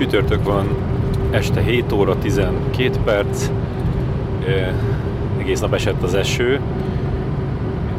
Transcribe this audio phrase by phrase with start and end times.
[0.00, 0.68] Csütörtök van,
[1.30, 3.50] este 7 óra 12 perc,
[5.38, 6.60] egész nap esett az eső,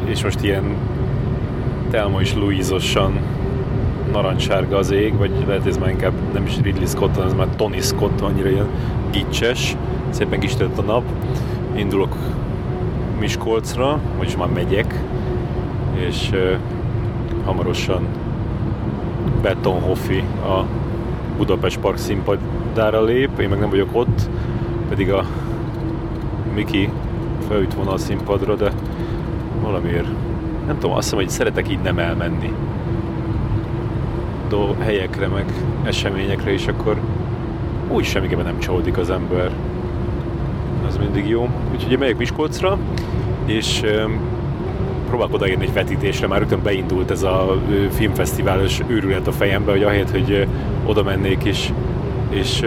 [0.04, 0.76] és most ilyen
[1.90, 3.20] Telma és Louisosan
[4.12, 7.80] narancssárga az ég, vagy lehet ez már inkább nem is Ridley Scott, ez már Tony
[7.80, 8.68] Scott, annyira ilyen
[9.10, 9.76] gicses,
[10.10, 11.04] szépen kistelt a nap.
[11.74, 12.16] Indulok
[13.20, 15.02] Miskolcra, vagyis már megyek,
[15.94, 16.56] és uh,
[17.44, 18.06] hamarosan
[19.42, 20.64] Betonhoffi a
[21.36, 24.28] Budapest Park színpadára lép, én meg nem vagyok ott,
[24.88, 25.24] pedig a
[26.54, 26.88] Miki
[27.48, 28.72] felütt volna színpadra, de
[29.60, 30.06] valamiért
[30.66, 32.52] nem tudom, azt hiszem, hogy szeretek így nem elmenni
[34.48, 35.44] do helyekre, meg
[35.84, 36.96] eseményekre, és akkor
[37.88, 39.50] úgy semmiképpen nem csalódik az ember.
[40.86, 41.48] Az mindig jó.
[41.72, 42.78] Úgyhogy én megyek Miskolcra,
[43.46, 43.82] és
[45.08, 50.10] próbálok odaérni egy vetítésre, már rögtön beindult ez a filmfesztiválos őrület a fejembe, hogy ahelyett,
[50.10, 50.46] hogy
[50.86, 51.72] oda mennék és,
[52.30, 52.64] és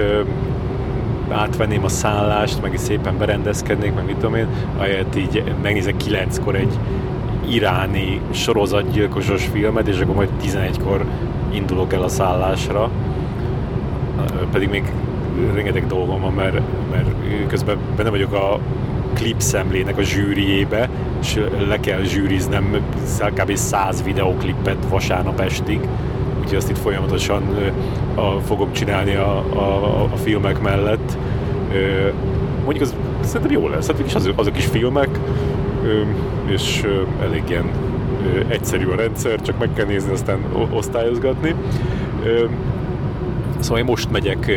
[1.30, 6.56] átvenném a szállást, meg is szépen berendezkednék, meg mit tudom én, ahelyett így megnézek kilenckor
[6.56, 6.80] egy
[7.48, 11.06] iráni sorozatgyilkosos filmet, és akkor majd 11-kor
[11.52, 12.90] indulok el a szállásra.
[14.52, 14.84] Pedig még
[15.54, 16.60] rengeteg dolgom van, mert,
[16.92, 17.08] mert
[17.48, 18.60] közben benne vagyok a
[19.14, 20.90] klip szemlének a zsűriébe,
[21.22, 22.76] és le kell zsűriznem
[23.34, 23.56] kb.
[23.56, 25.80] 100 videoklipet vasárnap estig,
[26.46, 27.44] úgyhogy azt itt folyamatosan
[28.16, 31.18] a, fogom csinálni a, a, a filmek mellett.
[32.64, 35.20] Mondjuk az szerintem jó lesz, hát is azok, azok is filmek,
[36.46, 36.88] és
[37.22, 37.70] elég ilyen
[38.48, 40.40] egyszerű a rendszer, csak meg kell nézni, aztán
[40.74, 41.56] osztályozgatni.
[43.60, 44.52] Szóval én most megyek,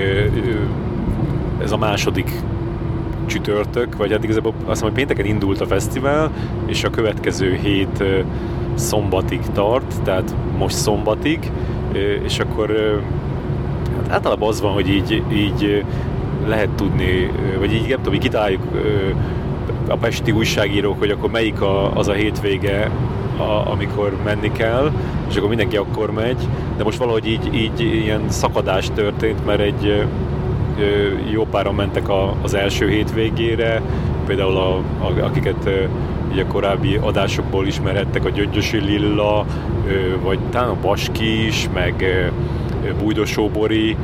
[1.63, 2.31] ez a második
[3.27, 6.31] csütörtök, vagy addig igazából azt hiszem, hogy pénteken indult a fesztivál,
[6.67, 8.05] és a következő hét
[8.75, 11.51] szombatig tart, tehát most szombatig,
[12.25, 13.01] és akkor
[14.03, 15.85] hát általában az van, hogy így, így
[16.47, 18.63] lehet tudni, vagy így nem tudom, így kitaláljuk
[19.89, 22.91] a pesti újságírók, hogy akkor melyik a, az a hétvége,
[23.39, 24.91] a, amikor menni kell,
[25.29, 30.07] és akkor mindenki akkor megy, de most valahogy így, így ilyen szakadás történt, mert egy
[31.31, 33.83] jó páran mentek a, az első hétvégére,
[34.27, 35.71] például a, a, akiket
[36.33, 39.47] így a korábbi adásokból ismerhettek, a Gyöngyösi Lilla,
[40.23, 42.05] vagy talán a Baski is, meg
[42.99, 43.97] Bújdosóbori,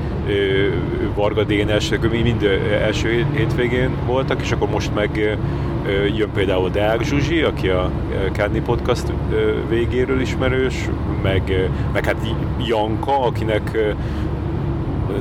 [1.15, 2.43] Varga Dénes, mind
[2.83, 5.39] első hétvégén voltak, és akkor most meg
[6.17, 7.91] jön például Deák Zsuzsi, aki a
[8.33, 9.13] Kádni Podcast
[9.69, 10.75] végéről ismerős,
[11.23, 12.27] meg, meg hát
[12.67, 13.95] Janka, akinek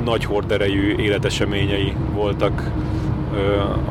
[0.03, 2.71] nagy horderejű életeseményei voltak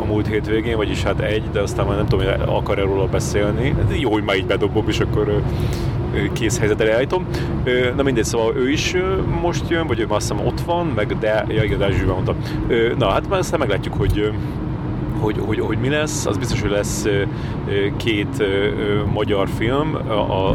[0.00, 3.74] a múlt hétvégén, vagyis hát egy, de aztán már nem tudom, hogy akar-e róla beszélni.
[3.98, 5.42] Jó, hogy már így bedobom, és akkor
[6.32, 7.26] kész helyzetre állítom.
[7.96, 8.96] Na mindegy, szóval ő is
[9.42, 12.36] most jön, vagy ő már azt ott van, meg de, ja igen, Dázsűben mondtam.
[12.98, 14.32] Na hát már aztán meglátjuk, hogy
[15.20, 17.06] hogy, hogy, hogy mi lesz, az biztos, hogy lesz
[17.96, 18.44] két
[19.12, 19.96] magyar film,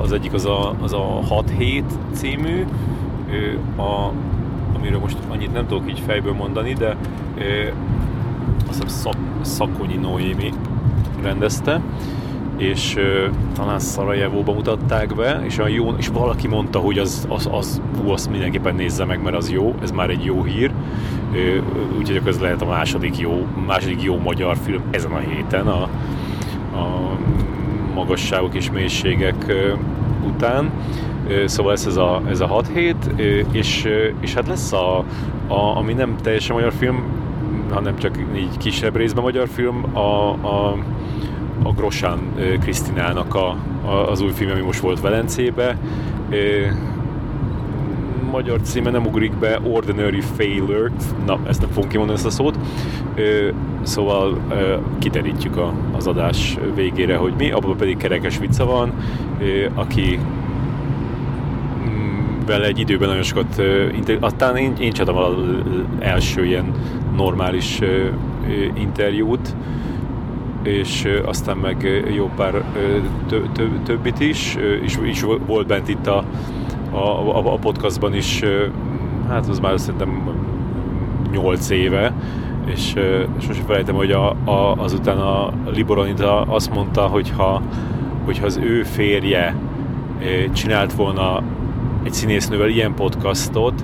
[0.01, 1.19] az egyik az a, az a
[1.59, 2.65] 6-7 című,
[3.77, 4.11] a,
[4.75, 6.95] amiről most annyit nem tudok így fejből mondani, de
[8.83, 10.53] hiszem Szak, Szakonyi Noémi
[11.21, 11.81] rendezte,
[12.57, 17.49] és uh, talán Szarajevóban mutatták be, és, olyan jó, és valaki mondta, hogy az, az,
[17.51, 20.71] az, hú, azt mindenképpen nézze meg, mert az jó, ez már egy jó hír,
[21.97, 25.81] úgyhogy ez lehet a második jó, második jó magyar film ezen a héten a,
[26.77, 27.17] a
[27.93, 29.53] magasságok és mélységek
[30.27, 30.71] után.
[31.45, 33.13] Szóval ez, ez a, ez a 6 hét,
[33.51, 33.87] és,
[34.19, 34.97] és hát lesz a,
[35.47, 37.03] a, ami nem teljesen magyar film,
[37.71, 40.77] hanem csak így kisebb részben magyar film, a, a
[41.63, 42.19] a Grosán
[42.59, 43.55] Krisztinának a,
[43.85, 45.77] a, az új film, ami most volt Velencébe.
[48.31, 50.91] Magyar címe nem ugrik be, Ordinary Failure,
[51.25, 52.57] na ezt nem fogom kimondani ezt a szót.
[53.81, 54.37] Szóval
[54.99, 58.93] kiterítjük a, az adás végére, hogy mi, abban pedig Kerekes Vica van,
[59.73, 60.19] aki
[62.47, 63.61] vele egy időben nagyon sokat,
[64.19, 65.33] aztán én, én csináltam az
[65.99, 66.71] első ilyen
[67.15, 67.79] normális
[68.73, 69.55] interjút,
[70.63, 72.63] és aztán meg jó pár
[73.85, 76.23] többit is, és, is volt bent itt a,
[76.91, 78.43] a, a podcastban is,
[79.29, 80.35] hát az már szerintem
[81.31, 82.13] 8 éve,
[82.65, 82.93] és,
[83.39, 87.61] és most felejtem, hogy a, a, azután a Liboronita azt mondta, hogy ha,
[88.25, 89.55] hogyha az ő férje
[90.53, 91.41] csinált volna
[92.07, 93.83] egy színésznővel ilyen podcastot,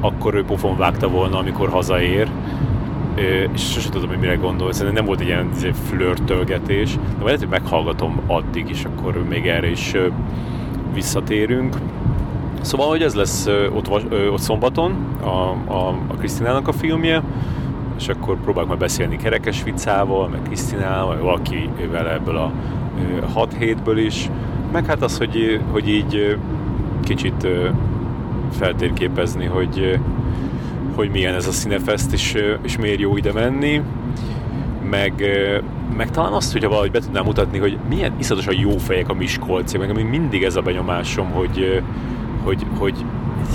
[0.00, 2.28] akkor ő pofon vágta volna, amikor hazaér,
[3.52, 4.72] és sosem tudom, hogy mire gondol.
[4.72, 9.46] Szerintem nem volt egy ilyen izé, flörtölgetés, de lehet, hogy meghallgatom addig, és akkor még
[9.46, 9.94] erre is
[10.94, 11.76] visszatérünk.
[12.60, 13.90] Szóval, hogy ez lesz ott,
[14.30, 17.22] ott szombaton a, a, a Krisztinának a filmje,
[17.98, 22.52] és akkor próbálok majd beszélni Kerekes Vicával, meg Krisztinával, vagy valakivel ebből a
[23.32, 24.30] 6 hétből is,
[24.72, 26.36] meg hát az, hogy, hogy így
[27.04, 27.46] kicsit
[28.58, 29.98] feltérképezni, hogy,
[30.94, 33.82] hogy milyen ez a Cinefest, és, és miért jó ide menni,
[34.90, 35.12] meg,
[35.96, 39.78] meg talán azt, hogyha valahogy be tudnám mutatni, hogy milyen iszatosan jó fejek a Miskolci,
[39.78, 41.82] meg mindig ez a benyomásom, hogy,
[42.44, 43.04] hogy, hogy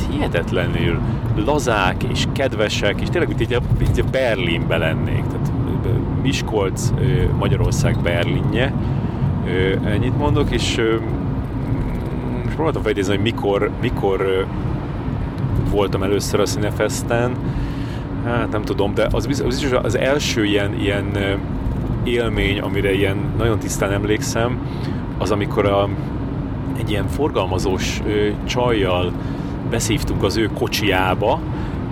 [0.10, 1.00] hihetetlenül
[1.46, 5.24] lazák és kedvesek, és tényleg, mint így a, így Berlinbe lennék.
[5.28, 5.52] Tehát
[6.22, 6.90] Miskolc,
[7.38, 8.74] Magyarország Berlinje,
[9.86, 10.82] ennyit mondok, és
[12.60, 14.46] próbáltam felidézni, hogy mikor, mikor
[15.72, 17.32] voltam először a Cinefesten,
[18.26, 21.18] hát nem tudom, de az biztos, az, az első ilyen, ilyen
[22.04, 24.58] élmény, amire ilyen nagyon tisztán emlékszem,
[25.18, 25.90] az amikor a,
[26.78, 29.12] egy ilyen forgalmazós ö, csajjal
[29.70, 31.40] beszívtunk az ő kocsiába,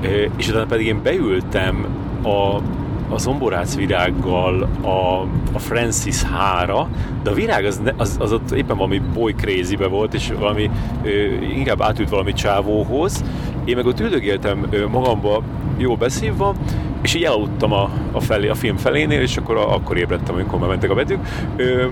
[0.02, 1.86] ö, és utána pedig én beültem
[2.24, 2.62] a
[3.10, 5.22] a zomborác virággal a,
[5.54, 6.88] a Francis hára,
[7.24, 10.70] de a virág az, az, az ott éppen valami boy crazy volt, és valami
[11.04, 11.10] ö,
[11.42, 13.24] inkább átült valami csávóhoz.
[13.66, 15.44] Én meg ott üldögéltem magamba
[15.78, 16.56] jó beszívva,
[17.02, 20.60] és így elaludtam a, a, felé, a film felénél, és akkor a, akkor ébredtem, amikor
[20.60, 21.20] már mentek a betűk,
[21.56, 21.88] ö, ö,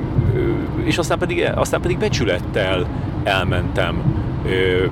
[0.84, 2.88] és aztán pedig, aztán pedig becsülettel
[3.24, 4.02] elmentem
[4.46, 4.86] ö,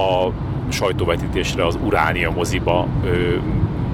[0.00, 0.32] a
[0.68, 3.36] sajtóvetítésre az Uránia moziba, ö,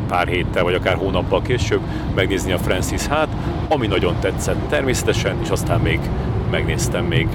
[0.09, 1.81] pár héttel, vagy akár hónappal később
[2.15, 3.29] megnézni a Francis hát,
[3.69, 6.01] ami nagyon tetszett természetesen, és aztán még
[6.51, 7.29] megnéztem még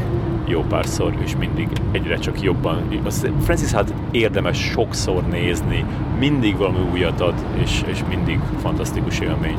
[0.48, 3.02] jó párszor, és mindig egyre csak jobban.
[3.04, 5.86] Az Francis hát érdemes sokszor nézni,
[6.20, 9.58] mindig valami újat ad, és, és mindig fantasztikus élmény.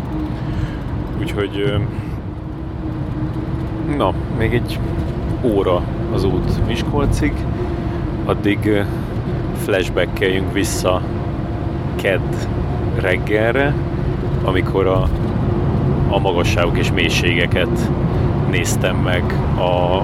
[1.20, 1.74] Úgyhogy
[3.96, 4.78] na, még egy
[5.42, 5.82] óra
[6.12, 7.32] az út Miskolcig,
[8.24, 8.84] addig
[9.62, 11.02] flashbackeljünk vissza
[11.94, 12.34] kedd
[13.00, 13.74] reggelre,
[14.44, 15.08] amikor a,
[16.08, 17.90] a magasságok és mélységeket
[18.50, 19.22] néztem meg
[19.58, 20.02] a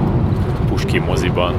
[0.68, 1.54] Puskin moziban.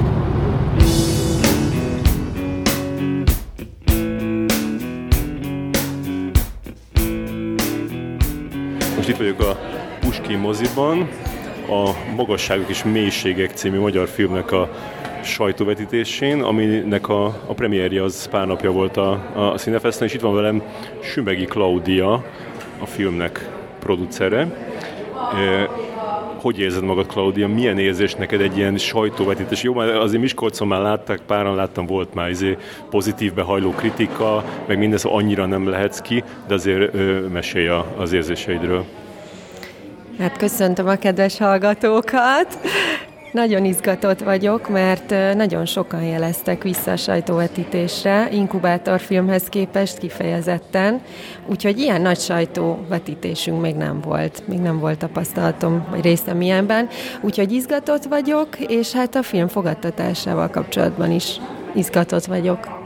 [8.96, 9.58] Most itt vagyok a
[10.00, 11.10] Puskin moziban,
[11.70, 14.70] a Magasságok és Mélységek című magyar filmnek a
[15.24, 20.36] sajtóvetítésén, aminek a, a premierje az pár napja volt a, a Cinefesten, és itt van
[20.36, 20.62] velem
[21.02, 22.24] Sümegi Claudia,
[22.80, 24.40] a filmnek producere.
[25.34, 25.70] E,
[26.42, 27.48] hogy érzed magad, Claudia?
[27.48, 29.64] Milyen érzés neked egy ilyen sajtóvetítés?
[29.64, 32.58] Jó, mert azért Miskolcon már látták, páran láttam, volt már izé
[32.90, 37.68] pozitív behajló kritika, meg mindez annyira nem lehetsz ki, de azért ö, mesélj
[37.98, 38.86] az érzéseidről.
[40.20, 42.60] Hát köszöntöm a kedves hallgatókat.
[43.32, 51.02] Nagyon izgatott vagyok, mert nagyon sokan jeleztek vissza a sajtóvetítésre, inkubátorfilmhez képest kifejezetten,
[51.46, 56.88] úgyhogy ilyen nagy sajtóvetítésünk még nem volt, még nem volt tapasztalatom, vagy részem ilyenben,
[57.22, 61.40] úgyhogy izgatott vagyok, és hát a film fogadtatásával kapcsolatban is
[61.74, 62.80] izgatott vagyok.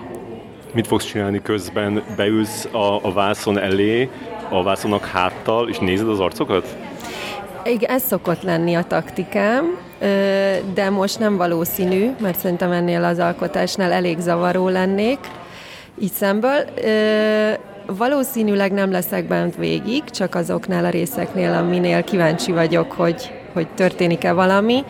[0.73, 2.03] Mit fogsz csinálni közben?
[2.17, 4.09] Beülsz a, a vászon elé,
[4.49, 6.75] a vászonnak háttal, és nézed az arcokat?
[7.63, 9.77] Igen, ez szokott lenni a taktikám,
[10.73, 15.19] de most nem valószínű, mert szerintem ennél az alkotásnál elég zavaró lennék
[15.99, 16.65] így szemből.
[17.85, 24.33] Valószínűleg nem leszek bent végig, csak azoknál a részeknél, aminél kíváncsi vagyok, hogy, hogy történik-e
[24.33, 24.83] valami.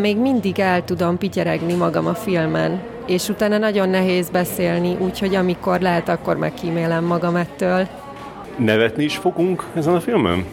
[0.00, 5.80] Még mindig el tudom pityeregni magam a filmen, és utána nagyon nehéz beszélni, úgyhogy amikor
[5.80, 7.86] lehet, akkor megkímélem magam ettől.
[8.56, 10.44] Nevetni is fogunk ezen a filmen?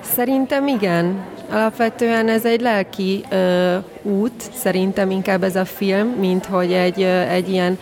[0.00, 1.24] Szerintem igen.
[1.50, 7.20] Alapvetően ez egy lelki ö, út, szerintem inkább ez a film, mint hogy egy, ö,
[7.20, 7.78] egy ilyen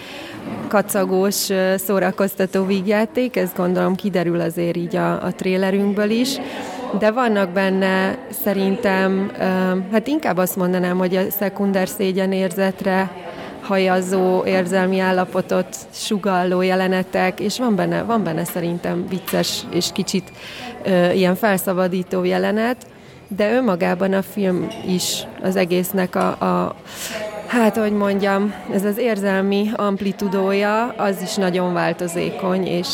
[0.68, 6.36] kacagós, ö, szórakoztató vígjáték, ez gondolom kiderül azért így a, a trélerünkből is,
[6.98, 9.42] de vannak benne szerintem, ö,
[9.92, 13.10] hát inkább azt mondanám, hogy a szekunder szégyenérzetre
[13.60, 20.32] hajazó érzelmi állapotot sugalló jelenetek, és van benne, van benne szerintem vicces és kicsit
[20.82, 22.76] ö, ilyen felszabadító jelenet,
[23.36, 26.74] de önmagában a film is az egésznek a, a
[27.46, 32.88] hát, hogy mondjam, ez az érzelmi amplitudója, az is nagyon változékony, és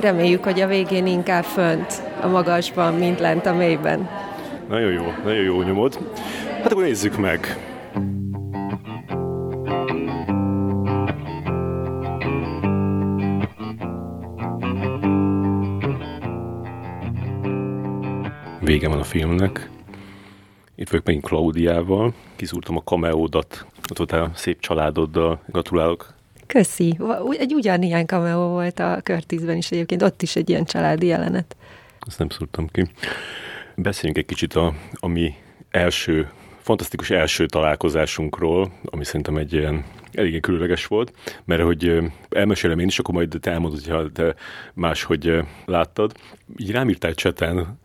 [0.00, 4.08] reméljük, hogy a végén inkább fönt a magasban, mint lent a mélyben.
[4.68, 5.98] Nagyon jó, nagyon jó nyomod.
[6.62, 7.56] Hát akkor nézzük meg.
[18.64, 19.70] Vége van a filmnek,
[20.74, 26.14] Itt vagyok megint Klaudiával, kiszúrtam a kameódat, ott voltál szép családoddal, gratulálok.
[26.46, 26.98] Köszi.
[27.38, 31.56] Egy ugyanilyen kameó volt a Körtízben is egyébként, ott is egy ilyen családi jelenet.
[32.00, 32.86] Azt nem szúrtam ki.
[33.76, 35.34] Beszéljünk egy kicsit a, a mi
[35.70, 41.12] első, fantasztikus első találkozásunkról, ami szerintem egy ilyen eléggé különleges volt,
[41.44, 41.98] mert hogy
[42.30, 44.34] elmesélem én is, akkor majd te elmondod, hogy te
[44.74, 46.12] máshogy láttad.
[46.56, 47.78] Így rám írtál cseten,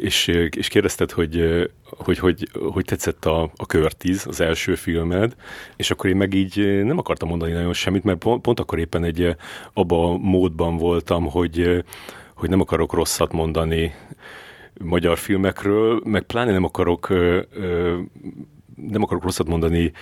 [0.00, 0.26] és,
[0.56, 5.34] és kérdezted, hogy, hogy, hogy, hogy tetszett a, a Körtiz, az első filmed,
[5.76, 9.04] és akkor én meg így nem akartam mondani nagyon semmit, mert pont, pont akkor éppen
[9.04, 9.36] egy
[9.72, 11.84] abba a módban voltam, hogy,
[12.34, 13.94] hogy nem akarok rosszat mondani
[14.80, 17.08] magyar filmekről, meg pláne nem akarok
[18.90, 19.92] nem akarok rosszat mondani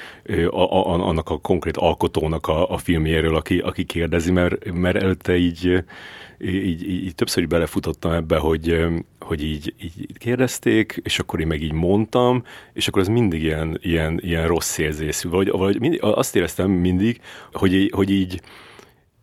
[0.50, 5.37] a, a, annak a konkrét alkotónak a, a filmjéről, aki, aki kérdezi, mert, mert előtte
[5.37, 5.85] így,
[6.43, 8.87] így, így, így többször így belefutottam ebbe, hogy,
[9.21, 13.79] hogy így, így kérdezték, és akkor én meg így mondtam, és akkor ez mindig ilyen,
[13.83, 15.29] ilyen, ilyen rossz érzésű.
[15.29, 17.21] Vagy, vagy mindig, azt éreztem mindig,
[17.53, 18.41] hogy, hogy így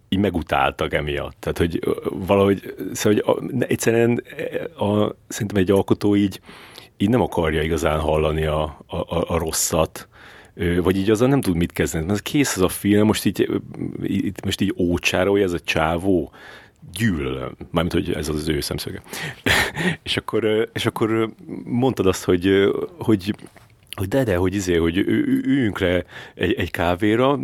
[0.09, 1.35] így megutáltak emiatt.
[1.39, 1.79] Tehát, hogy
[2.11, 4.23] valahogy, szóval, hogy egyszerűen
[4.77, 6.39] a, szerintem egy alkotó így,
[6.97, 10.07] így nem akarja igazán hallani a, a, a rosszat,
[10.81, 12.05] vagy így azzal nem tud mit kezdeni.
[12.05, 13.61] Mert kész az a film, most így,
[14.07, 16.31] így most így ócsárolja ez a csávó,
[16.93, 17.55] gyűlölöm.
[17.71, 19.01] Mármint, hogy ez az ő szemszöge.
[20.03, 21.33] és, akkor, és akkor
[21.63, 23.35] mondtad azt, hogy, hogy
[23.99, 26.03] hogy de, de, hogy izé, hogy üljünk le
[26.35, 27.39] egy, egy kávéra,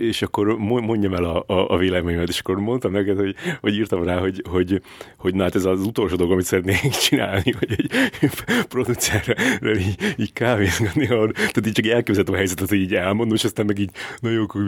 [0.00, 4.04] és akkor mondjam el a, a, a véleményemet, és akkor mondtam neked, hogy, hogy írtam
[4.04, 4.80] rá, hogy, hogy,
[5.16, 7.90] hogy na hát ez az utolsó dolog, amit szeretnék csinálni, hogy egy
[8.68, 9.34] producerre
[9.78, 13.78] így, így kávézgatni, tehát így csak elképzeltem a helyzetet, hogy így elmondom, és aztán meg
[13.78, 14.62] így, na jó, akkor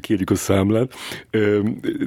[0.00, 0.94] kérjük a számlát,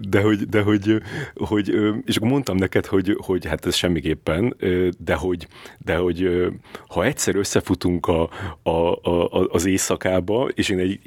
[0.09, 1.01] de hogy, de hogy,
[1.35, 1.75] hogy
[2.05, 4.55] és akkor mondtam neked, hogy, hogy hát ez semmiképpen,
[4.97, 5.47] de hogy,
[5.77, 6.49] de hogy
[6.87, 8.22] ha egyszer összefutunk a
[8.63, 10.99] a, a, az éjszakába, és én egy,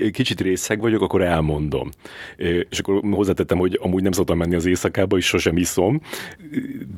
[0.00, 1.90] egy kicsit részeg vagyok, akkor elmondom.
[2.68, 6.00] És akkor hozzátettem, hogy amúgy nem szoktam menni az éjszakába, és sosem iszom,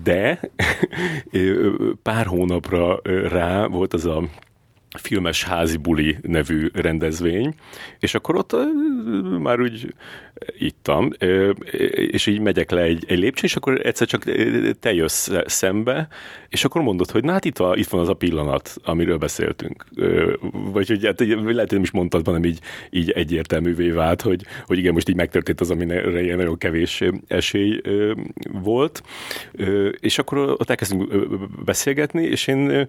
[0.03, 0.41] de
[2.03, 4.23] pár hónapra rá volt az a
[4.99, 7.55] filmes házi buli nevű rendezvény,
[7.99, 8.57] és akkor ott
[9.39, 9.95] már úgy
[10.59, 11.11] ittam,
[11.93, 14.25] és így megyek le egy, egy lépcsőn, és akkor egyszer csak
[14.81, 16.09] te jössz szembe,
[16.49, 19.87] és akkor mondod, hogy na hát itt, van, itt van az a pillanat, amiről beszéltünk.
[20.53, 22.59] Vagy hogy hát, lehet, hogy nem is mondtad, hanem így,
[22.91, 27.81] így egyértelművé vált, hogy, hogy igen, most így megtörtént az, amire ilyen nagyon kevés esély
[28.53, 29.03] volt.
[30.01, 31.15] És akkor ott elkezdünk
[31.65, 32.89] beszélgetni, és én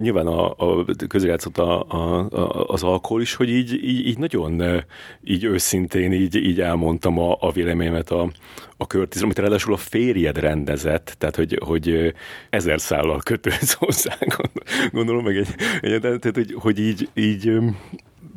[0.00, 4.82] nyilván a, a közrejátszott a, a, a, az alkohol is, hogy így, így, így nagyon
[5.24, 8.30] így őszintén így, így elmondom, elmondtam a, a véleményemet a,
[8.76, 12.14] a körtizre, amit ráadásul a férjed rendezett, tehát hogy, hogy
[12.50, 14.16] ezer szállal kötődsz hozzá,
[14.92, 15.48] gondolom meg egy,
[15.80, 17.52] egy tehát, hogy, hogy így, így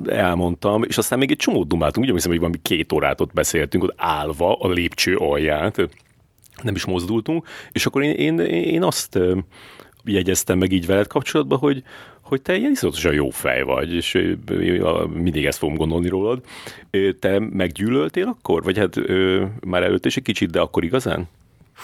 [0.05, 3.83] elmondtam, és aztán még egy csomót dumáltunk, ugye hiszem, hogy valami két órát ott beszéltünk,
[3.83, 5.89] ott állva a lépcső alját,
[6.63, 9.19] nem is mozdultunk, és akkor én, én, én azt
[10.03, 11.83] jegyeztem meg így veled kapcsolatban, hogy,
[12.31, 14.33] hogy te ilyen iszonyatosan jó fej vagy, és
[15.13, 16.41] mindig ezt fogom gondolni rólad.
[17.19, 18.63] Te meggyűlöltél akkor?
[18.63, 18.95] Vagy hát
[19.65, 21.27] már előtt is egy kicsit, de akkor igazán?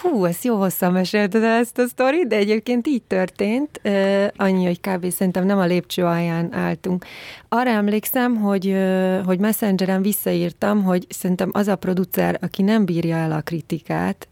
[0.01, 3.81] Hú, ezt jó hosszan mesélted ezt a sztorit, de egyébként így történt.
[3.83, 5.09] Uh, annyi, hogy kb.
[5.09, 7.05] szerintem nem a lépcső alján álltunk.
[7.49, 13.15] Arra emlékszem, hogy, uh, hogy Messengeren visszaírtam, hogy szerintem az a producer, aki nem bírja
[13.15, 14.27] el a kritikát,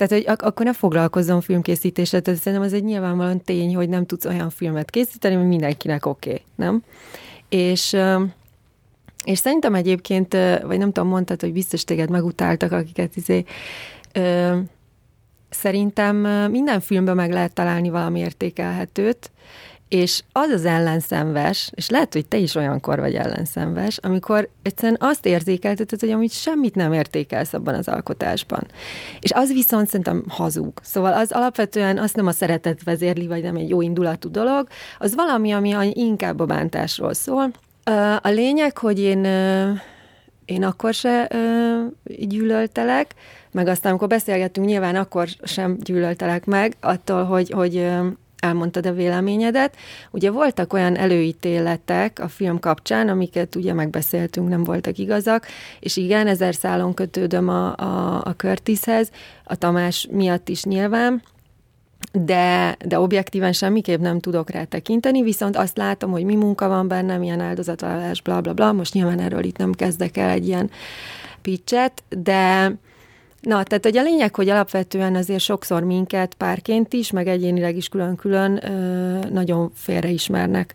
[0.00, 4.06] tehát, hogy ak- akkor ne foglalkozzon filmkészítéssel, tehát szerintem az egy nyilvánvalóan tény, hogy nem
[4.06, 6.82] tudsz olyan filmet készíteni, hogy mindenkinek oké, okay, nem?
[7.48, 7.96] És
[9.24, 13.44] és szerintem egyébként, vagy nem tudom, mondtad, hogy biztos téged megutáltak, akiket izé,
[14.12, 14.58] ö,
[15.50, 16.16] szerintem
[16.50, 19.30] minden filmben meg lehet találni valami értékelhetőt,
[19.90, 25.26] és az az ellenszenves, és lehet, hogy te is olyankor vagy ellenszenves, amikor egyszerűen azt
[25.26, 28.66] érzékelteted, hogy amit semmit nem értékelsz abban az alkotásban.
[29.20, 30.72] És az viszont szerintem hazug.
[30.82, 34.68] Szóval az alapvetően azt nem a szeretet vezérli, vagy nem egy jó indulatú dolog,
[34.98, 37.50] az valami, ami inkább a bántásról szól.
[38.20, 39.26] A lényeg, hogy én
[40.44, 41.28] én akkor se
[42.04, 43.14] gyűlöltelek,
[43.50, 47.88] meg aztán, amikor beszélgettünk, nyilván akkor sem gyűlöltelek meg attól, hogy, hogy
[48.40, 49.76] elmondtad a véleményedet.
[50.10, 55.46] Ugye voltak olyan előítéletek a film kapcsán, amiket ugye megbeszéltünk, nem voltak igazak,
[55.80, 59.10] és igen, ezer szálon kötődöm a, a, a Curtishez,
[59.44, 61.22] a Tamás miatt is nyilván,
[62.12, 66.88] de, de objektíven semmiképp nem tudok rá tekinteni, viszont azt látom, hogy mi munka van
[66.88, 68.72] benne, milyen áldozatvállalás, bla bla bla.
[68.72, 70.70] Most nyilván erről itt nem kezdek el egy ilyen
[71.42, 72.72] pitchet, de
[73.40, 77.88] Na, tehát hogy a lényeg, hogy alapvetően azért sokszor minket párként is, meg egyénileg is
[77.88, 78.62] külön-külön
[79.32, 80.74] nagyon félreismernek.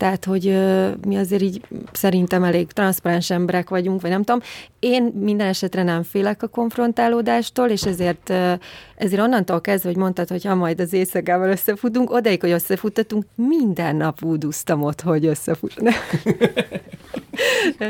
[0.00, 1.60] Tehát, hogy ö, mi azért így
[1.92, 4.40] szerintem elég transzparens emberek vagyunk, vagy nem tudom.
[4.78, 8.52] Én minden esetre nem félek a konfrontálódástól, és ezért, ö,
[8.96, 13.96] ezért onnantól kezdve, hogy mondtad, hogy ha majd az éjszakával összefutunk, odaig, hogy összefutatunk, minden
[13.96, 15.88] nap úduztam ott, hogy összefutunk.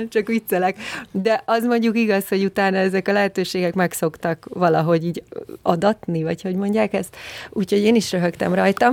[0.09, 0.77] csak viccelek.
[1.11, 5.23] De az mondjuk igaz, hogy utána ezek a lehetőségek megszoktak valahogy így
[5.63, 7.17] adatni, vagy hogy mondják ezt.
[7.51, 8.93] Úgyhogy én is röhögtem rajta.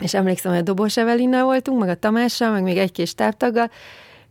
[0.00, 3.70] És emlékszem, hogy a Dobos Evelinnel voltunk, meg a Tamással, meg még egy-két stábtaggal,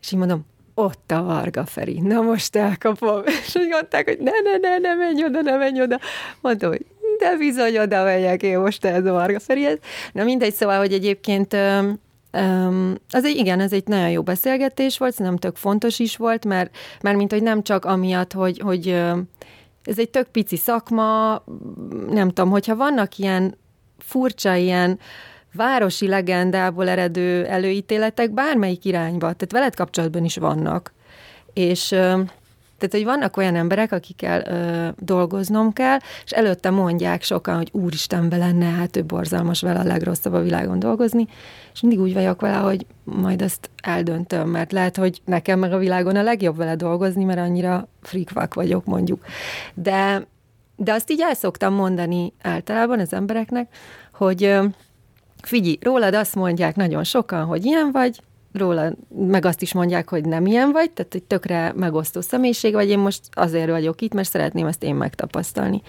[0.02, 3.22] és így mondom, ott a Varga Feri, na most elkapom.
[3.46, 6.00] És úgy mondták, hogy ne, ne, ne, ne menj oda, ne menj oda.
[6.42, 6.86] Mondtam, hogy
[7.20, 9.78] de bizony oda megyek én most ez a Varga Ferihez.
[10.12, 11.56] Na mindegy, szóval, hogy egyébként
[12.38, 16.46] Um, az egy, igen, ez egy nagyon jó beszélgetés volt, szerintem tök fontos is volt,
[16.46, 18.88] mert, mert mint hogy nem csak amiatt, hogy, hogy
[19.84, 21.44] ez egy tök pici szakma,
[22.10, 23.58] nem tudom, hogyha vannak ilyen
[23.98, 25.00] furcsa, ilyen
[25.56, 30.94] városi legendából eredő előítéletek bármelyik irányba, tehát veled kapcsolatban is vannak.
[31.54, 31.96] És
[32.78, 38.28] tehát, hogy vannak olyan emberek, akikkel ö, dolgoznom kell, és előtte mondják sokan, hogy úristen,
[38.30, 41.28] lenne, hát ő borzalmas vele a legrosszabb a világon dolgozni,
[41.74, 45.78] és mindig úgy vagyok vele, hogy majd ezt eldöntöm, mert lehet, hogy nekem meg a
[45.78, 49.26] világon a legjobb vele dolgozni, mert annyira frikvák vagyok, mondjuk.
[49.74, 50.28] De,
[50.76, 53.76] de azt így el szoktam mondani általában az embereknek,
[54.14, 54.58] hogy
[55.46, 58.20] figyelj, rólad azt mondják nagyon sokan, hogy ilyen vagy,
[58.58, 62.90] róla meg azt is mondják, hogy nem ilyen vagy, tehát egy tökre megosztó személyiség vagy,
[62.90, 65.82] én most azért vagyok itt, mert szeretném ezt én megtapasztalni.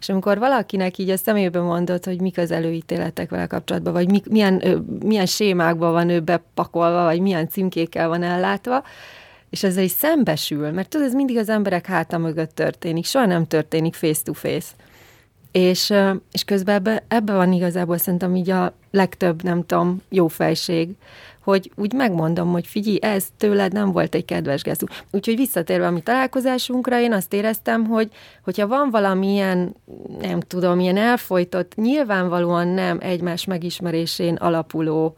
[0.00, 4.22] És amikor valakinek így a szemébe mondod, hogy mik az előítéletek vele kapcsolatban, vagy mi,
[4.30, 8.82] milyen, milyen sémákban van ő bepakolva, vagy milyen címkékkel van ellátva,
[9.50, 13.46] és ezzel is szembesül, mert tudod, ez mindig az emberek háta mögött történik, soha nem
[13.46, 14.68] történik face-to-face.
[15.52, 15.92] És,
[16.32, 20.88] és közben ebbe, ebbe van igazából szerintem így a legtöbb, nem tudom, jó fejség,
[21.46, 25.04] hogy úgy megmondom, hogy figyelj, ez tőled nem volt egy kedves gesztus.
[25.10, 28.10] Úgyhogy visszatérve a mi találkozásunkra, én azt éreztem, hogy
[28.44, 29.74] hogyha van valamilyen,
[30.20, 35.16] nem tudom, ilyen elfolytott, nyilvánvalóan nem egymás megismerésén alapuló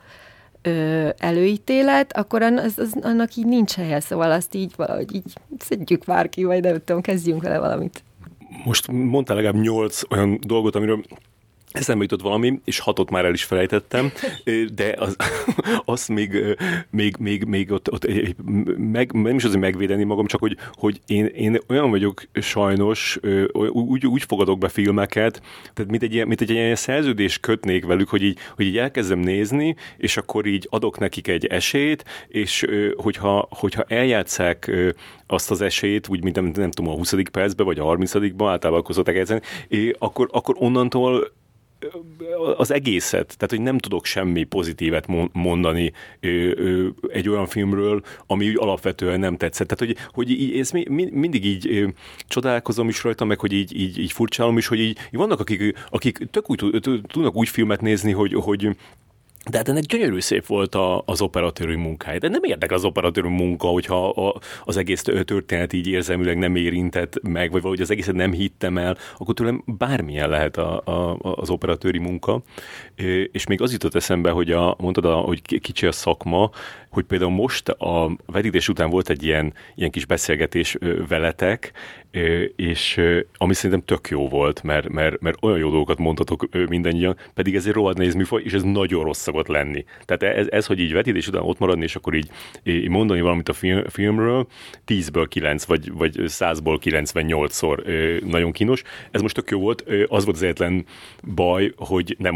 [0.62, 6.04] ö, előítélet, akkor az, az, annak így nincs helye, szóval azt így valahogy így szedjük
[6.04, 8.02] már ki, vagy nem tudom, kezdjünk vele valamit.
[8.64, 11.04] Most mondtál legalább nyolc olyan dolgot, amiről
[11.70, 14.12] Eszembe jutott valami, és hatot már el is felejtettem,
[14.74, 15.16] de az,
[15.84, 16.56] azt még,
[16.90, 18.06] még, még, még ott, ott
[18.76, 23.18] meg, nem is azért megvédeni magam, csak hogy, hogy én, én olyan vagyok sajnos,
[23.72, 25.42] úgy, úgy fogadok be filmeket,
[25.74, 29.18] tehát mint egy, ilyen, mint egy ilyen szerződés kötnék velük, hogy így, hogy így elkezdem
[29.18, 34.70] nézni, és akkor így adok nekik egy esélyt, és hogyha, hogyha eljátszák
[35.26, 37.14] azt az esélyt, úgy mint nem, nem tudom, a 20.
[37.32, 38.34] percben, vagy a 30.
[38.34, 39.42] ban általában akkor szokták
[39.98, 41.36] akkor, akkor onnantól
[42.56, 45.92] az egészet, tehát hogy nem tudok semmi pozitívet mondani
[47.08, 49.68] egy olyan filmről, ami úgy alapvetően nem tetszett.
[49.68, 50.72] Tehát, hogy, hogy így, ezt
[51.10, 51.94] mindig így
[52.28, 56.18] csodálkozom is rajta, meg hogy így, így, így furcsálom is, hogy így, vannak, akik, akik
[56.30, 56.58] tök úgy
[57.08, 58.76] tudnak úgy filmet nézni, hogy, hogy
[59.50, 62.18] de hát ennek gyönyörű szép volt a, az operatőri munkája.
[62.18, 67.22] De nem érdekel az operatőri munka, hogyha a, az egész történet így érzelmileg nem érintett
[67.22, 71.50] meg, vagy valahogy az egészet nem hittem el, akkor tőlem bármilyen lehet a, a, az
[71.50, 72.42] operatőri munka.
[73.32, 76.50] És még az jutott eszembe, hogy a, mondtad, a, hogy kicsi a szakma,
[76.90, 80.76] hogy például most a vetítés után volt egy ilyen, ilyen kis beszélgetés
[81.08, 81.72] veletek,
[82.56, 83.00] és
[83.36, 87.66] ami szerintem tök jó volt, mert, mert, mert olyan jó dolgokat mondhatok mindannyian, pedig ez
[87.66, 89.84] egy rohadt nehéz műfaj, és ez nagyon rossz szokott lenni.
[90.04, 92.30] Tehát ez, ez hogy így vetítés után ott maradni, és akkor így,
[92.62, 94.46] így mondani valamit a film, filmről,
[94.86, 98.82] 10-ből 9, vagy, vagy 100-ból 98-szor nagyon kínos.
[99.10, 100.84] Ez most tök jó volt, az volt az egyetlen
[101.34, 102.34] baj, hogy nem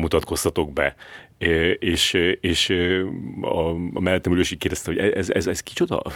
[0.53, 0.95] mutatkoztatok be
[1.79, 2.71] és, és
[3.41, 6.03] a, a mellettem ülős így kérdezte, hogy ez, ez, ez kicsoda?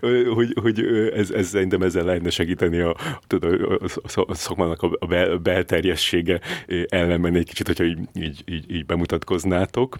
[0.00, 2.96] hogy, hogy, hogy ez, ez szerintem ezzel lehetne segíteni a,
[3.28, 6.40] a, a szakmának a bel, belterjessége
[6.88, 9.98] ellenben egy kicsit, hogyha így, így, így, így bemutatkoznátok,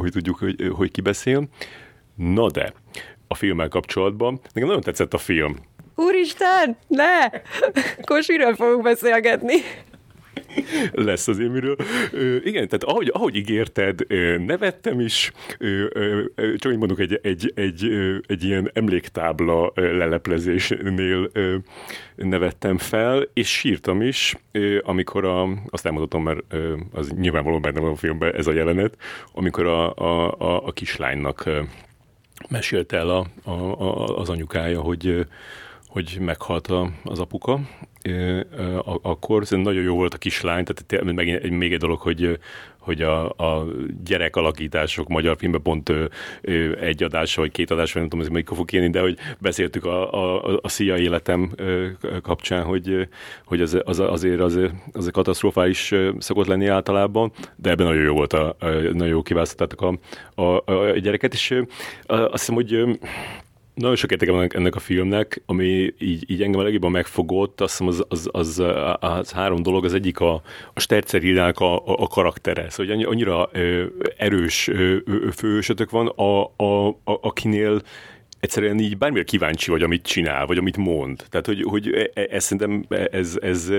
[0.00, 1.48] hogy tudjuk, hogy, hogy ki beszél.
[2.16, 2.72] Na de,
[3.28, 5.56] a filmmel kapcsolatban, nekem nagyon tetszett a film.
[5.94, 7.28] Úristen, ne!
[8.04, 9.54] Kosiről fogunk beszélgetni
[10.92, 11.76] lesz az émiről.
[12.12, 14.06] Ö, igen, tehát ahogy, ahogy ígérted,
[14.46, 15.86] nevettem is, ö,
[16.34, 17.90] ö, csak mondok, egy, egy, egy,
[18.26, 21.30] egy ilyen emléktábla leleplezésnél
[22.16, 24.36] nevettem fel, és sírtam is,
[24.82, 26.40] amikor a, azt elmondhatom, mert
[26.92, 28.96] az nyilvánvalóan benne van a filmben ez a jelenet,
[29.32, 31.50] amikor a, a, a, a kislánynak
[32.48, 35.26] mesélte el a, a, a, az anyukája, hogy
[35.94, 36.72] hogy meghalt
[37.04, 37.60] az apuka,
[39.02, 42.38] akkor szerintem nagyon jó volt a kislány, tehát megint még egy dolog, hogy,
[42.84, 43.66] hogy a, a
[44.04, 46.04] gyerek alakítások magyar filmben pont ö,
[46.40, 49.84] ö, egy adása vagy két adása, nem tudom, ez még fog kérni, de hogy beszéltük
[49.84, 51.86] a, a, a szia életem ö,
[52.22, 53.08] kapcsán, hogy,
[53.44, 54.58] hogy az, az, azért az,
[54.92, 59.80] az katasztrofális szokott lenni általában, de ebben nagyon jó volt, a, a nagyon jó kiválasztották
[59.80, 59.98] a,
[60.42, 61.62] a, a gyereket, és
[62.06, 62.98] azt hiszem, hogy
[63.74, 67.70] nagyon sok értéke van ennek a filmnek, ami így, így engem a legjobban megfogott, azt
[67.70, 68.62] hiszem az, az, az,
[69.00, 70.42] az, három dolog, az egyik a,
[70.74, 73.84] a Sterzer a, a, a karaktere, szóval hogy annyira ö,
[74.16, 74.96] erős ö,
[75.36, 77.82] fősötök van, a, a, a, akinél
[78.44, 81.24] egyszerűen így bármire kíváncsi vagy, amit csinál, vagy amit mond.
[81.28, 83.70] Tehát, hogy, hogy e, e, ez szerintem ez, ez,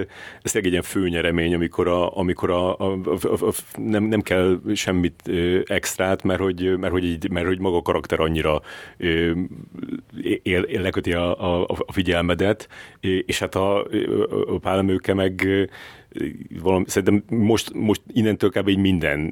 [0.41, 5.29] ez egy ilyen főnyeremény, amikor, a, amikor a, a, a, a, nem, nem kell semmit
[5.65, 8.61] extrát, mert hogy, mert hogy, így, mert hogy maga a karakter annyira
[8.97, 9.47] él,
[10.43, 12.67] él, leköti a, a, a figyelmedet,
[12.99, 13.83] és hát a,
[14.47, 15.47] a Pálmőke meg
[16.61, 18.67] valami, szerintem most, most innentől kb.
[18.67, 19.31] így minden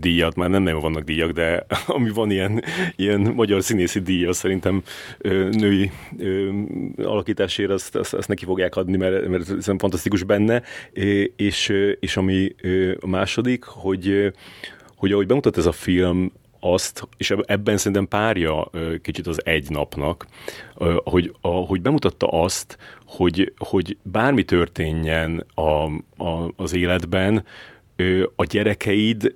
[0.00, 2.62] díjat, már nem nem vannak díjak, de ami van ilyen,
[2.96, 4.82] ilyen magyar színészi díj, az szerintem
[5.50, 5.90] női
[6.96, 10.62] alakításért azt, azt, azt neki fogják adni, mert, mert szerintem fantasztikus benne,
[11.36, 12.54] és, és ami
[13.00, 14.32] a második, hogy,
[14.96, 16.32] hogy ahogy bemutat ez a film,
[16.64, 18.70] azt, és ebben szerintem párja
[19.02, 20.26] kicsit az egy napnak,
[21.04, 25.84] hogy, hogy bemutatta azt, hogy, hogy bármi történjen a,
[26.24, 27.44] a, az életben,
[28.36, 29.34] a gyerekeid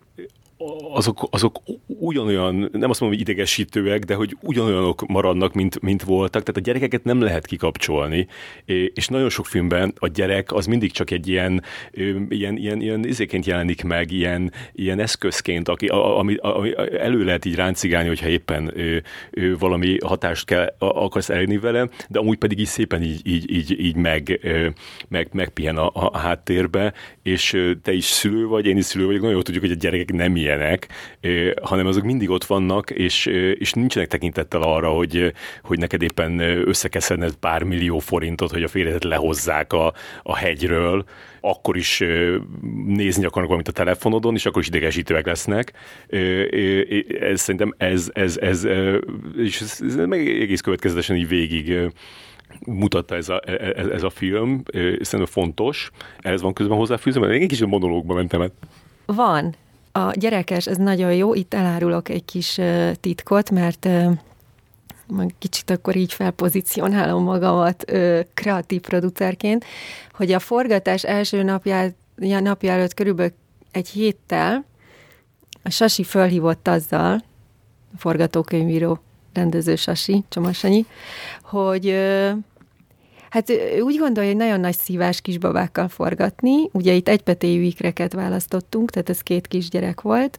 [0.92, 6.42] azok, azok ugyanolyan, nem azt mondom, hogy idegesítőek, de hogy ugyanolyanok maradnak, mint, mint voltak,
[6.42, 8.26] tehát a gyerekeket nem lehet kikapcsolni,
[8.94, 11.62] és nagyon sok filmben a gyerek az mindig csak egy ilyen,
[12.28, 17.54] ilyen, ilyen, ilyen izéként jelenik meg, ilyen, ilyen eszközként, aki, ami, ami elő lehet így
[17.54, 22.68] ráncigálni, hogyha éppen ő, ő valami hatást kell, akarsz elérni vele, de amúgy pedig is
[22.68, 24.40] szépen így, így, így, így meg,
[25.08, 26.92] meg, megpihen a, a háttérbe,
[27.22, 30.12] és te is szülő vagy, én is szülő vagyok, nagyon jól tudjuk, hogy a gyerekek
[30.12, 30.88] nem ilyenek,
[31.62, 35.32] hanem azok mindig ott vannak, és, és nincsenek tekintettel arra, hogy,
[35.62, 41.04] hogy neked éppen összekeszedned pár millió forintot, hogy a férjedet lehozzák a, a hegyről,
[41.40, 42.02] akkor is
[42.86, 45.72] nézni akarnak valamit a telefonodon, és akkor is idegesítőek lesznek.
[47.20, 48.64] Ez, szerintem ez, ez, ez,
[49.36, 51.90] és ez, ez meg egész következetesen így végig
[52.66, 53.40] mutatta ez a,
[53.76, 58.14] ez, ez a film, szerintem fontos, ehhez van közben hozzáfűzve, mert én egy kicsit monológba
[58.14, 58.52] mentem át.
[59.06, 59.54] Van,
[59.96, 62.60] a gyerekes, ez nagyon jó, itt elárulok egy kis
[63.00, 63.88] titkot, mert
[65.38, 67.84] kicsit akkor így felpozícionálom magamat
[68.34, 69.64] kreatív producerként,
[70.12, 73.32] hogy a forgatás első napjá, napja előtt körülbelül
[73.70, 74.64] egy héttel
[75.62, 77.22] a Sasi fölhívott azzal,
[77.94, 78.98] a forgatókönyvíró
[79.32, 80.86] rendező Sasi, Csomasanyi,
[81.42, 82.30] hogy ö,
[83.30, 86.68] Hát úgy gondolja, hogy nagyon nagy szívás kisbabákkal forgatni.
[86.72, 90.38] Ugye itt egypetéjű ikreket választottunk, tehát ez két kisgyerek volt.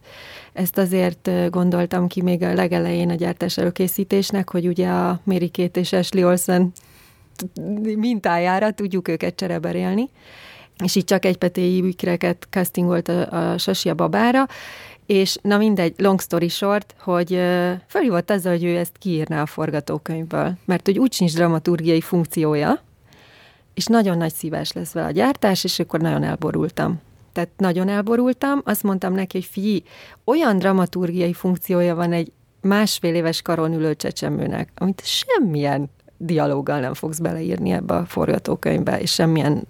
[0.53, 5.79] Ezt azért gondoltam ki még a legelején a gyártás előkészítésnek, hogy ugye a Mary Kate
[5.79, 6.71] és Ashley Olsen
[7.95, 10.09] mintájára tudjuk őket csereberélni
[10.83, 14.47] és így csak egypetéjű ikreket castingolt a, a Sasi a babára,
[15.07, 17.29] és na mindegy, long story short, hogy
[17.87, 22.81] felhívott azzal, hogy ő ezt kiírná a forgatókönyvből, mert hogy úgy sincs dramaturgiai funkciója,
[23.73, 27.01] és nagyon nagy szívás lesz vele a gyártás, és akkor nagyon elborultam.
[27.33, 29.83] Tehát nagyon elborultam, azt mondtam neki, hogy figyelj,
[30.23, 37.19] olyan dramaturgiai funkciója van egy másfél éves karon ülő csecsemőnek, amit semmilyen dialóggal nem fogsz
[37.19, 39.67] beleírni ebbe a forgatókönyvbe, és semmilyen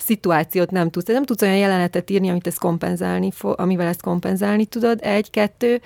[0.00, 1.06] szituációt nem tudsz.
[1.06, 4.98] Nem tudsz olyan jelenetet írni, amit ezt kompenzálni, amivel ezt kompenzálni tudod.
[5.02, 5.80] Egy, kettő,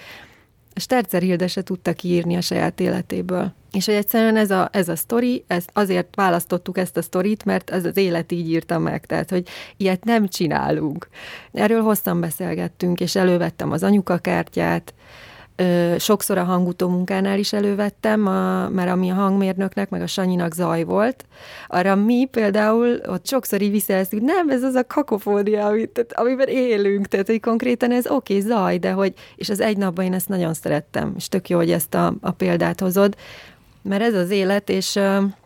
[0.75, 3.53] Sterzer Hilde se tudta kiírni a saját életéből.
[3.73, 7.71] És hogy egyszerűen ez a, ez a sztori, ezt azért választottuk ezt a sztorit, mert
[7.71, 11.09] ez az élet így írta meg, tehát hogy ilyet nem csinálunk.
[11.53, 14.95] Erről hosszan beszélgettünk, és elővettem az anyukakártyát,
[15.57, 20.55] Ö, sokszor a hangutó munkánál is elővettem, a, mert ami a hangmérnöknek, meg a Sanyinak
[20.55, 21.25] zaj volt,
[21.67, 27.07] arra mi például ott sokszor így visszajelztük, nem, ez az a kakofónia, amit, amiben élünk,
[27.07, 30.29] tehát hogy konkrétan ez oké, okay, zaj, de hogy, és az egy napban én ezt
[30.29, 33.17] nagyon szerettem, és tök jó, hogy ezt a, a példát hozod,
[33.85, 34.99] mert ez az élet, és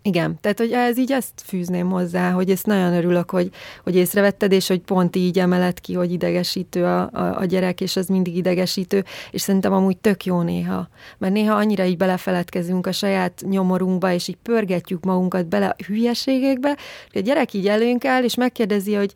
[0.02, 3.50] igen, tehát hogy ez így ezt fűzném hozzá, hogy ezt nagyon örülök, hogy,
[3.84, 7.96] hogy észrevetted, és hogy pont így emeled ki, hogy idegesítő a, a, a gyerek, és
[7.96, 12.92] az mindig idegesítő, és szerintem amúgy tök jó néha, mert néha annyira így belefeledkezünk a
[12.92, 16.76] saját nyomorunkba, és így pörgetjük magunkat bele hülyeségekbe,
[17.12, 19.14] hogy a gyerek így előnk áll, és megkérdezi, hogy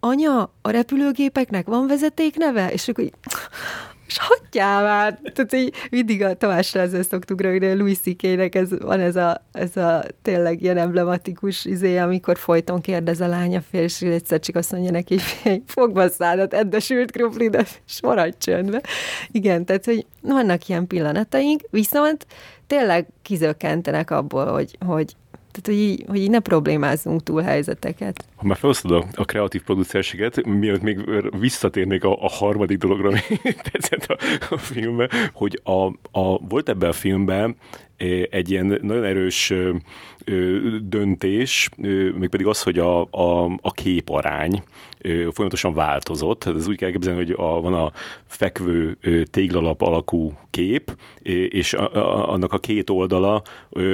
[0.00, 2.72] anya, a repülőgépeknek van vezetékneve?
[2.72, 3.14] És akkor így,
[4.12, 5.18] és hagyjál már!
[5.32, 9.44] Tehát így mindig a Tamásra ezzel szoktuk rögni, a Louis ck ez, van ez a,
[9.52, 14.56] ez a tényleg ilyen emblematikus izé, amikor folyton kérdez a lánya fél, és egyszer csak
[14.56, 18.82] azt mondja neki, hogy fogd a szádat, edd a sült krumplidat, és maradj csöndbe.
[19.30, 22.26] Igen, tehát, hogy vannak ilyen pillanataink, viszont
[22.66, 25.16] tényleg kizökkentenek abból, hogy, hogy
[25.52, 28.24] tehát, hogy így, hogy így ne problémázzunk túl helyzeteket.
[28.36, 31.00] Ha már felosztod a, a kreatív producerséget, mielőtt még
[31.38, 33.20] visszatérnék a, a harmadik dologra, ami
[33.70, 34.16] tetszett a,
[34.50, 35.86] a filmben, hogy a,
[36.20, 37.56] a, volt ebben a filmben
[38.30, 39.52] egy ilyen nagyon erős
[40.82, 41.68] döntés,
[42.18, 44.62] mégpedig az, hogy a, a, a képarány
[45.02, 46.44] folyamatosan változott.
[46.44, 47.92] Ez úgy kell elképzelni, hogy a, van a
[48.26, 48.98] fekvő
[49.30, 50.96] téglalap alakú kép,
[51.48, 53.42] és a, a, annak a két oldala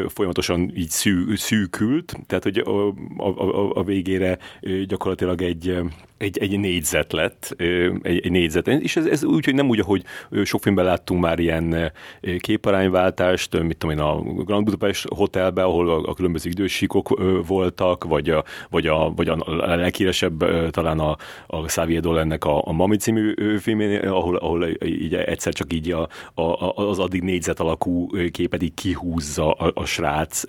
[0.09, 4.39] folyamatosan így szű, szűkült, tehát hogy a, a, a végére
[4.87, 5.81] gyakorlatilag egy
[6.19, 7.55] egy, egy négyzet lett,
[8.03, 8.67] egy, egy négyzet.
[8.67, 10.05] És ez, ez úgy, hogy nem úgy, ahogy
[10.45, 11.93] sok filmben láttunk már ilyen
[12.39, 18.31] képarányváltást, mit tudom én, a Grand Budapest Hotelben, ahol a, a különböző idősíkok voltak, vagy
[18.31, 19.37] a, vagy a, vagy a
[19.77, 25.53] leghíresebb talán a, a Xavier Dolannek a, a Mami című filmén, ahol, ahol így egyszer
[25.53, 30.43] csak így a, a, az addig négyzet alakú képet így kihúzza a, a srác,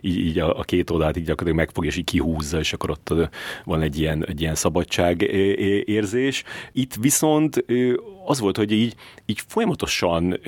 [0.00, 3.14] így, így a, a két oldalt így gyakorlatilag megfogja, és így kihúzza, és akkor ott
[3.64, 5.22] van egy ilyen, egy ilyen szabadság
[5.86, 6.44] érzés.
[6.72, 7.64] Itt viszont
[8.26, 8.94] az volt, hogy így,
[9.26, 10.40] így folyamatosan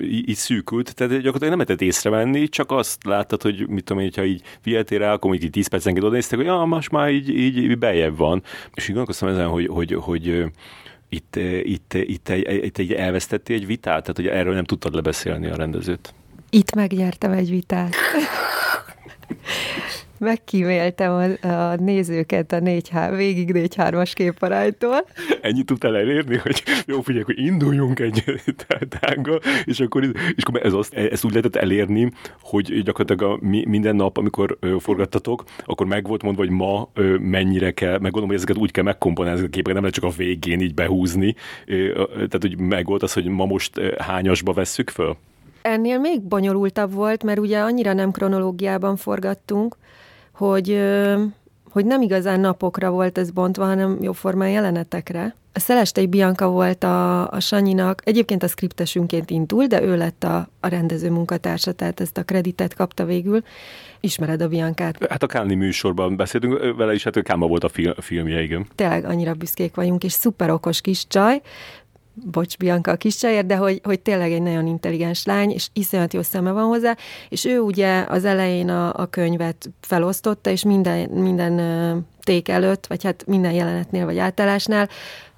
[0.00, 4.24] így szűkült, tehát gyakorlatilag nem lehetett észrevenni, csak azt láttad, hogy mit tudom én, ha
[4.24, 7.78] így figyeltél rá, akkor így 10 percenként oda néztek, hogy ah, most már így, így,
[7.78, 8.42] bejebb van.
[8.74, 10.44] És így gondolkoztam ezen, hogy, hogy, hogy
[11.08, 15.46] itt, itt, itt, egy, itt egy elvesztettél egy vitát, tehát hogy erről nem tudtad lebeszélni
[15.46, 16.14] a rendezőt.
[16.50, 17.94] Itt megnyertem egy vitát.
[20.18, 25.04] Megkíméltem a, a nézőket a 4 végig 4-3-as képaránytól.
[25.40, 28.24] Ennyit tudtál elérni, hogy jó, figyelj, hogy induljunk egy
[29.00, 30.04] tággal, és akkor,
[30.36, 34.76] és akkor ez azt, ezt úgy lehetett elérni, hogy gyakorlatilag a, minden nap, amikor ö,
[34.78, 38.70] forgattatok, akkor meg volt mondva, hogy ma ö, mennyire kell, meg gondolom, hogy ezeket úgy
[38.70, 41.34] kell megkomponálni, ezeket a képeket nem lehet csak a végén így behúzni.
[41.66, 45.16] Ö, tehát, hogy meg volt az, hogy ma most hányasba vesszük föl?
[45.62, 49.76] Ennél még bonyolultabb volt, mert ugye annyira nem kronológiában forgattunk,
[50.38, 50.80] hogy,
[51.70, 55.34] hogy nem igazán napokra volt ez bontva, hanem jóformán jelenetekre.
[55.52, 60.48] A Szelestei Bianca volt a, a Sanyinak, egyébként a skriptesünként indult, de ő lett a,
[60.60, 63.42] a rendező munkatársa, tehát ezt a kreditet kapta végül.
[64.00, 65.06] Ismered a Biancát?
[65.08, 68.42] Hát a Káni műsorban beszéltünk vele is, hát ő Káma volt a, film, a filmje,
[68.42, 68.66] igen.
[68.74, 71.40] Tényleg annyira büszkék vagyunk, és szuper okos kis csaj,
[72.24, 76.22] bocs Bianca a kiscsajer, de hogy, hogy tényleg egy nagyon intelligens lány, és iszonyat jó
[76.22, 76.96] szeme van hozzá,
[77.28, 83.04] és ő ugye az elején a, a könyvet felosztotta, és minden, minden ték előtt, vagy
[83.04, 84.88] hát minden jelenetnél, vagy átállásnál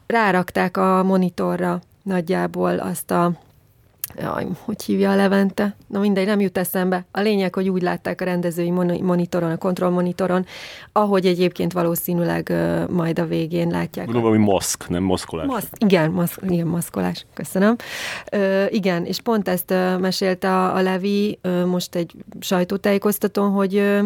[0.07, 3.33] rárakták a monitorra nagyjából azt a
[4.19, 5.77] Jaj, hogy hívja a Levente?
[5.87, 7.05] Na mindegy, nem jut eszembe.
[7.11, 8.71] A lényeg, hogy úgy látták a rendezői
[9.01, 10.47] monitoron, a kontrollmonitoron,
[10.93, 14.07] ahogy egyébként valószínűleg uh, majd a végén látják.
[14.07, 15.47] Gondolom, valami maszk, nem maszkolás.
[15.47, 17.77] Maszk, igen, maszk, igen, maszkolás, köszönöm.
[18.33, 23.75] Uh, igen, és pont ezt uh, mesélte a, a Levi uh, most egy sajtótájékoztatón, hogy,
[23.77, 24.05] uh,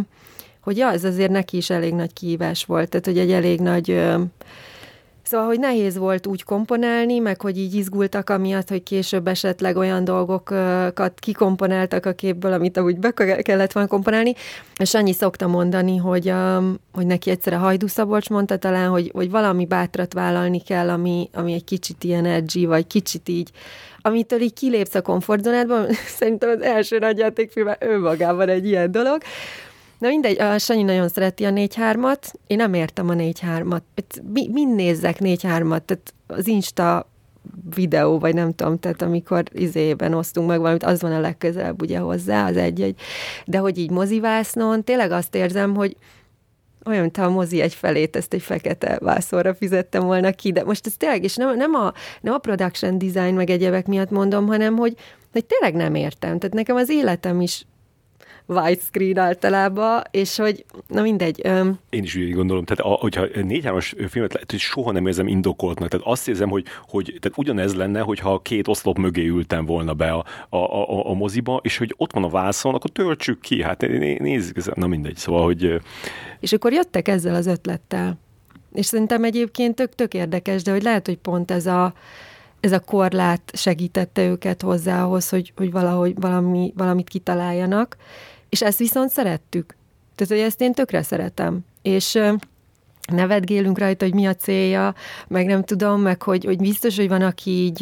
[0.60, 3.90] hogy ja, ez azért neki is elég nagy kihívás volt, tehát hogy egy elég nagy
[3.90, 4.20] uh,
[5.34, 10.04] Szóval, hogy nehéz volt úgy komponálni, meg hogy így izgultak amiatt, hogy később esetleg olyan
[10.04, 13.10] dolgokat kikomponáltak a képből, amit úgy be
[13.42, 14.34] kellett volna komponálni.
[14.78, 19.10] És annyi szokta mondani, hogy, um, hogy neki egyszer a Hajdú Szabolcs mondta talán, hogy,
[19.14, 23.50] hogy valami bátrat vállalni kell, ami, ami egy kicsit ilyen edgy, vagy kicsit így
[24.06, 25.86] amitől így kilépsz a komfortzónádban,
[26.18, 29.22] szerintem az első nagyjátékfilm önmagában egy ilyen dolog,
[30.04, 33.80] Na mindegy, a Sanyi nagyon szereti a 4-3-at, én nem értem a 4-3-at.
[34.32, 37.10] Mi, mind nézzek 4-3-at, tehát az Insta
[37.74, 41.98] videó, vagy nem tudom, tehát amikor izében osztunk meg valamit, az van a legközelebb ugye
[41.98, 43.00] hozzá, az egy-egy.
[43.46, 45.96] De hogy így mozivásznon, tényleg azt érzem, hogy
[46.84, 50.86] olyan, mint a mozi egy felét, ezt egy fekete vászorra fizettem volna ki, de most
[50.86, 54.76] ez tényleg, és nem, nem, a, nem a production design meg egyebek miatt mondom, hanem
[54.76, 54.96] hogy,
[55.32, 56.38] hogy tényleg nem értem.
[56.38, 57.66] Tehát nekem az életem is
[58.46, 61.40] widescreen általában, és hogy, na mindegy.
[61.44, 61.78] Öm.
[61.90, 65.26] Én is úgy gondolom, tehát a, hogyha négy hármas filmet lehet, hogy soha nem érzem
[65.26, 69.94] indokoltnak, tehát azt érzem, hogy, hogy tehát ugyanez lenne, hogyha két oszlop mögé ültem volna
[69.94, 73.62] be a, a, a, a moziba, és hogy ott van a vászon, akkor töltsük ki,
[73.62, 73.80] hát
[74.18, 75.80] nézzük, na mindegy, szóval, hogy...
[76.40, 78.18] És akkor jöttek ezzel az ötlettel.
[78.72, 81.94] És szerintem egyébként tök, tök érdekes, de hogy lehet, hogy pont ez a,
[82.60, 87.96] ez a korlát segítette őket hozzá ahhoz, hogy, hogy valahogy valami, valamit kitaláljanak,
[88.54, 89.76] és ezt viszont szerettük.
[90.14, 91.58] Tehát, hogy ezt én tökre szeretem.
[91.82, 92.18] És
[93.12, 94.94] nevetgélünk rajta, hogy mi a célja,
[95.28, 97.80] meg nem tudom, meg hogy, hogy biztos, hogy van, aki így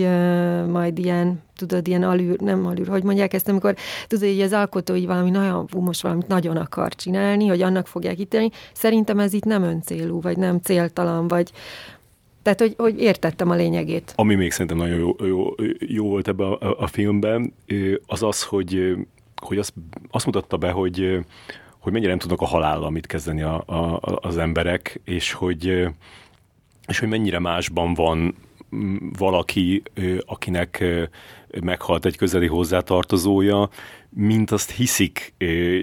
[0.68, 3.74] majd ilyen, tudod, ilyen alűr, nem alűr, hogy mondják ezt, amikor
[4.06, 8.18] tudod, hogy az alkotó így valami nagyon, most valamit nagyon akar csinálni, hogy annak fogják
[8.18, 8.50] ítélni.
[8.72, 11.50] Szerintem ez itt nem öncélú, vagy nem céltalan, vagy,
[12.42, 14.12] tehát, hogy, hogy értettem a lényegét.
[14.16, 17.52] Ami még szerintem nagyon jó, jó, jó volt ebben a, a filmben,
[18.06, 18.96] az az, hogy,
[19.42, 19.74] hogy azt,
[20.11, 21.24] azt mutatta be, hogy,
[21.78, 25.88] hogy mennyire nem tudnak a halállal mit kezdeni a, a, az emberek, és hogy,
[26.87, 28.35] és hogy mennyire másban van
[29.18, 29.83] valaki,
[30.26, 30.85] akinek
[31.61, 33.68] meghalt egy közeli hozzátartozója,
[34.09, 35.35] mint azt hiszik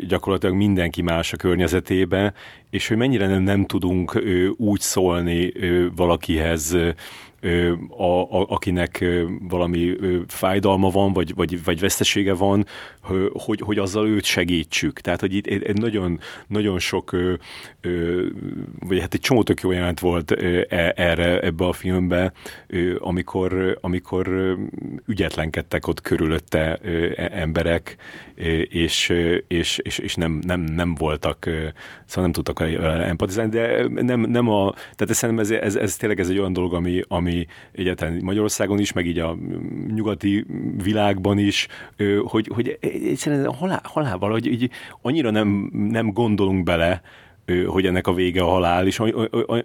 [0.07, 2.33] gyakorlatilag mindenki más a környezetébe,
[2.69, 4.23] és hogy mennyire nem, nem tudunk
[4.57, 5.53] úgy szólni
[5.95, 6.77] valakihez,
[7.89, 9.05] a, a, akinek
[9.41, 9.95] valami
[10.27, 12.65] fájdalma van, vagy, vagy, vagy vesztesége van,
[13.31, 14.99] hogy, hogy azzal őt segítsük.
[14.99, 17.11] Tehát, hogy itt egy nagyon, nagyon sok,
[18.79, 22.33] vagy hát egy csomó tök jó jelent volt e, erre ebbe a filmbe,
[22.97, 24.57] amikor, amikor
[25.05, 27.95] ügyetlenkedtek ott körülötte e, emberek,
[28.69, 29.13] és,
[29.47, 31.43] és, és, és nem, nem, nem voltak,
[32.05, 32.59] szóval nem tudtak
[33.07, 36.73] empatizálni, de nem, nem a, tehát szerintem ez, ez, ez tényleg ez egy olyan dolog,
[36.73, 39.37] ami, ami ami egyáltalán Magyarországon is, meg így a
[39.93, 40.45] nyugati
[40.83, 41.67] világban is,
[42.23, 44.69] hogy, hogy egyszerűen a halál, halálval, hogy így
[45.01, 47.01] annyira nem, nem gondolunk bele,
[47.67, 48.99] hogy ennek a vége a halál, és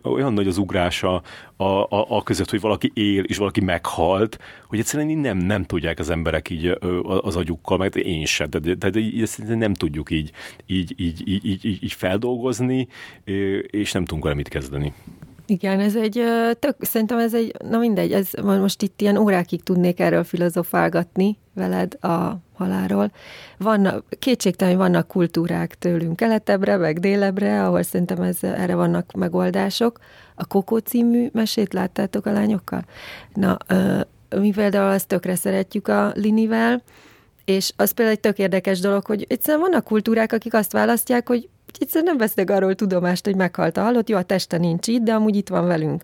[0.03, 1.23] olyan nagy az ugrása
[1.57, 5.99] a, a, a között, hogy valaki él, és valaki meghalt, hogy egyszerűen nem, nem tudják
[5.99, 6.79] az emberek így
[7.21, 10.31] az agyukkal, mert én sem, tehát ezt nem tudjuk így,
[10.67, 12.89] így, így, így, így, így feldolgozni,
[13.67, 14.93] és nem tudunk vele mit kezdeni.
[15.47, 16.23] Igen, ez egy
[16.59, 22.05] tök, szerintem ez egy, na mindegy, ez most itt ilyen órákig tudnék erről filozofálgatni veled
[22.05, 23.13] a haláról.
[23.59, 29.99] Vannak, kétségtelen, vannak kultúrák tőlünk keletebbre, meg délebre, ahol szerintem ez, erre vannak megoldások.
[30.35, 32.85] A Kokó című mesét láttátok a lányokkal?
[33.35, 33.57] Na,
[34.37, 36.83] mi például azt tökre szeretjük a Linivel,
[37.45, 41.49] és az például egy tök érdekes dolog, hogy egyszerűen vannak kultúrák, akik azt választják, hogy
[41.81, 45.15] egyszerűen nem vesznek arról tudomást, hogy meghalt a halott, jó, a teste nincs itt, de
[45.15, 46.03] amúgy itt van velünk.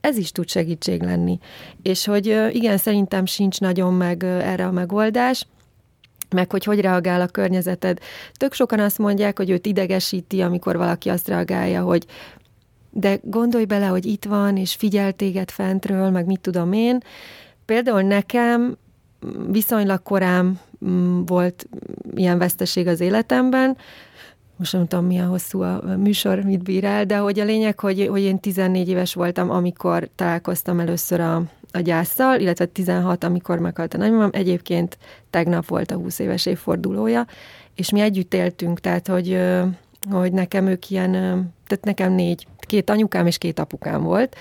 [0.00, 1.38] Ez is tud segítség lenni.
[1.82, 5.46] És hogy igen, szerintem sincs nagyon meg erre a megoldás,
[6.30, 7.98] meg hogy hogy reagál a környezeted.
[8.32, 12.06] Tök sokan azt mondják, hogy őt idegesíti, amikor valaki azt reagálja, hogy
[12.90, 16.98] de gondolj bele, hogy itt van, és figyel téged fentről, meg mit tudom én.
[17.64, 18.76] Például nekem
[19.46, 20.60] viszonylag korán
[21.26, 21.66] volt
[22.14, 23.76] ilyen veszteség az életemben,
[24.56, 28.06] most nem tudom, milyen hosszú a műsor, mit bír el, de hogy a lényeg, hogy,
[28.10, 33.94] hogy én 14 éves voltam, amikor találkoztam először a, a gyászsal, illetve 16, amikor meghalt
[33.94, 34.30] a nagymamám.
[34.32, 34.98] Egyébként
[35.30, 37.26] tegnap volt a 20 éves évfordulója,
[37.74, 39.40] és mi együtt éltünk, tehát hogy,
[40.10, 41.12] hogy nekem ők ilyen,
[41.66, 44.36] tehát nekem négy, két anyukám és két apukám volt,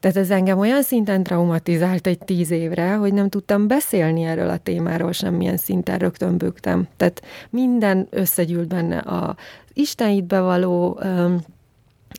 [0.00, 4.58] tehát ez engem olyan szinten traumatizált egy tíz évre, hogy nem tudtam beszélni erről a
[4.58, 6.88] témáról semmilyen szinten, rögtön bőgtem.
[6.96, 9.36] Tehát minden összegyűlt benne a
[9.72, 11.00] Istenitbe való,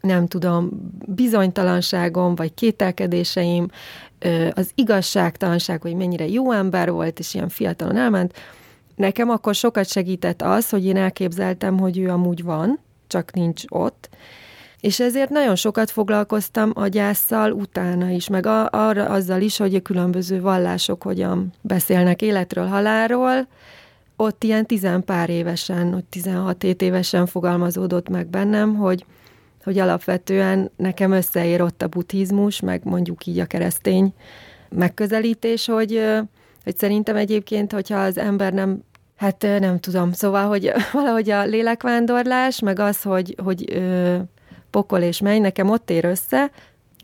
[0.01, 0.69] nem tudom,
[1.05, 3.67] bizonytalanságom, vagy kételkedéseim,
[4.53, 8.33] az igazságtalanság, hogy mennyire jó ember volt, és ilyen fiatalon elment.
[8.95, 14.09] Nekem akkor sokat segített az, hogy én elképzeltem, hogy ő amúgy van, csak nincs ott,
[14.81, 19.75] és ezért nagyon sokat foglalkoztam a gyászsal utána is, meg a, arra azzal is, hogy
[19.75, 23.47] a különböző vallások hogyan beszélnek életről, halálról.
[24.15, 29.05] Ott ilyen tizen pár évesen, hogy 16 évesen fogalmazódott meg bennem, hogy,
[29.63, 34.13] hogy alapvetően nekem összeér ott a buddhizmus, meg mondjuk így a keresztény
[34.69, 36.01] megközelítés, hogy,
[36.63, 38.83] hogy szerintem egyébként, hogyha az ember nem
[39.21, 43.81] Hát nem tudom, szóval, hogy valahogy a lélekvándorlás, meg az, hogy, hogy
[44.71, 46.51] pokol és menj, nekem ott ér össze,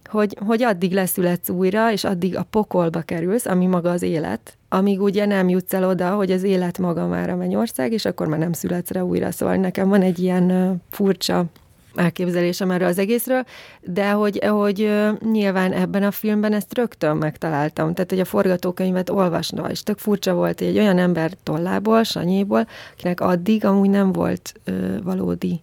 [0.09, 5.01] hogy, hogy addig leszületsz újra, és addig a pokolba kerülsz, ami maga az élet, amíg
[5.01, 8.39] ugye nem jutsz el oda, hogy az élet maga már a mennyország, és akkor már
[8.39, 9.31] nem születsz rá újra.
[9.31, 11.45] Szóval nekem van egy ilyen furcsa
[11.95, 13.43] elképzelésem erről az egészről,
[13.81, 14.91] de hogy, hogy
[15.31, 17.93] nyilván ebben a filmben ezt rögtön megtaláltam.
[17.93, 23.21] Tehát, hogy a forgatókönyvet olvasna, és tök furcsa volt, egy olyan ember tollából, Sanyéból, akinek
[23.21, 25.61] addig amúgy nem volt uh, valódi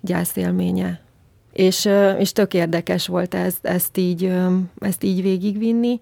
[0.00, 1.05] gyászélménye
[1.56, 1.88] és,
[2.18, 4.32] és tök érdekes volt ezt, ezt, így,
[4.78, 6.00] ezt így végigvinni.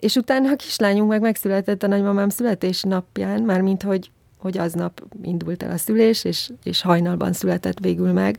[0.00, 5.62] És utána a kislányunk meg megszületett a nagymamám születési napján, mármint hogy, hogy aznap indult
[5.62, 8.38] el a szülés, és, és hajnalban született végül meg.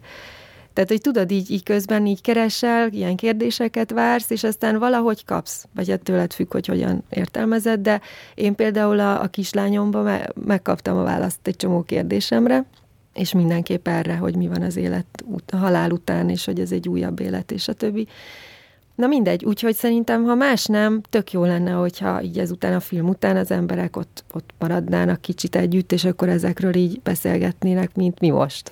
[0.74, 5.68] Tehát, hogy tudod, így, így közben így keresel, ilyen kérdéseket vársz, és aztán valahogy kapsz,
[5.76, 8.02] vagy hát tőled függ, hogy hogyan értelmezed, de
[8.36, 12.66] én például a, a kislányomban me, megkaptam a választ egy csomó kérdésemre,
[13.14, 16.88] és mindenképp erre, hogy mi van az élet, a halál után, és hogy ez egy
[16.88, 18.08] újabb élet, és a többi.
[18.96, 23.10] Na mindegy, úgyhogy szerintem, ha más nem, tök jó lenne, hogyha így ezután a film
[23.10, 28.30] után az emberek ott, ott maradnának kicsit együtt, és akkor ezekről így beszélgetnének, mint mi
[28.30, 28.72] most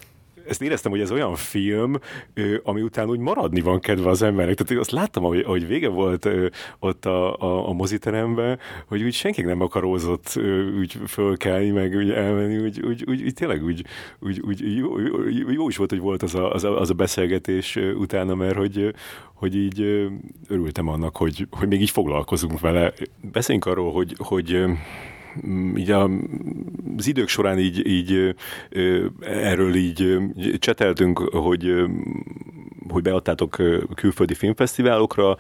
[0.49, 1.99] ezt éreztem, hogy ez olyan film,
[2.63, 4.55] ami után úgy maradni van kedve az embernek.
[4.55, 6.29] Tehát azt láttam, hogy, hogy vége volt
[6.79, 10.39] ott a, a, a moziteremben, hogy úgy senki nem akarózott
[10.79, 13.85] úgy fölkelni, meg úgy elmenni, úgy, úgy, úgy, úgy tényleg úgy,
[14.19, 14.97] úgy, úgy jó,
[15.51, 18.93] jó, is volt, hogy volt az a, az a, az a beszélgetés utána, mert hogy,
[19.33, 20.07] hogy így
[20.47, 22.93] örültem annak, hogy, hogy még így foglalkozunk vele.
[23.31, 24.65] Beszéljünk arról, hogy, hogy
[25.75, 28.35] így az idők során így, így
[29.21, 30.17] erről így
[30.59, 31.73] cseteltünk, hogy
[32.89, 33.57] hogy beadtátok
[33.95, 35.37] külföldi filmfesztiválokra,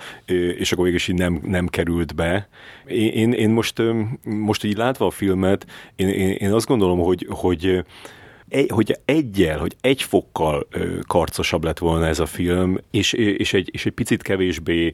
[0.57, 2.49] és akkor mégis így nem, nem került be.
[2.87, 3.81] Én, én most,
[4.23, 5.65] most így látva a filmet,
[5.95, 7.83] én, én, én azt gondolom, hogy, hogy
[8.67, 10.67] hogy egyel, hogy egy fokkal
[11.07, 14.93] karcosabb lett volna ez a film, és, és, egy, és egy picit kevésbé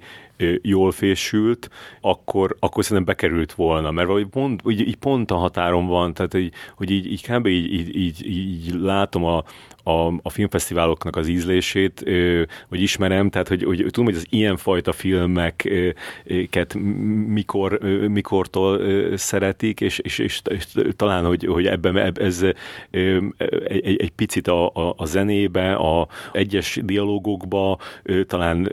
[0.62, 1.70] jól fésült,
[2.02, 6.34] akkor, akkor szerintem bekerült volna, mert vagy pont, így, így pont a határon van, tehát
[6.34, 7.48] így, hogy így, így kb.
[7.48, 9.44] Így, így, így, így látom a,
[9.86, 12.04] a, a filmfesztiváloknak az ízlését,
[12.70, 16.74] hogy ismerem, tehát hogy, hogy tudom, hogy az ilyenfajta filmeket
[17.28, 18.82] mikor, mikortól
[19.18, 22.46] szeretik, és, és, és, és talán, hogy, hogy ebben ez
[22.92, 27.80] egy, egy picit a, a, a zenébe, a egyes dialógokba
[28.28, 28.72] talán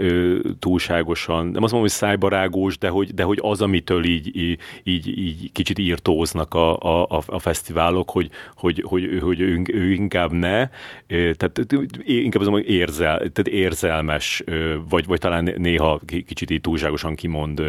[0.58, 4.36] túlságosan, nem azt mondom, hogy szájbarágós, de hogy, de hogy az, amitől így,
[4.82, 10.32] így, így kicsit írtóznak a, a, a fesztiválok, hogy, hogy, hogy, hogy ő, ő inkább
[10.32, 10.68] ne,
[11.07, 11.61] tehát
[12.05, 14.44] inkább az, hogy érzel, tehát érzelmes,
[14.88, 17.62] vagy, vagy talán néha kicsit így túlságosan kimond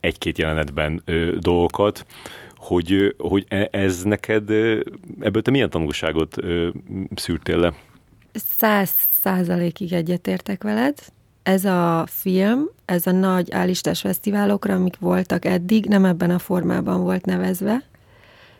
[0.00, 1.02] egy-két jelenetben
[1.38, 2.06] dolgokat,
[2.56, 4.50] hogy, hogy e, ez neked,
[5.20, 6.36] ebből te milyen tanulságot
[7.14, 7.74] szűrtél le?
[8.32, 10.98] Száz százalékig egyetértek veled.
[11.42, 17.02] Ez a film, ez a nagy állistás fesztiválokra, amik voltak eddig, nem ebben a formában
[17.02, 17.82] volt nevezve.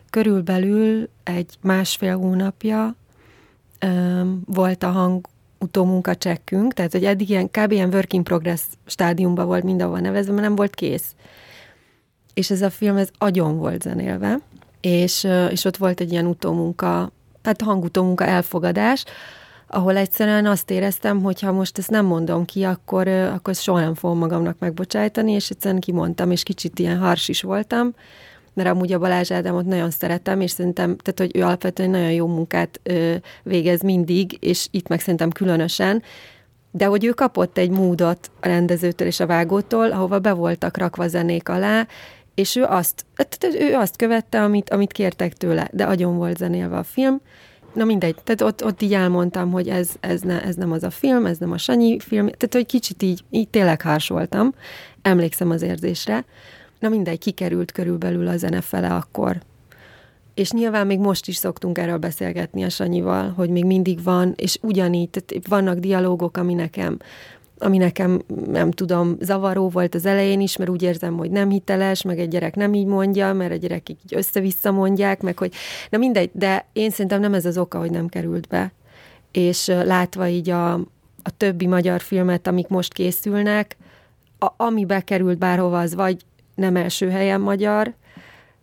[0.09, 2.95] Körülbelül egy másfél hónapja
[4.45, 5.27] volt a hang
[5.59, 7.71] utómunka csekkünk, tehát hogy eddig ilyen, kb.
[7.71, 11.15] ilyen work in progress stádiumban volt mindenhol nevezve, mert nem volt kész.
[12.33, 14.39] És ez a film, ez agyon volt zenélve,
[14.81, 17.11] és, és ott volt egy ilyen utómunka,
[17.41, 19.05] tehát hangutómunka elfogadás,
[19.73, 23.93] ahol egyszerűen azt éreztem, hogy ha most ezt nem mondom ki, akkor, akkor soha nem
[23.95, 27.93] fogom magamnak megbocsájtani, és egyszerűen kimondtam, és kicsit ilyen hars is voltam,
[28.53, 32.27] mert amúgy a Balázs Ádámot nagyon szeretem, és szerintem, tehát, hogy ő alapvetően nagyon jó
[32.27, 36.03] munkát ö, végez mindig, és itt meg szerintem különösen,
[36.71, 41.07] de hogy ő kapott egy módot a rendezőtől és a vágótól, ahova be voltak rakva
[41.07, 41.87] zenék alá,
[42.35, 43.05] és ő azt,
[43.59, 47.21] ő azt követte, amit, amit kértek tőle, de agyon volt zenélve a film.
[47.73, 50.89] Na mindegy, tehát ott, ott így elmondtam, hogy ez, ez, ne, ez nem az a
[50.89, 54.53] film, ez nem a Sanyi film, tehát hogy kicsit így, így tényleg hárs voltam,
[55.01, 56.25] emlékszem az érzésre.
[56.79, 59.41] Na mindegy, kikerült körülbelül a zene fele akkor.
[60.33, 64.57] És nyilván még most is szoktunk erről beszélgetni a Sanyival, hogy még mindig van, és
[64.61, 66.97] ugyanígy, tehát vannak dialógok, ami nekem
[67.63, 72.01] ami nekem, nem tudom, zavaró volt az elején is, mert úgy érzem, hogy nem hiteles,
[72.01, 75.53] meg egy gyerek nem így mondja, mert a gyerekek így össze-vissza mondják, meg hogy,
[75.89, 78.71] na mindegy, de én szerintem nem ez az oka, hogy nem került be.
[79.31, 80.73] És látva így a,
[81.23, 83.77] a többi magyar filmet, amik most készülnek,
[84.39, 87.93] a, ami bekerült bárhova, az vagy nem első helyen magyar,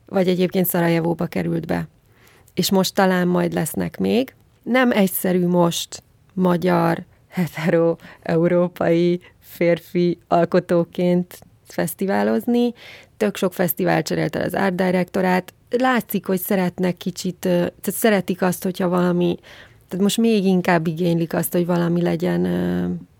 [0.07, 1.89] vagy egyébként Szarajevóba került be.
[2.55, 4.35] És most talán majd lesznek még.
[4.63, 12.73] Nem egyszerű most magyar, hetero, európai férfi alkotóként fesztiválozni.
[13.17, 15.55] Tök sok fesztivál cserélt el az art directorát.
[15.71, 19.39] Látszik, hogy szeretnek kicsit, tehát szeretik azt, hogyha valami,
[19.89, 22.41] tehát most még inkább igénylik azt, hogy valami legyen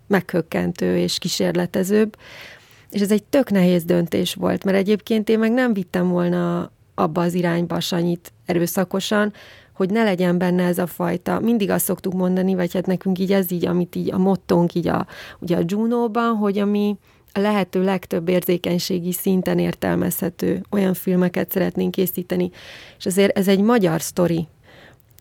[0.07, 2.17] meghökkentő és kísérletezőbb.
[2.89, 7.21] És ez egy tök nehéz döntés volt, mert egyébként én meg nem vittem volna abba
[7.21, 9.33] az irányba Sanyit erőszakosan,
[9.73, 13.33] hogy ne legyen benne ez a fajta, mindig azt szoktuk mondani, vagy hát nekünk így
[13.33, 15.07] ez így, amit így a mottónk így a,
[15.39, 16.97] ugye a Juno-ban, hogy ami
[17.33, 22.51] a lehető legtöbb érzékenységi szinten értelmezhető olyan filmeket szeretnénk készíteni.
[22.97, 24.47] És azért ez egy magyar sztori,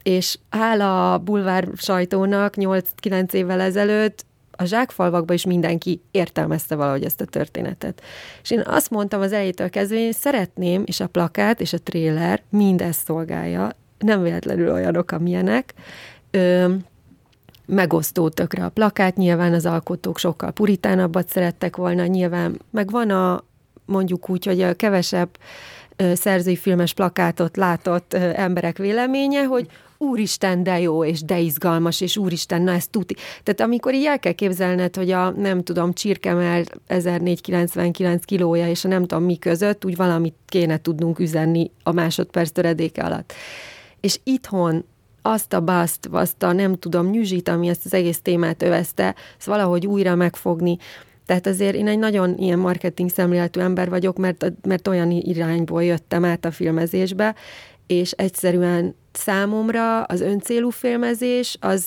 [0.02, 7.20] és hála a bulvár sajtónak 8-9 évvel ezelőtt a zsákfalvakban is mindenki értelmezte valahogy ezt
[7.20, 8.02] a történetet.
[8.42, 12.42] És én azt mondtam az elejétől kezdve, én szeretném, és a plakát és a tréler
[12.50, 13.70] mindezt szolgálja,
[14.00, 15.74] nem véletlenül olyanok, amilyenek,
[16.30, 16.74] ö,
[17.66, 23.44] megosztó tökre a plakát, nyilván az alkotók sokkal puritánabbat szerettek volna, nyilván meg van a
[23.84, 25.28] mondjuk úgy, hogy a kevesebb
[26.14, 29.66] szerzői filmes plakátot látott emberek véleménye, hogy
[29.98, 33.14] úristen, de jó, és de izgalmas, és úristen, na ez tuti.
[33.42, 38.88] Tehát amikor így el kell képzelned, hogy a, nem tudom, csirkemel 1499 kilója, és a
[38.88, 43.32] nem tudom mi között, úgy valamit kéne tudnunk üzenni a másodperc töredéke alatt.
[44.00, 44.84] És itthon
[45.22, 49.46] azt a baszt, azt a nem tudom, nyüzsit, ami ezt az egész témát övezte, ezt
[49.46, 50.78] valahogy újra megfogni.
[51.26, 56.24] Tehát azért én egy nagyon ilyen marketing szemléletű ember vagyok, mert, mert olyan irányból jöttem
[56.24, 57.34] át a filmezésbe,
[57.86, 61.86] és egyszerűen számomra az öncélú filmezés az,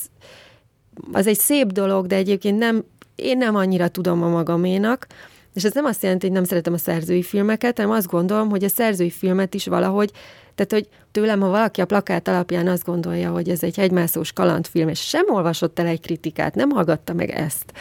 [1.12, 2.84] az egy szép dolog, de egyébként nem,
[3.16, 5.08] én nem annyira tudom a magaménak,
[5.54, 8.64] és ez nem azt jelenti, hogy nem szeretem a szerzői filmeket, hanem azt gondolom, hogy
[8.64, 10.12] a szerzői filmet is valahogy
[10.56, 14.88] tehát, hogy tőlem, ha valaki a plakát alapján azt gondolja, hogy ez egy hegymászós kalandfilm,
[14.88, 17.74] és sem olvasott el egy kritikát, nem hallgatta meg ezt,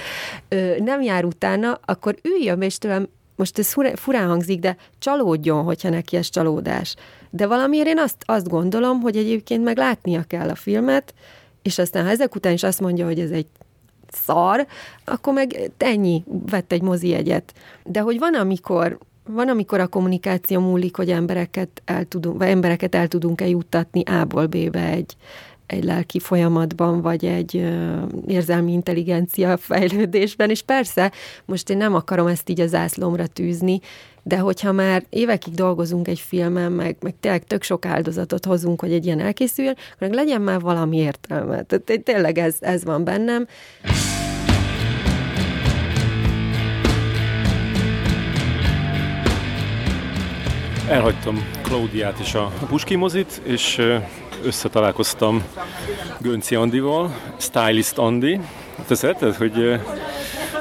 [0.79, 6.17] nem jár utána, akkor üljön és tőlem, most ez furán hangzik, de csalódjon, hogyha neki
[6.17, 6.95] ez csalódás.
[7.31, 11.15] De valamiért én azt, azt gondolom, hogy egyébként meg látnia kell a filmet,
[11.63, 13.47] és aztán ha ezek után is azt mondja, hogy ez egy
[14.13, 14.67] szar,
[15.05, 17.55] akkor meg ennyi, vett egy mozi egyet.
[17.85, 22.95] De hogy van, amikor van, amikor a kommunikáció múlik, hogy embereket el tudunk, vagy embereket
[22.95, 25.17] el tudunk-e juttatni A-ból B-be egy,
[25.67, 31.13] egy lelki folyamatban, vagy egy ö, érzelmi intelligencia fejlődésben, és persze,
[31.45, 33.81] most én nem akarom ezt így az ászlomra tűzni,
[34.23, 38.93] de hogyha már évekig dolgozunk egy filmen, meg, meg tényleg tök sok áldozatot hozunk, hogy
[38.93, 41.63] egy ilyen elkészüljön, akkor legyen már valami értelme.
[41.63, 43.47] Tehát tényleg ez, ez van bennem.
[50.89, 53.81] Elhagytam Klaudiát és a Puski mozit, és
[54.45, 55.45] összetalálkoztam
[56.21, 58.41] Gönci Andival, Stylist Andi.
[58.87, 59.81] Te szereted, hogy,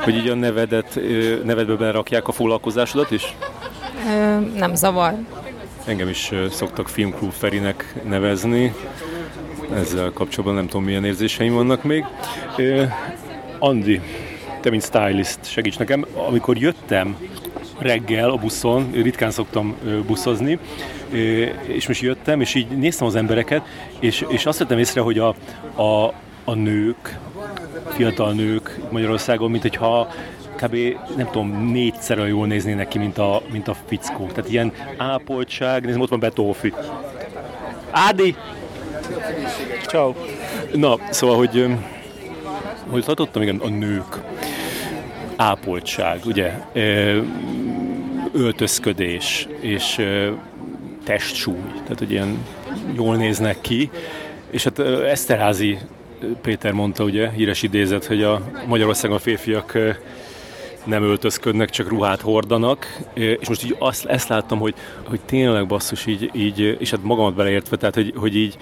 [0.03, 0.99] hogy így a nevedet,
[1.43, 3.35] nevedbe berakják a foglalkozásodat is?
[4.07, 5.13] Ö, nem zavar.
[5.85, 8.73] Engem is szoktak Filmklub Ferinek nevezni.
[9.73, 12.05] Ezzel kapcsolatban nem tudom, milyen érzéseim vannak még.
[13.59, 14.01] Andi,
[14.61, 16.05] te mint stylist, segíts nekem.
[16.27, 17.17] Amikor jöttem
[17.77, 20.59] reggel a buszon, ritkán szoktam buszozni,
[21.67, 23.61] és most jöttem, és így néztem az embereket,
[23.99, 25.35] és, és azt vettem észre, hogy a,
[25.81, 26.13] a,
[26.43, 27.19] a nők,
[27.87, 30.07] fiatal nők Magyarországon, mint hogyha
[30.55, 30.77] kb.
[31.15, 34.25] nem tudom, négyszer olyan jól néznének ki, mint a, mint a fickó.
[34.25, 36.73] Tehát ilyen ápoltság, nézd, ott van Betófi.
[37.91, 38.35] Ádi!
[39.87, 40.13] Ciao.
[40.73, 41.65] Na, szóval, hogy
[42.89, 44.21] hogy tartottam, igen, a nők
[45.35, 46.53] ápoltság, ugye,
[48.33, 50.01] öltözködés és
[51.03, 52.45] testsúly, tehát hogy ilyen
[52.95, 53.89] jól néznek ki,
[54.49, 55.77] és hát Eszterházi
[56.41, 59.77] Péter mondta, ugye, híres idézet, hogy a Magyarországon a férfiak
[60.83, 66.05] nem öltözködnek, csak ruhát hordanak, és most így azt, ezt láttam, hogy, hogy tényleg basszus
[66.05, 68.57] így, így, és hát magamat beleértve, tehát hogy, hogy így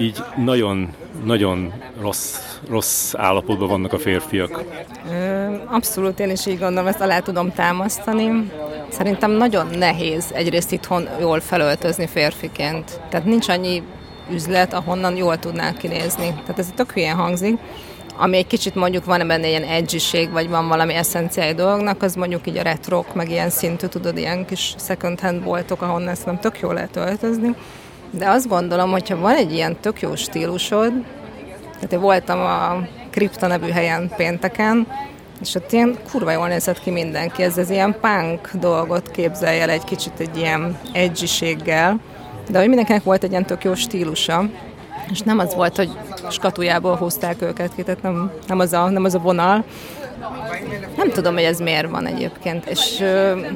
[0.00, 0.88] így nagyon,
[1.24, 2.38] nagyon rossz,
[2.68, 4.64] rossz állapotban vannak a férfiak.
[5.66, 8.50] Abszolút én is így gondolom, ezt alá tudom támasztani.
[8.88, 13.00] Szerintem nagyon nehéz egyrészt itthon jól felöltözni férfiként.
[13.08, 13.82] Tehát nincs annyi
[14.30, 16.28] üzlet, ahonnan jól tudnánk kinézni.
[16.28, 17.58] Tehát ez tök hülyen hangzik.
[18.20, 22.46] Ami egy kicsit mondjuk van benne ilyen edgység, vagy van valami eszenciái dolognak, az mondjuk
[22.46, 26.38] így a retrok, meg ilyen szintű, tudod, ilyen kis second hand boltok, ahonnan ezt nem
[26.38, 27.54] tök jól lehet öltözni.
[28.10, 30.92] De azt gondolom, hogyha van egy ilyen tök jó stílusod,
[31.74, 34.86] tehát én voltam a Kripta nevű helyen pénteken,
[35.40, 39.70] és ott ilyen kurva jól nézett ki mindenki, ez az ilyen punk dolgot képzelje el
[39.70, 42.00] egy kicsit egy ilyen edgiséggel,
[42.50, 44.44] de hogy mindenkinek volt egy ilyen tök jó stílusa,
[45.10, 45.90] és nem az volt, hogy
[46.30, 49.64] skatujából hozták őket ki, tehát nem, nem, az, a, nem az a vonal,
[50.96, 52.96] nem tudom, hogy ez miért van egyébként, és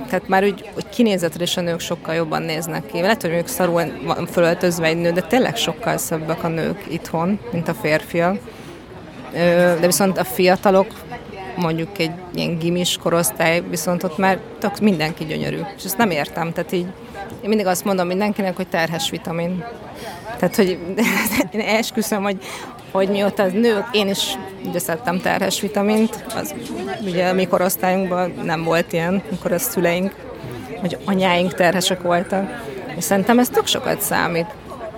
[0.08, 3.00] tehát már úgy, úgy kinézetre is a nők sokkal jobban néznek ki.
[3.00, 7.38] Lehet, hogy ők szarul van fölöltözve egy nő, de tényleg sokkal szebbek a nők itthon,
[7.52, 8.38] mint a férfiak.
[9.80, 10.86] De viszont a fiatalok,
[11.56, 15.60] mondjuk egy ilyen gimis korosztály, viszont ott már tök mindenki gyönyörű.
[15.76, 16.86] És ezt nem értem, tehát így
[17.42, 19.64] én mindig azt mondom mindenkinek, hogy terhes vitamin.
[20.38, 20.78] Tehát, hogy
[21.52, 22.36] én esküszöm, hogy,
[22.90, 24.34] hogy mióta az nők, én is
[24.64, 26.54] ugye szedtem terhes vitamint, az
[27.00, 30.14] ugye a mi korosztályunkban nem volt ilyen, amikor a szüleink,
[30.80, 32.64] vagy anyáink terhesek voltak.
[32.96, 34.46] És szerintem ez tök sokat számít,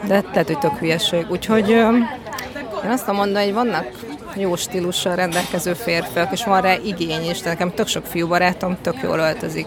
[0.06, 1.26] de lehet, hogy tök hülyeség.
[1.30, 3.90] Úgyhogy én azt mondom, hogy vannak
[4.36, 8.76] jó stílussal rendelkező férfiak, és van rá igény is, de nekem tök sok fiú barátom
[8.82, 9.66] tök jól öltözik.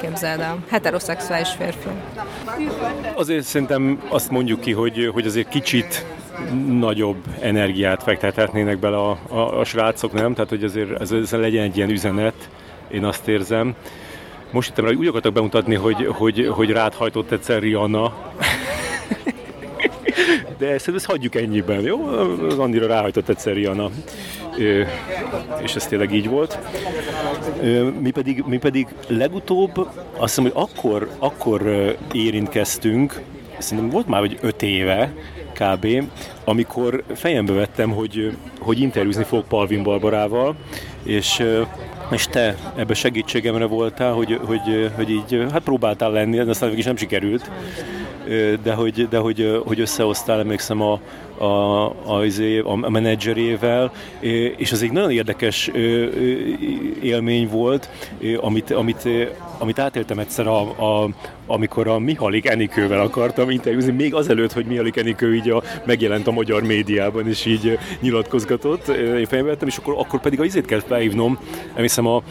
[0.00, 0.58] Képzeld el.
[0.68, 1.88] Heteroszexuális férfi.
[3.14, 6.06] Azért szerintem azt mondjuk ki, hogy, hogy azért kicsit
[6.68, 10.34] nagyobb energiát fektethetnének bele a, a, a srácok, nem?
[10.34, 12.48] Tehát, hogy azért ez legyen egy ilyen üzenet,
[12.90, 13.74] én azt érzem.
[14.50, 18.12] Most hittem, hogy úgy akartak bemutatni, hogy, hogy, hogy rád hajtott egyszer Rihanna.
[20.58, 22.06] de ezt, ezt hagyjuk ennyiben, jó?
[22.48, 23.90] Az Andira ráhajtott egyszer Rihanna,
[25.62, 26.58] és ez tényleg így volt.
[28.00, 29.78] Mi pedig, mi pedig legutóbb,
[30.16, 31.62] azt hiszem, hogy akkor, akkor
[32.12, 33.20] érintkeztünk,
[33.58, 35.12] szerintem volt már vagy öt éve,
[35.52, 35.86] kb.,
[36.44, 40.56] amikor fejembe vettem, hogy, hogy interjúzni fogok Palvin Barbarával,
[41.02, 41.42] és
[42.10, 46.84] és te ebbe segítségemre voltál, hogy, hogy, hogy így, hát próbáltál lenni, de aztán is
[46.84, 47.50] nem sikerült,
[48.62, 51.00] de hogy, de hogy, hogy összehoztál, emlékszem a,
[51.38, 53.92] a, a, izé, a menedzserével,
[54.56, 55.70] és ez egy nagyon érdekes
[57.02, 57.88] élmény volt,
[58.40, 59.08] amit, amit,
[59.58, 61.08] amit átéltem egyszer, a, a,
[61.46, 66.30] amikor a Mihalik Enikővel akartam interjúzni, még azelőtt, hogy Mihalik Enikő így a, megjelent a
[66.32, 70.80] magyar médiában, és így nyilatkozgatott, én fejembe vettem, és akkor, akkor pedig a izét kell
[70.80, 71.38] felhívnom,
[71.74, 72.22] emlékszem a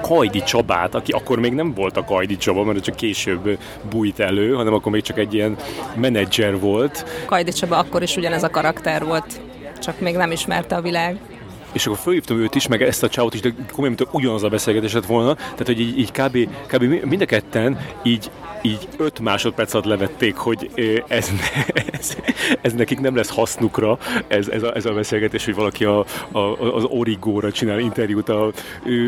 [0.00, 3.58] Kajdi Csabát, aki akkor még nem volt a Kajdi Csaba, mert csak később
[3.90, 5.56] bújt elő, hanem akkor még csak egy ilyen
[5.94, 7.04] menedzser volt.
[7.26, 9.40] Kajdi Csaba akkor is ugyanez a karakter volt,
[9.78, 11.18] csak még nem ismerte a világ
[11.72, 14.48] és akkor fölhívtam őt is, meg ezt a csávot is, de komolyan, mint ugyanaz a
[14.48, 16.82] beszélgetés lett volna, tehát hogy így, így kb, kb.
[16.82, 18.30] mind a ketten így
[18.62, 20.70] így öt másodperc alatt levették, hogy
[21.08, 21.30] ez,
[21.98, 22.16] ez,
[22.60, 26.38] ez nekik nem lesz hasznukra, ez, ez, a, ez a beszélgetés, hogy valaki a, a,
[26.74, 28.50] az Origóra csinál interjút a,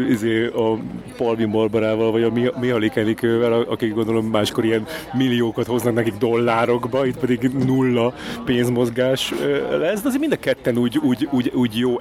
[0.09, 0.79] izé, a
[1.17, 7.19] Palvin Barbarával, vagy a Mihalik Enikővel, akik gondolom máskor ilyen milliókat hoznak nekik dollárokba, itt
[7.19, 9.33] pedig nulla pénzmozgás
[9.71, 12.01] lesz, de azért mind a ketten úgy, úgy, úgy, úgy jó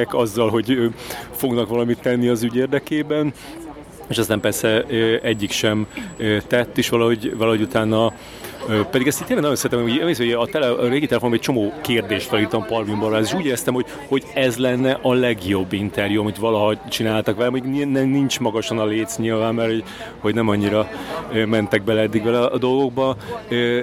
[0.00, 0.94] etettek azzal, hogy
[1.30, 3.32] fognak valamit tenni az ügy érdekében
[4.10, 4.84] és aztán persze
[5.22, 5.86] egyik sem
[6.46, 8.12] tett, és valahogy, valahogy utána.
[8.90, 12.26] Pedig ezt tényleg nagyon szeretem, hogy, hogy a, tele, a régi telefonon egy csomó kérdést
[12.26, 16.88] felírtam Palvin Barra, és úgy éreztem, hogy, hogy ez lenne a legjobb interjú, amit valaha
[16.88, 19.84] csináltak vele, hogy nincs magasan a léc nyilván, mert hogy,
[20.18, 20.88] hogy nem annyira
[21.46, 23.16] mentek bele eddig vele a dolgokba,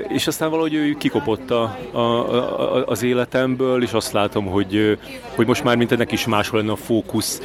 [0.07, 4.97] és aztán valahogy ő kikopott a, a, a, az életemből, és azt látom, hogy,
[5.35, 7.41] hogy most már mint ennek is máshol lenne a fókusz,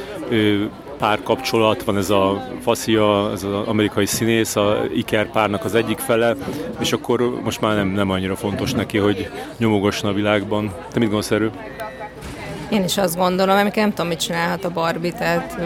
[1.03, 6.35] párkapcsolat, van ez a Faszia, ez az amerikai színész, a Iker párnak az egyik fele,
[6.79, 10.67] és akkor most már nem, nem annyira fontos neki, hogy nyomogosson a világban.
[10.67, 11.51] Te mit gondolsz erről?
[12.69, 15.57] Én is azt gondolom, amikor nem tudom, mit csinálhat a Barbie, tehát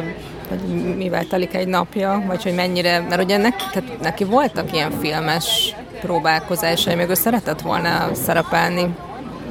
[0.50, 4.92] hogy mivel telik egy napja, vagy hogy mennyire, mert ugye neki, tehát neki voltak ilyen
[4.92, 8.96] filmes próbálkozásai, még ő szeretett volna szerepelni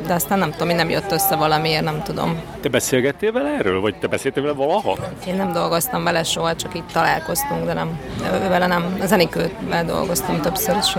[0.07, 2.40] de aztán nem tudom, mi nem jött össze valamiért, nem tudom.
[2.61, 4.96] Te beszélgettél vele erről, vagy te beszéltél vele valaha?
[5.26, 8.00] Én nem dolgoztam vele soha, csak itt találkoztunk, de nem,
[8.48, 8.96] vele nem.
[9.00, 10.96] Az Enikővel dolgoztam többször is.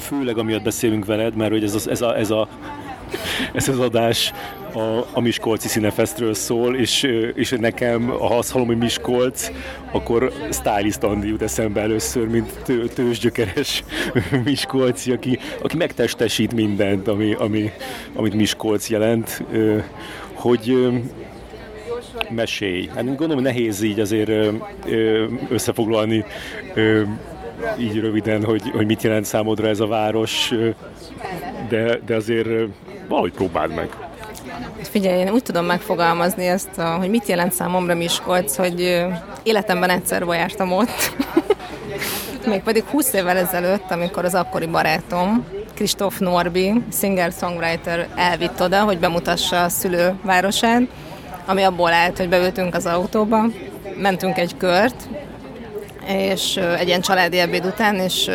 [0.00, 2.48] Főleg amiatt beszélünk veled, mert hogy ez, az, ez, a, ez a
[3.52, 4.32] ez az adás
[4.78, 7.02] a, a Miskolci Színefestről szól, és,
[7.34, 9.50] és nekem, ha azt hallom, hogy Miskolc,
[9.90, 13.84] akkor Stylist Andi jut eszembe először, mint tő, tőzsgyökeres
[14.44, 17.70] Miskolci, aki, aki megtestesít mindent, ami, ami,
[18.14, 19.44] amit Miskolc jelent,
[20.32, 20.92] hogy
[22.30, 22.88] mesélj.
[22.94, 24.30] Hát gondolom, nehéz így azért
[25.48, 26.24] összefoglalni
[27.78, 30.52] így röviden, hogy, hogy mit jelent számodra ez a város,
[31.68, 32.48] de, de azért
[33.08, 34.07] valahogy próbáld meg.
[34.82, 39.06] Figyelj, én úgy tudom megfogalmazni ezt, hogy mit jelent számomra Miskolc, hogy
[39.42, 41.12] életemben egyszer jártam ott.
[42.46, 49.62] Mégpedig 20 évvel ezelőtt, amikor az akkori barátom, Kristóf Norbi, singer-songwriter elvitt oda, hogy bemutassa
[49.62, 50.82] a szülővárosát,
[51.46, 53.44] ami abból állt, hogy beültünk az autóba,
[53.96, 55.08] mentünk egy kört,
[56.06, 58.30] és egy ilyen családi ebéd után, és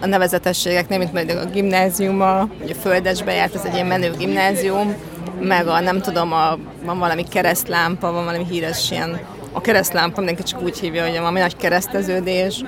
[0.00, 4.94] a nevezetességeknél, mint pedig a gimnáziuma, vagy a Földesbe járt, ez egy ilyen menő gimnázium,
[5.40, 9.20] meg a nem tudom, a, van valami keresztlámpa, van valami híres ilyen,
[9.52, 12.64] a keresztlámpa mindenki csak úgy hívja, hogy valami nagy kereszteződés,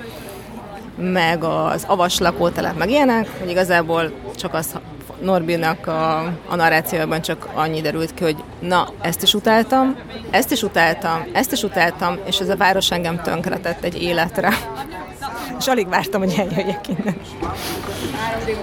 [0.96, 4.78] meg az avas lakótelep, meg ilyenek, hogy igazából csak az
[5.20, 9.96] Norbinak a, a narrációban csak annyi derült ki, hogy na, ezt is utáltam,
[10.30, 14.52] ezt is utáltam, ezt is utáltam, és ez a város engem tönkretett egy életre.
[15.58, 17.16] és alig vártam, hogy eljöjjek innen.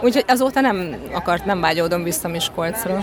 [0.01, 2.99] Úgyhogy azóta nem akart, nem vágyódom vissza Miskolcra.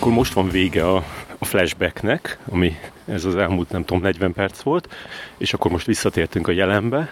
[0.00, 1.04] Akkor most van vége a,
[1.38, 4.94] a flashbacknek, ami ez az elmúlt nem tudom 40 perc volt,
[5.36, 7.10] és akkor most visszatértünk a jelenbe,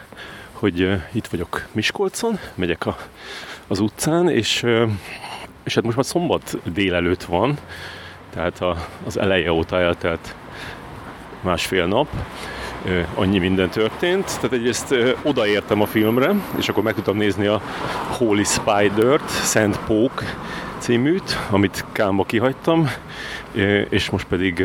[0.52, 2.96] hogy uh, itt vagyok Miskolcon, megyek a,
[3.66, 4.90] az utcán, és, uh,
[5.64, 7.58] és hát most már szombat délelőtt van,
[8.32, 8.76] tehát a,
[9.06, 10.34] az eleje óta eltelt
[11.40, 12.08] másfél nap,
[13.14, 14.24] annyi minden történt.
[14.24, 17.62] Tehát egyrészt uh, odaértem a filmre, és akkor meg tudtam nézni a
[18.10, 20.22] Holy Spider-t, Szent Pók
[20.78, 22.90] címűt, amit Kámba kihagytam,
[23.88, 24.64] és most pedig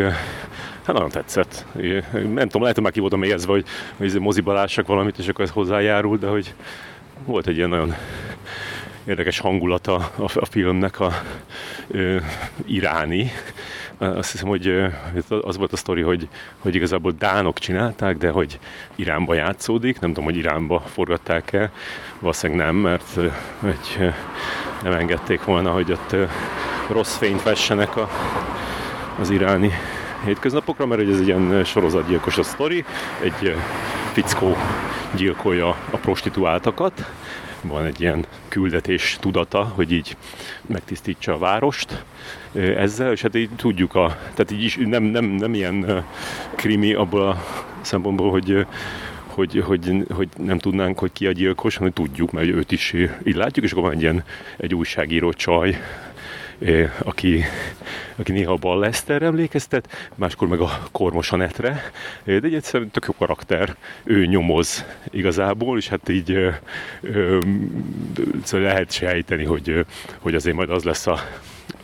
[0.85, 1.65] Hát nagyon tetszett.
[2.11, 3.65] Nem tudom, lehet, hogy már ki voltam érzve, hogy,
[3.97, 6.53] hogy moziba valamit, és akkor ez hozzájárul, de hogy
[7.25, 7.95] volt egy ilyen nagyon
[9.05, 11.11] érdekes hangulata a, a filmnek, a
[11.87, 12.17] ö,
[12.65, 13.31] iráni.
[13.97, 14.91] Azt hiszem, hogy
[15.41, 16.27] az volt a sztori, hogy,
[16.59, 18.59] hogy igazából dánok csinálták, de hogy
[18.95, 19.99] Iránba játszódik.
[19.99, 21.71] Nem tudom, hogy Iránba forgatták-e.
[22.19, 23.19] Valószínűleg nem, mert
[23.59, 24.11] hogy
[24.83, 26.15] nem engedték volna, hogy ott
[26.89, 28.09] rossz fényt vessenek a,
[29.19, 29.71] az iráni
[30.25, 32.85] hétköznapokra, mert ez egy ilyen sorozatgyilkos a sztori.
[33.21, 33.55] Egy
[34.11, 34.55] fickó
[35.15, 37.11] gyilkolja a prostituáltakat,
[37.61, 40.17] van egy ilyen küldetés tudata, hogy így
[40.65, 42.03] megtisztítsa a várost
[42.53, 46.05] ezzel, és hát így tudjuk, a, tehát így is nem, nem, nem ilyen
[46.55, 47.43] krimi abból a
[47.81, 48.65] szempontból, hogy
[49.33, 52.93] hogy, hogy, hogy nem tudnánk, hogy ki a gyilkos, hanem tudjuk, mert őt is
[53.23, 54.23] így látjuk, és akkor van egy ilyen
[54.57, 55.77] egy újságíró csaj,
[56.97, 57.43] aki,
[58.15, 61.91] aki néha a Ballesterre emlékeztet, máskor meg a Kormos Anetre,
[62.23, 66.49] de egy egyszerűen tök jó karakter, ő nyomoz igazából, és hát így ö,
[67.01, 67.39] ö,
[68.43, 69.85] szóval lehet sejteni, hogy,
[70.19, 71.19] hogy azért majd az lesz a,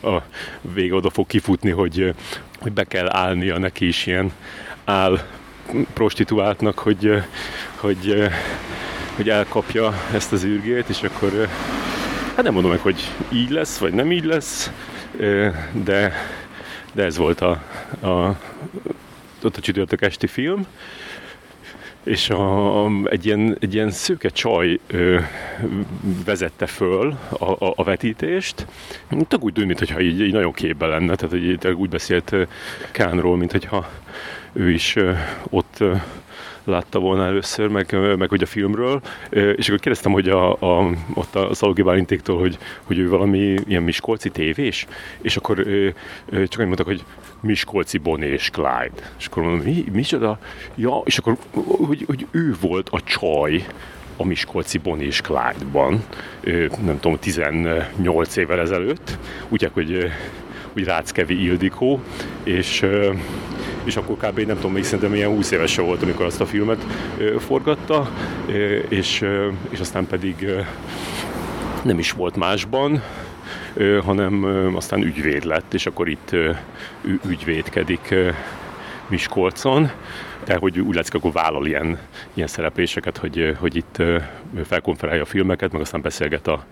[0.02, 0.22] a
[0.60, 2.14] vége oda fog kifutni, hogy,
[2.58, 4.32] hogy be kell állnia neki is ilyen
[4.84, 5.20] áll
[5.92, 7.22] prostituáltnak, hogy,
[7.76, 8.28] hogy,
[9.16, 11.48] hogy elkapja ezt az űrgét, és akkor
[12.40, 14.70] Hát nem mondom meg, hogy így lesz, vagy nem így lesz,
[15.72, 16.12] de,
[16.92, 17.50] de ez volt a,
[18.00, 18.38] a,
[19.42, 20.66] ott a csütörtök esti film
[22.04, 25.18] és a, egy, ilyen, egy ilyen szőke csaj ö,
[26.24, 28.66] vezette föl a, a, a vetítést.
[29.28, 32.34] Tök úgy tűnt, mintha így, így nagyon képbe lenne, tehát így, úgy beszélt
[32.90, 33.90] Kánról, mintha
[34.52, 35.12] ő is ö,
[35.50, 35.94] ott ö,
[36.64, 41.34] látta volna először, meg, meg hogy a filmről, és akkor kérdeztem, hogy a, a, ott
[41.34, 44.86] a Szalogi Bálintéktól, hogy, hogy ő valami ilyen miskolci tévés,
[45.20, 45.56] és akkor
[46.32, 47.04] csak annyit mondtak, hogy
[47.40, 49.10] Miskolci Bonnie és Clyde.
[49.18, 50.38] És akkor mondom, mi, micsoda?
[50.74, 51.36] Ja, és akkor,
[51.86, 53.66] hogy, hogy ő volt a csaj,
[54.16, 56.04] a Miskolci Bonnie és Clyde-ban,
[56.84, 59.18] nem tudom, 18 évvel ezelőtt,
[59.48, 60.10] úgy, hogy,
[60.72, 62.00] hogy Ráckevi Ildikó,
[62.42, 62.86] és
[63.84, 64.38] és akkor kb.
[64.38, 66.86] nem tudom, még szerintem ilyen 20 éves volt, amikor azt a filmet
[67.38, 68.10] forgatta,
[68.88, 69.24] és,
[69.70, 70.48] és aztán pedig
[71.82, 73.02] nem is volt másban,
[74.04, 74.44] hanem
[74.76, 76.36] aztán ügyvéd lett, és akkor itt
[77.26, 78.14] ügyvédkedik
[79.08, 79.90] Miskolcon,
[80.44, 81.98] de hogy úgy látszik, akkor vállal ilyen,
[82.34, 84.02] ilyen szerepléseket, hogy, hogy itt
[84.64, 86.64] felkonferálja a filmeket, meg aztán beszélget a,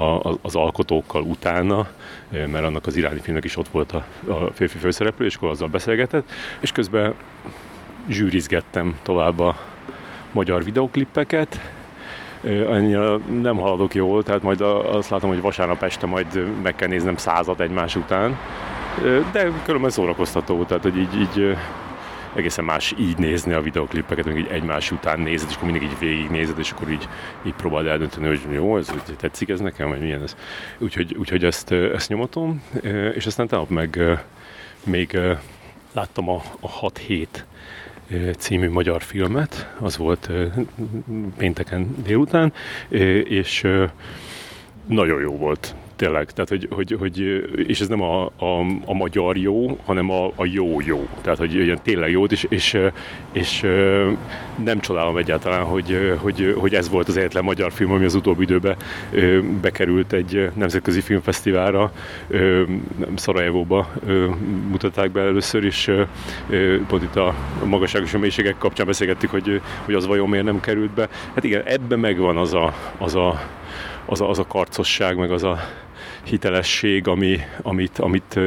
[0.00, 1.88] a, az alkotókkal utána,
[2.28, 5.68] mert annak az iráni filmnek is ott volt a, a férfi főszereplő, és akkor azzal
[5.68, 7.14] beszélgetett, és közben
[8.08, 9.56] zsűrizgettem tovább a
[10.32, 11.60] magyar videoklippeket,
[12.44, 17.16] annyira nem haladok jól, tehát majd azt látom, hogy vasárnap este majd meg kell néznem
[17.16, 18.38] százat egymás után,
[19.32, 21.56] de különben szórakoztató, tehát hogy így, így
[22.34, 25.98] egészen más így nézni a videoklippeket, még így egymás után nézed, és akkor mindig így
[25.98, 27.08] végignézed, és akkor így,
[27.46, 30.36] így próbáld eldönteni, hogy jó, ez hogy tetszik ez nekem, vagy milyen ez.
[30.78, 32.62] Úgyhogy, úgyhogy ezt, ezt nyomatom,
[33.14, 34.18] és aztán tegnap meg
[34.84, 35.18] még
[35.92, 37.26] láttam a, a 6-7
[38.38, 40.30] című magyar filmet, az volt
[41.36, 42.52] pénteken délután,
[43.24, 43.66] és
[44.86, 47.18] nagyon jó volt tényleg, tehát hogy, hogy, hogy
[47.68, 51.54] és ez nem a, a, a magyar jó, hanem a, a jó jó, tehát hogy
[51.54, 52.78] ilyen tényleg jó, és, és,
[53.32, 53.60] és
[54.64, 58.42] nem csodálom egyáltalán, hogy, hogy, hogy ez volt az egyetlen magyar film, ami az utóbbi
[58.42, 58.76] időben
[59.60, 61.92] bekerült egy nemzetközi filmfesztiválra,
[63.14, 63.92] Szarajevóba
[64.68, 65.92] mutatták be először, és
[66.86, 67.34] pont itt a
[67.64, 71.08] magasságos mélységek kapcsán beszélgettük, hogy, hogy az vajon miért nem került be.
[71.34, 73.40] Hát igen, ebben megvan az a, az a
[74.10, 75.58] az a, az a karcosság, meg az a
[76.28, 78.40] hitelesség, ami, amit, amit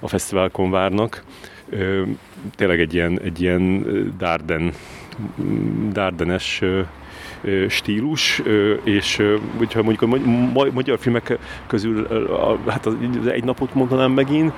[0.00, 1.24] a fesztiválkon várnak.
[2.54, 3.86] Tényleg egy ilyen, egy ilyen
[4.18, 4.72] Darden,
[5.92, 6.62] Dardenes
[7.68, 8.42] stílus,
[8.84, 9.22] és
[9.56, 10.18] hogyha mondjuk a
[10.72, 12.06] magyar filmek közül
[12.66, 12.94] hát az
[13.26, 14.52] egy napot mondanám megint,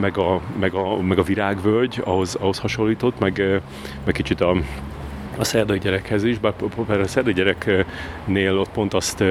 [0.00, 3.60] meg a, meg a, meg a virágvölgy, ahhoz, ahhoz hasonlított, meg,
[4.04, 4.56] meg kicsit a,
[5.38, 6.54] a szerdai gyerekhez is, bár
[7.00, 9.24] a szerdai gyereknél ott pont azt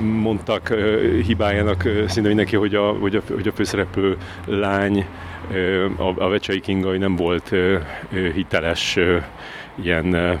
[0.00, 0.68] mondtak
[1.26, 5.06] hibájának szinte mindenki, hogy a, hogy a, hogy a főszereplő lány,
[5.96, 7.54] a, a Vecsei Kingai nem volt
[8.34, 8.98] hiteles
[9.82, 10.40] ilyen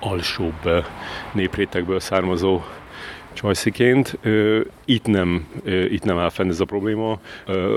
[0.00, 0.84] alsóbb
[1.32, 2.62] néprétegből származó
[3.32, 4.18] csajsziként.
[4.84, 7.18] Itt nem, itt nem áll fenn ez a probléma.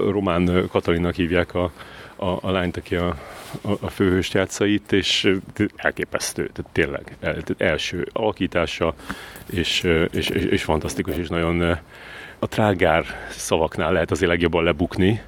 [0.09, 1.71] Román Katalinak hívják a,
[2.18, 3.18] a, a lányt, aki a,
[3.61, 5.34] a, a főhőst játsza itt, és
[5.76, 8.93] elképesztő, tehát tényleg el, tehát első alakítása,
[9.45, 11.78] és, és, és, és fantasztikus, és nagyon
[12.39, 15.22] a trágár szavaknál lehet azért legjobban lebukni,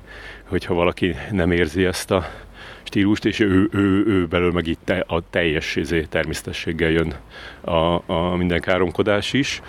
[0.43, 2.29] hogyha valaki nem érzi ezt a
[2.83, 7.15] stílust, és ő, ő, ő belül meg itt a teljes izé, természetességgel jön
[7.61, 9.61] a, a minden káromkodás is.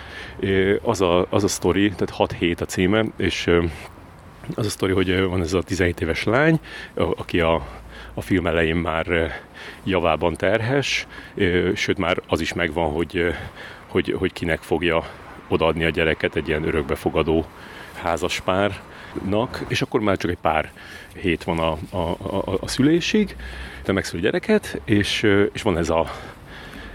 [0.81, 3.49] Az a, az a sztori, tehát 6 hét a címe, és
[4.55, 6.59] az a sztori, hogy van ez a 17 éves lány,
[6.93, 7.67] aki a,
[8.13, 9.31] a film elején már
[9.83, 11.07] javában terhes,
[11.75, 13.33] sőt már az is megvan, hogy,
[13.87, 15.03] hogy, hogy kinek fogja
[15.47, 17.45] odaadni a gyereket egy ilyen örökbefogadó
[18.01, 20.71] házaspárnak, és akkor már csak egy pár
[21.13, 23.35] hét van a, a, a, a szülésig,
[23.83, 26.11] de megszül gyereket, és, és van ez a,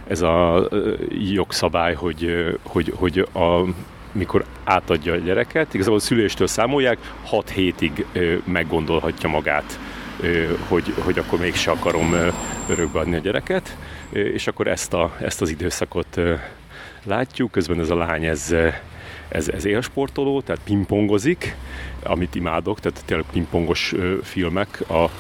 [0.07, 0.69] ez a
[1.11, 3.65] jogszabály, hogy, hogy, hogy a,
[4.17, 8.07] mikor átadja a gyereket, igazából a szüléstől számolják, 6 hétig
[8.45, 9.79] meggondolhatja magát,
[10.69, 12.14] hogy, hogy akkor mégse akarom
[12.69, 13.77] örökbe adni a gyereket,
[14.11, 16.21] és akkor ezt, a, ezt az időszakot
[17.05, 18.55] látjuk, közben ez a lány ez,
[19.29, 21.57] ez, ez élsportoló, tehát pingpongozik,
[22.03, 25.11] amit imádok, tehát tényleg pingpongos filmek a,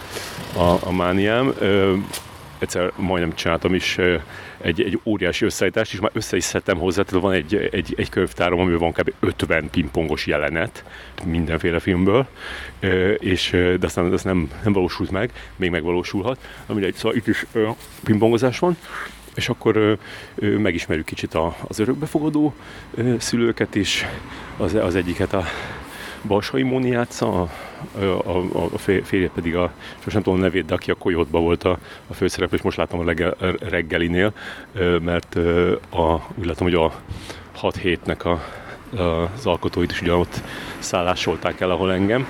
[0.58, 1.54] a, a mániám.
[2.58, 3.98] Egyszer majdnem csináltam is
[4.60, 8.08] egy, egy óriási összeállítást, és már össze is szedtem hozzá, tehát van egy, egy, egy
[8.08, 9.12] könyvtárom, amiben van kb.
[9.20, 10.84] 50 pingpongos jelenet
[11.24, 12.26] mindenféle filmből,
[13.18, 17.46] és, de aztán ez nem, nem valósult meg, még megvalósulhat, amire egy, szóval itt is
[18.04, 18.76] pingpongozás van,
[19.34, 19.92] és akkor ö,
[20.34, 22.54] ö, megismerjük kicsit a, az örökbefogadó
[22.94, 24.06] ö, szülőket is,
[24.56, 25.44] az, az egyiket a
[26.26, 27.50] Balsai Móni játsza,
[27.98, 31.42] a, a, a férje pedig a, most nem tudom a nevét, de aki a Koyotban
[31.42, 33.36] volt a, a főszereplő, és most látom a reggel,
[33.68, 34.32] reggelinél,
[35.00, 35.34] mert
[35.90, 36.92] a, úgy látom, hogy a
[37.54, 38.42] 6 hétnek a,
[39.34, 40.40] az alkotóit is ugyanott
[40.78, 42.26] szállásolták el, ahol engem.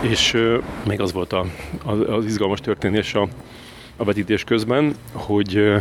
[0.00, 0.36] És
[0.86, 1.44] még az volt a,
[1.84, 3.28] az, az izgalmas történés a,
[3.96, 5.74] a vetítés közben, hogy,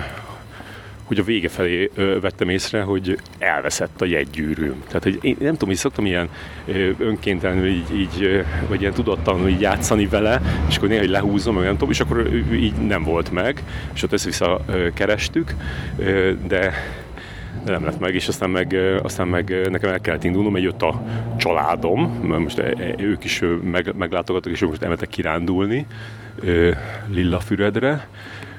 [1.05, 1.91] hogy a vége felé
[2.21, 4.83] vettem észre, hogy elveszett a jegygyűrűm.
[4.87, 6.29] Tehát, hogy én nem tudom, hogy szoktam ilyen
[6.97, 11.71] önkéntelenül így, így vagy ilyen tudatlanul így játszani vele, és akkor néha hogy lehúzom, nem
[11.71, 15.55] tudom, és akkor így nem volt meg, és ott össze-vissza kerestük,
[16.47, 16.73] de
[17.63, 20.81] de nem lett meg, és aztán meg, aztán meg nekem el kellett indulnom, mert jött
[20.81, 21.03] a
[21.37, 22.61] családom, mert most
[22.97, 25.85] ők is meg, meglátogattak, és ők most elmentek kirándulni
[27.07, 28.07] Lillafüredre,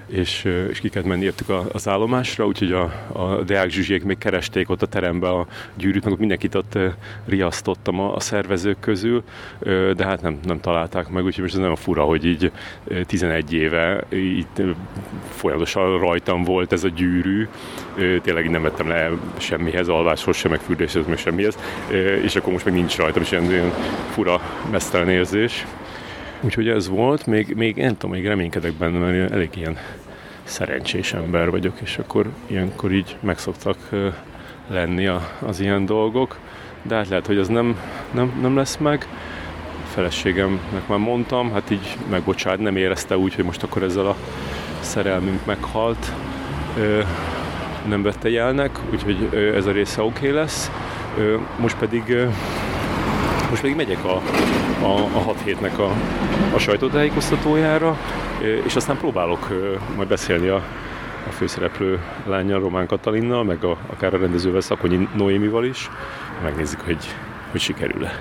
[0.07, 2.83] és, és ki kellett menni értük az állomásra, úgyhogy a,
[3.13, 6.79] a Deák Zsuzsiék még keresték ott a terembe a gyűrűt, meg ott mindenkit ott
[7.25, 9.23] riasztottam a, a szervezők közül,
[9.97, 12.53] de hát nem, nem találták meg, úgyhogy most ez nagyon fura, hogy így
[13.07, 14.47] 11 éve így
[15.29, 17.49] folyamatosan rajtam volt ez a gyűrű,
[18.23, 21.59] tényleg nem vettem le semmihez, alváshoz sem, meg fürdéshez, meg semmihez,
[22.23, 23.73] és akkor most meg nincs rajtam, és ilyen, ilyen
[24.11, 24.41] fura,
[24.71, 25.67] mesztelen érzés.
[26.41, 29.77] Úgyhogy ez volt, még, még nem tudom, még reménykedek benne, mert elég ilyen
[30.45, 33.77] szerencsés ember vagyok, és akkor ilyenkor így megszoktak
[34.69, 36.39] lenni a, az ilyen dolgok,
[36.83, 37.81] de hát lehet, hogy ez nem,
[38.11, 39.07] nem, nem lesz meg.
[39.85, 44.17] A feleségemnek már mondtam, hát így megbocsát, nem érezte úgy, hogy most akkor ezzel a
[44.81, 46.13] szerelmünk meghalt.
[47.89, 50.71] Nem vette jelnek, úgyhogy ez a része oké okay lesz.
[51.59, 52.17] Most pedig
[53.51, 54.17] most pedig megyek a,
[54.83, 55.91] a, a 6 hétnek a,
[56.55, 57.99] a sajtótájékoztatójára,
[58.67, 59.49] és aztán próbálok
[59.97, 60.57] majd beszélni a,
[61.27, 65.91] a főszereplő lányjal, Román Katalinnal, meg a, akár a rendezővel, Szakonyi Noémival is.
[66.43, 67.15] Megnézzük, hogy,
[67.51, 68.13] hogy sikerül-e.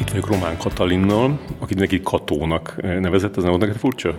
[0.00, 4.14] Itt vagyok Román Katalinnal, akit neki Katónak nevezett, ez nem volt neked furcsa?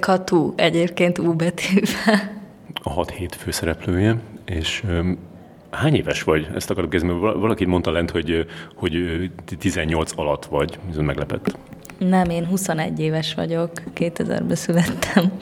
[0.00, 2.38] Katú egyébként U betűvel.
[2.82, 4.84] A 6 hét főszereplője, és
[5.70, 6.48] hány éves vagy?
[6.54, 11.56] Ezt akarok kezdeni, valaki mondta lent, hogy, hogy 18 alatt vagy, ez meglepett.
[11.98, 15.32] Nem, én 21 éves vagyok, 2000-ben születtem.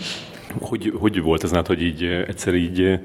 [0.61, 3.01] Hogy, hogy volt ez nálad, hogy így egyszer így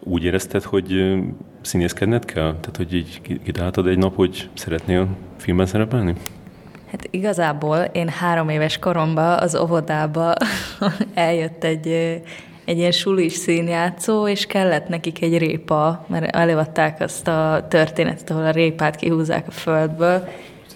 [0.00, 1.16] úgy érezted, hogy
[1.60, 2.50] színészkedned kell?
[2.60, 6.14] Tehát, hogy így kitaláltad egy nap, hogy szeretnél filmben szerepelni?
[6.90, 10.34] Hát igazából én három éves koromban az óvodába
[11.14, 11.86] eljött egy,
[12.64, 18.44] egy ilyen sulis színjátszó, és kellett nekik egy répa, mert előadták azt a történetet, ahol
[18.44, 20.28] a répát kihúzzák a földből,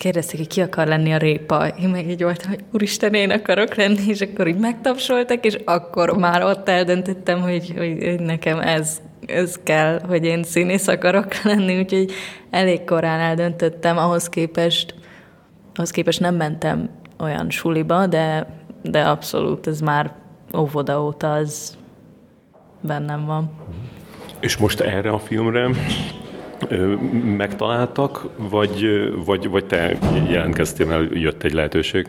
[0.03, 1.67] kérdezték, hogy ki akar lenni a répa.
[1.67, 6.17] Én meg így voltam, hogy úristen, én akarok lenni, és akkor így megtapsoltak, és akkor
[6.17, 12.13] már ott eldöntöttem, hogy, hogy, nekem ez, ez kell, hogy én színész akarok lenni, úgyhogy
[12.51, 14.95] elég korán eldöntöttem, ahhoz képest
[15.75, 18.47] ahhoz képest nem mentem olyan suliba, de,
[18.83, 20.13] de abszolút ez már
[20.57, 21.77] óvoda óta az
[22.81, 23.51] bennem van.
[24.41, 25.71] És most erre a filmre
[27.37, 28.87] megtaláltak, vagy,
[29.25, 29.99] vagy, vagy te
[30.29, 32.09] jelentkeztél, mert jött egy lehetőség?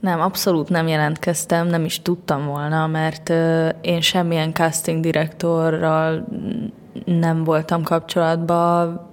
[0.00, 3.28] Nem, abszolút nem jelentkeztem, nem is tudtam volna, mert
[3.80, 6.24] én semmilyen casting direktorral
[7.04, 9.07] nem voltam kapcsolatban,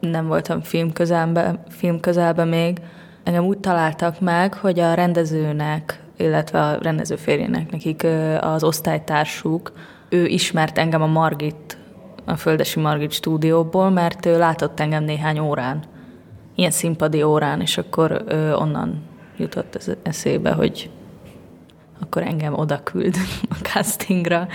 [0.00, 2.78] nem voltam film közelben, film közelben még.
[3.24, 8.06] Engem úgy találtak meg, hogy a rendezőnek, illetve a rendező férjének, nekik
[8.40, 9.72] az osztálytársuk,
[10.08, 11.78] ő ismert engem a Margit,
[12.24, 15.82] a Földesi Margit stúdióból, mert ő látott engem néhány órán,
[16.54, 18.24] ilyen színpadi órán, és akkor
[18.58, 19.02] onnan
[19.36, 20.90] jutott ez eszébe, hogy
[22.00, 23.16] akkor engem oda küld
[23.50, 24.48] a castingra.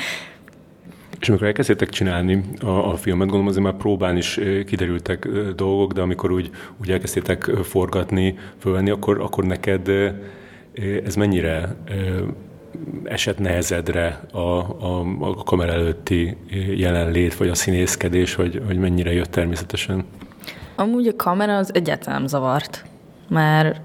[1.19, 6.01] És amikor elkezdtétek csinálni a, a filmet, gondolom azért már próbán is kiderültek dolgok, de
[6.01, 6.49] amikor úgy,
[6.81, 9.89] úgy elkezdtétek forgatni, fölvenni, akkor, akkor neked
[11.05, 11.75] ez mennyire
[13.03, 16.37] esett nehezedre a, a, a kamera előtti
[16.75, 20.05] jelenlét, vagy a színészkedés, vagy, vagy mennyire jött természetesen?
[20.75, 22.85] Amúgy a kamera az egyáltalán zavart,
[23.29, 23.81] mert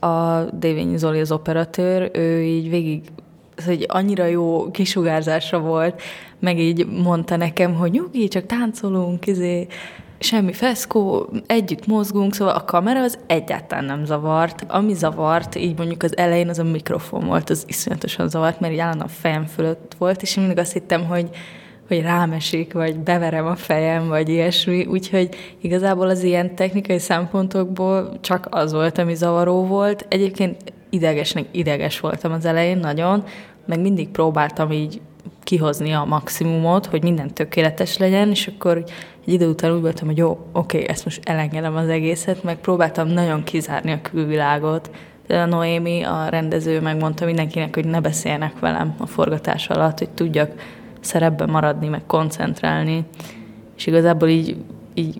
[0.00, 3.02] a Dévényi Zoli az operatőr, ő így végig
[3.64, 6.02] hogy annyira jó kisugárzásra volt,
[6.40, 9.66] meg így mondta nekem, hogy nyugi, csak táncolunk, izé,
[10.18, 14.64] semmi feszkó, együtt mozgunk, szóval a kamera az egyáltalán nem zavart.
[14.68, 18.78] Ami zavart, így mondjuk az elején az a mikrofon volt, az iszonyatosan zavart, mert így
[18.78, 21.28] állandóan fejem fölött volt, és én mindig azt hittem, hogy
[21.88, 25.28] hogy rámesik, vagy beverem a fejem, vagy ilyesmi, úgyhogy
[25.60, 30.06] igazából az ilyen technikai szempontokból csak az volt, ami zavaró volt.
[30.08, 33.24] Egyébként idegesnek ideges voltam az elején nagyon,
[33.66, 35.00] meg mindig próbáltam így
[35.42, 38.76] kihozni a maximumot, hogy minden tökéletes legyen, és akkor
[39.26, 43.08] egy idő után úgy voltam, hogy jó, oké, ezt most elengedem az egészet, meg próbáltam
[43.08, 44.90] nagyon kizárni a külvilágot.
[45.26, 50.10] De a Noémi, a rendező megmondta mindenkinek, hogy ne beszéljenek velem a forgatás alatt, hogy
[50.10, 50.50] tudjak
[51.00, 53.04] szerepben maradni, meg koncentrálni.
[53.76, 54.56] És igazából így,
[54.94, 55.18] így,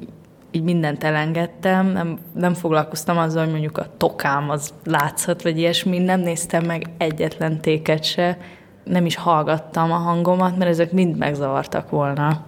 [0.57, 5.98] így mindent elengedtem, nem, nem foglalkoztam azzal, hogy mondjuk a tokám az látszhat, vagy ilyesmi,
[5.98, 8.38] nem néztem meg egyetlen téket se,
[8.84, 12.44] nem is hallgattam a hangomat, mert ezek mind megzavartak volna.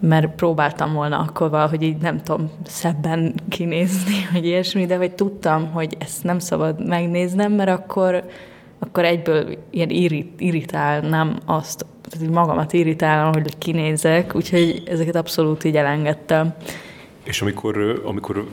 [0.00, 5.72] Mert próbáltam volna akkor valahogy így nem tudom, szebben kinézni, vagy ilyesmi, de vagy tudtam,
[5.72, 8.24] hogy ezt nem szabad megnéznem, mert akkor,
[8.78, 15.64] akkor egyből ilyen irrit, irritálnám azt, tehát így magamat irritálom, hogy kinézek, úgyhogy ezeket abszolút
[15.64, 16.54] így elengedtem.
[17.26, 18.48] És amikor, amikor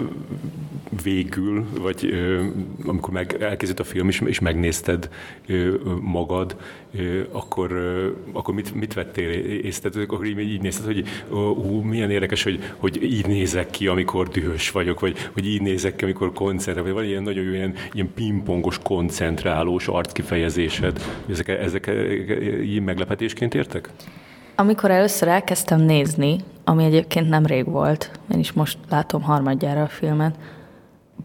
[1.03, 2.13] végül, vagy
[2.85, 5.09] amikor meg elkezdett a film, és, és megnézted
[6.01, 6.55] magad,
[7.31, 7.71] akkor,
[8.31, 9.89] akkor mit, mit vettél észre?
[10.01, 11.05] Akkor így, így nézted, hogy
[11.57, 15.95] ú, milyen érdekes, hogy, hogy így nézek ki, amikor dühös vagyok, vagy hogy így nézek
[15.95, 21.01] ki, amikor koncentrál, vagy van ilyen nagyon ilyen, ilyen pingpongos, koncentrálós arckifejezésed.
[21.29, 21.91] Ezek, ezek
[22.63, 23.89] így meglepetésként értek?
[24.55, 29.87] Amikor először elkezdtem nézni, ami egyébként nem rég volt, én is most látom harmadjára a
[29.87, 30.35] filmet,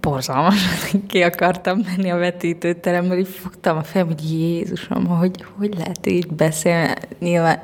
[0.00, 6.06] borzalmas, ki akartam menni a vetítőteremből, így fogtam a fejem, hogy Jézusom, hogy, hogy lehet
[6.06, 6.92] így beszélni.
[7.18, 7.60] Nyilván,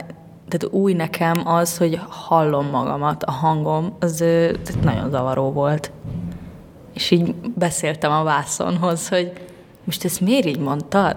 [0.49, 5.91] tehát új nekem az, hogy hallom magamat, a hangom, az tehát nagyon zavaró volt.
[6.95, 9.33] És így beszéltem a vászonhoz, hogy
[9.85, 11.17] most ezt miért így mondtad?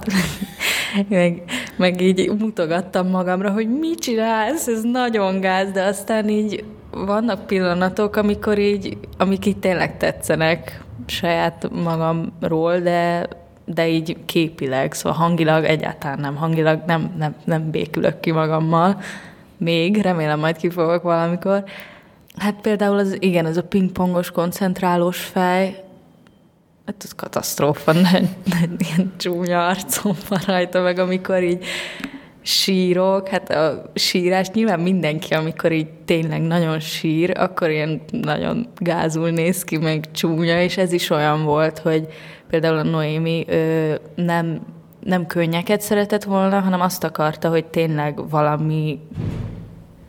[1.10, 1.44] meg,
[1.76, 8.16] meg így mutogattam magamra, hogy mit csinálsz, ez nagyon gáz, de aztán így vannak pillanatok,
[8.16, 13.28] amikor így, amik így tényleg tetszenek saját magamról, de,
[13.66, 19.02] de így képileg, szóval hangilag egyáltalán nem, hangilag nem, nem, nem békülök ki magammal.
[19.58, 21.64] Még, remélem majd ki fogok valamikor.
[22.38, 25.84] Hát például az, igen, az a pingpongos, koncentrálós fej,
[26.88, 28.30] hát az katasztrófa, nagy,
[28.78, 31.66] ilyen csúnya arcom van rajta, meg amikor így
[32.42, 39.30] sírok, hát a sírás nyilván mindenki, amikor így tényleg nagyon sír, akkor ilyen nagyon gázul
[39.30, 42.08] néz ki, meg csúnya, és ez is olyan volt, hogy
[42.50, 44.62] például a Noémi ö, nem,
[45.04, 49.00] nem könnyeket szeretett volna, hanem azt akarta, hogy tényleg valami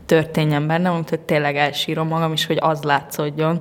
[0.06, 3.60] történjen bennem, amit tényleg elsírom magam, és hogy az látszódjon,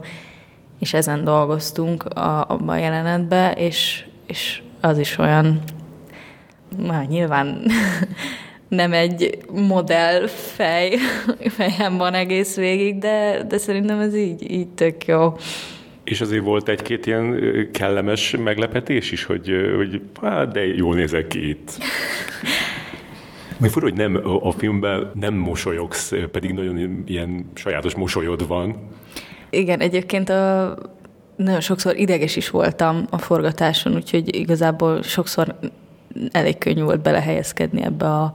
[0.80, 5.61] és ezen dolgoztunk a, abban a jelenetben, és, és az is olyan,
[6.78, 7.61] na, nyilván
[8.67, 10.97] nem egy modell fej,
[11.57, 15.34] fejem van egész végig, de, de szerintem ez így, így tök jó.
[16.03, 17.39] És azért volt egy-két ilyen
[17.71, 21.71] kellemes meglepetés is, hogy, hogy hát, de jól nézek ki itt.
[23.59, 28.75] Még fura, hogy nem, a filmben nem mosolyogsz, pedig nagyon ilyen sajátos mosolyod van.
[29.49, 30.75] Igen, egyébként a,
[31.35, 35.55] nagyon sokszor ideges is voltam a forgatáson, úgyhogy igazából sokszor
[36.31, 38.33] elég könnyű volt belehelyezkedni ebbe a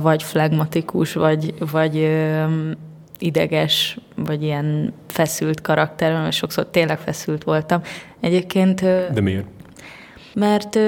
[0.00, 2.10] vagy flegmatikus, vagy, vagy
[3.18, 7.80] ideges, vagy ilyen feszült karakter, mert sokszor tényleg feszült voltam.
[8.20, 8.80] Egyébként...
[9.12, 9.46] De miért?
[10.38, 10.78] mert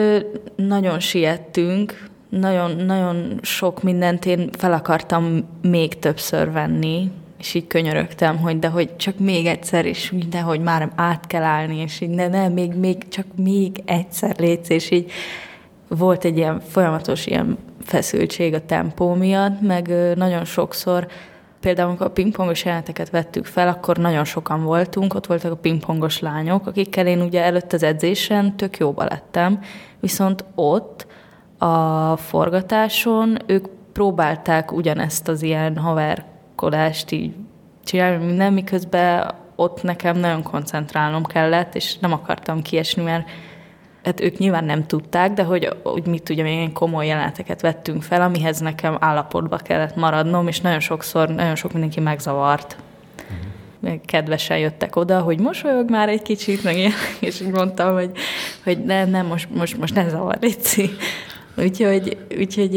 [0.57, 7.11] nagyon siettünk, nagyon, nagyon sok mindent én fel akartam még többször venni,
[7.41, 11.43] és így könyörögtem, hogy de hogy csak még egyszer, és de hogy már át kell
[11.43, 15.11] állni, és így ne, ne, még, még, csak még egyszer létsz, és így
[15.88, 21.07] volt egy ilyen folyamatos ilyen feszültség a tempó miatt, meg nagyon sokszor
[21.61, 26.20] Például, amikor a pingpongos jeleneteket vettük fel, akkor nagyon sokan voltunk, ott voltak a pingpongos
[26.20, 29.61] lányok, akikkel én ugye előtt az edzésen tök jóba lettem,
[30.01, 31.07] viszont ott
[31.59, 35.78] a forgatáson ők próbálták ugyanezt az ilyen
[36.61, 37.33] haverkodást így
[37.85, 43.29] csinálni minden, miközben ott nekem nagyon koncentrálnom kellett, és nem akartam kiesni, mert
[44.05, 48.23] hát ők nyilván nem tudták, de hogy, hogy mit tudjam, ilyen komoly jeleneteket vettünk fel,
[48.23, 52.77] amihez nekem állapotba kellett maradnom, és nagyon sokszor, nagyon sok mindenki megzavart.
[53.83, 54.01] Uh-huh.
[54.05, 58.11] Kedvesen jöttek oda, hogy mosolyog már egy kicsit, meg ilyen, és így mondtam, hogy,
[58.65, 60.91] hogy nem, nem, most, most, most ne zavar, Léci.
[61.63, 62.75] Úgyhogy, úgyhogy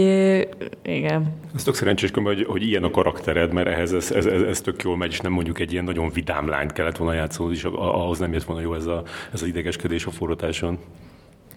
[0.83, 1.41] igen.
[1.55, 4.83] Ez tök szerencsés, hogy, hogy ilyen a karaktered, mert ehhez ez, ez, ez, ez tök
[4.83, 8.19] jól megy, és nem mondjuk egy ilyen nagyon vidám lányt kellett volna játszani, és ahhoz
[8.19, 9.03] nem jött volna jó ez, a,
[9.33, 10.79] ez az idegeskedés a forratáson.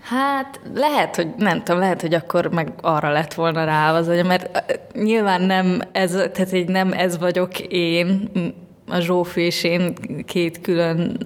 [0.01, 4.27] Hát lehet, hogy nem tudom, lehet, hogy akkor meg arra lett volna rá az agyam,
[4.27, 8.31] mert nyilván nem ez, tehát egy nem ez vagyok én,
[8.89, 9.95] a Zsófi és én
[10.27, 11.18] két külön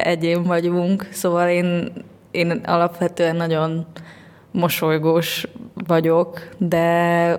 [0.00, 1.92] egyén vagyunk, szóval én,
[2.30, 3.86] én alapvetően nagyon
[4.52, 5.46] mosolygós
[5.86, 7.36] vagyok, de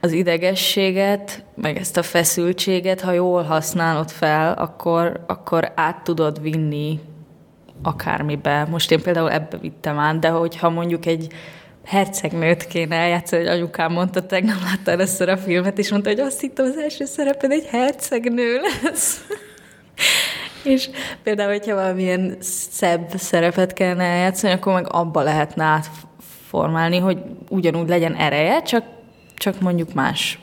[0.00, 7.00] az idegességet, meg ezt a feszültséget, ha jól használod fel, akkor, akkor át tudod vinni
[7.82, 8.64] akármibe.
[8.70, 11.32] Most én például ebbe vittem át, de hogyha mondjuk egy
[11.84, 16.40] hercegnőt kéne eljátszani, hogy anyukám mondta, tegnap látta először a filmet, és mondta, hogy azt
[16.40, 19.20] hittem, az első szereped egy hercegnő lesz.
[20.64, 20.88] és
[21.22, 25.80] például, hogyha valamilyen szebb szerepet kellene eljátszani, akkor meg abba lehetne
[26.56, 28.84] átformálni, hogy ugyanúgy legyen ereje, csak,
[29.36, 30.38] csak mondjuk más,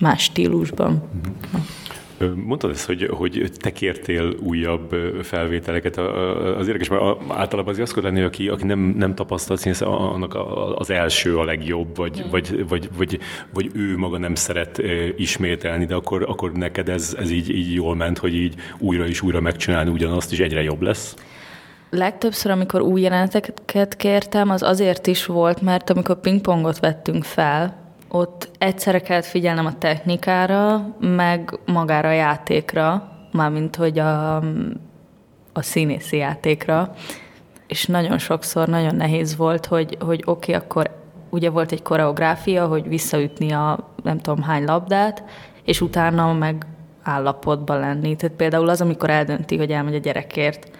[0.00, 0.90] más stílusban.
[0.90, 1.62] Mm-hmm.
[2.34, 5.96] Mondtad ezt, hogy, hogy te kértél újabb felvételeket.
[6.56, 10.36] Az érdekes, mert általában azért azt lenni, aki, aki nem, nem tapasztalt színész, annak
[10.74, 12.30] az első a legjobb, vagy, mm.
[12.30, 13.18] vagy, vagy, vagy,
[13.52, 14.82] vagy, ő maga nem szeret
[15.16, 19.22] ismételni, de akkor, akkor neked ez, ez így, így jól ment, hogy így újra és
[19.22, 21.14] újra megcsinálni ugyanazt, és egyre jobb lesz?
[21.94, 27.74] Legtöbbször, amikor új jeleneteket kértem, az azért is volt, mert amikor pingpongot vettünk fel,
[28.08, 34.36] ott egyszerre kellett figyelnem a technikára, meg magára a játékra, mármint hogy a,
[35.52, 36.94] a színészi játékra,
[37.66, 40.90] és nagyon sokszor nagyon nehéz volt, hogy, hogy oké, okay, akkor
[41.30, 45.22] ugye volt egy koreográfia, hogy visszaütni a nem tudom hány labdát,
[45.64, 46.66] és utána meg
[47.02, 48.16] állapotban lenni.
[48.16, 50.70] Tehát például az, amikor eldönti, hogy elmegy a gyerekért,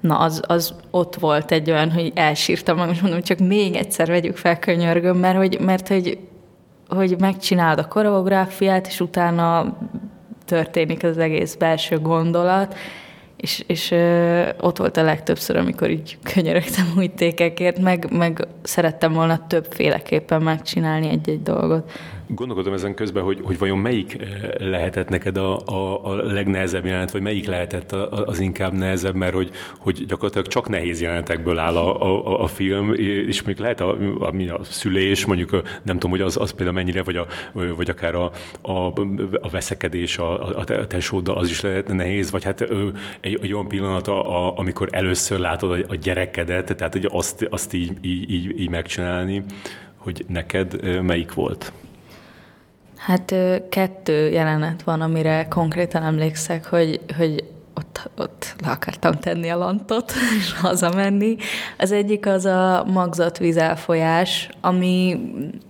[0.00, 4.36] na az, az ott volt egy olyan, hogy elsírtam, és mondom, csak még egyszer vegyük
[4.36, 6.18] fel könyörgöm, mert hogy, mert hogy
[6.88, 9.76] hogy megcsinálod a koreográfiát, és utána
[10.44, 12.74] történik az egész belső gondolat,
[13.36, 19.12] és, és ö, ott volt a legtöbbször, amikor így könyörögtem új tékekért, meg, meg szerettem
[19.12, 21.90] volna többféleképpen megcsinálni egy-egy dolgot.
[22.28, 27.10] Gondolkodom ezen közben, hogy, hogy vajon melyik eh, lehetett neked a, a, a legnehezebb jelenet,
[27.10, 32.02] vagy melyik lehetett az inkább nehezebb, mert hogy, hogy gyakorlatilag csak nehéz jelenetekből áll a,
[32.02, 32.94] a, a film,
[33.26, 35.50] és még lehet a, a, a szülés, mondjuk
[35.82, 38.86] nem tudom, hogy az, az például mennyire, vagy, a, vagy akár a, a,
[39.40, 42.60] a veszekedés a, a tesóddal, az is lehet nehéz, vagy hát
[43.20, 47.46] egy, egy olyan pillanat, a, a, amikor először látod a, a gyerekedet, tehát hogy azt,
[47.50, 49.44] azt így, így, így, így megcsinálni,
[49.96, 51.72] hogy neked melyik volt?
[53.06, 53.34] Hát
[53.68, 57.44] kettő jelenet van, amire konkrétan emlékszek, hogy, hogy
[57.74, 61.36] ott, ott le akartam tenni a lantot, és hazamenni.
[61.78, 65.20] Az egyik az a magzatvíz elfolyás, ami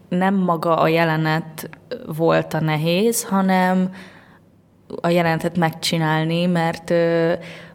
[0.08, 1.70] nem maga a jelenet
[2.06, 3.94] volt a nehéz, hanem
[5.00, 6.92] a jelenetet megcsinálni, mert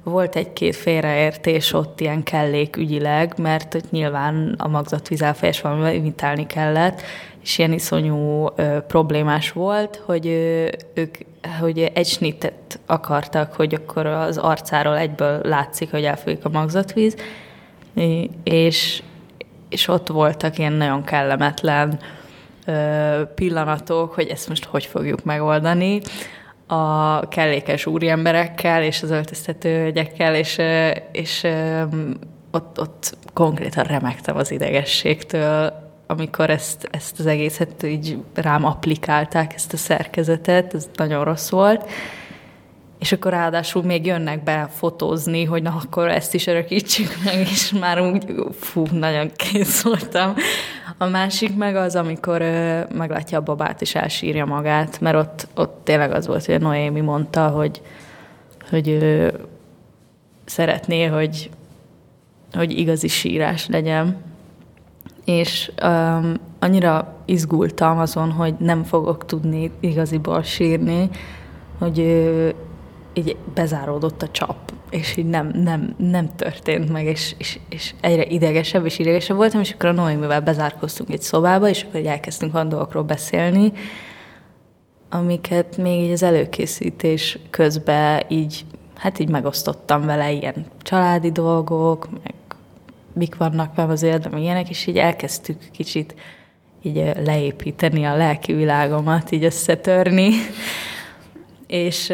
[0.03, 7.02] volt egy-két félreértés ott ilyen kellékügyileg, mert ott nyilván a magzatvíz elfolyás valamivel imitálni kellett,
[7.43, 11.15] és ilyen iszonyú ö, problémás volt, hogy ö, ők
[11.59, 17.15] hogy egy snittet akartak, hogy akkor az arcáról egyből látszik, hogy elfolyik a magzatvíz,
[18.43, 19.03] és,
[19.69, 21.99] és ott voltak ilyen nagyon kellemetlen
[22.65, 26.01] ö, pillanatok, hogy ezt most hogy fogjuk megoldani
[26.68, 30.57] a kellékes úriemberekkel és az öltöztető hölgyekkel, és,
[31.11, 31.47] és
[32.51, 35.81] ott, ott konkrétan remektem az idegességtől,
[36.11, 41.89] amikor ezt, ezt az egészet így rám applikálták, ezt a szerkezetet, ez nagyon rossz volt.
[42.99, 47.71] és akkor ráadásul még jönnek be fotózni, hogy na akkor ezt is örökítsük meg, és
[47.79, 48.25] már úgy,
[48.59, 50.33] fú, nagyon kész voltam.
[50.97, 55.81] A másik meg az, amikor ö, meglátja a babát, és elsírja magát, mert ott, ott
[55.83, 57.81] tényleg az volt, hogy a Noémi mondta, hogy,
[58.69, 59.33] hogy ő
[60.45, 61.49] szeretné, hogy,
[62.53, 64.31] hogy igazi sírás legyen.
[65.26, 71.10] És um, annyira izgultam azon, hogy nem fogok tudni igaziból sírni,
[71.77, 71.98] hogy
[73.14, 74.57] így bezáródott a csap,
[74.89, 79.60] és így nem, nem, nem történt meg, és, és, és egyre idegesebb és idegesebb voltam,
[79.60, 83.72] és akkor a Noémivel bezárkoztunk egy szobába, és akkor elkezdtünk olyan dolgokról beszélni,
[85.10, 88.65] amiket még így az előkészítés közben így,
[88.95, 92.34] hát így megosztottam vele, ilyen családi dolgok, meg
[93.13, 96.15] mik vannak velem az életben, ilyenek, és így elkezdtük kicsit
[96.81, 100.29] így leépíteni a lelki világomat, így összetörni,
[101.67, 102.13] és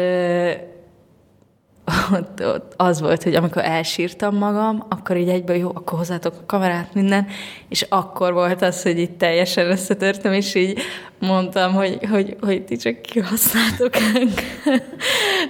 [2.12, 6.46] ott, ott az volt, hogy amikor elsírtam magam, akkor így egyből jó, akkor hozzátok a
[6.46, 7.26] kamerát, minden,
[7.68, 10.80] és akkor volt az, hogy itt teljesen összetörtem, és így
[11.18, 13.90] mondtam, hogy, hogy, hogy ti csak kihasználtok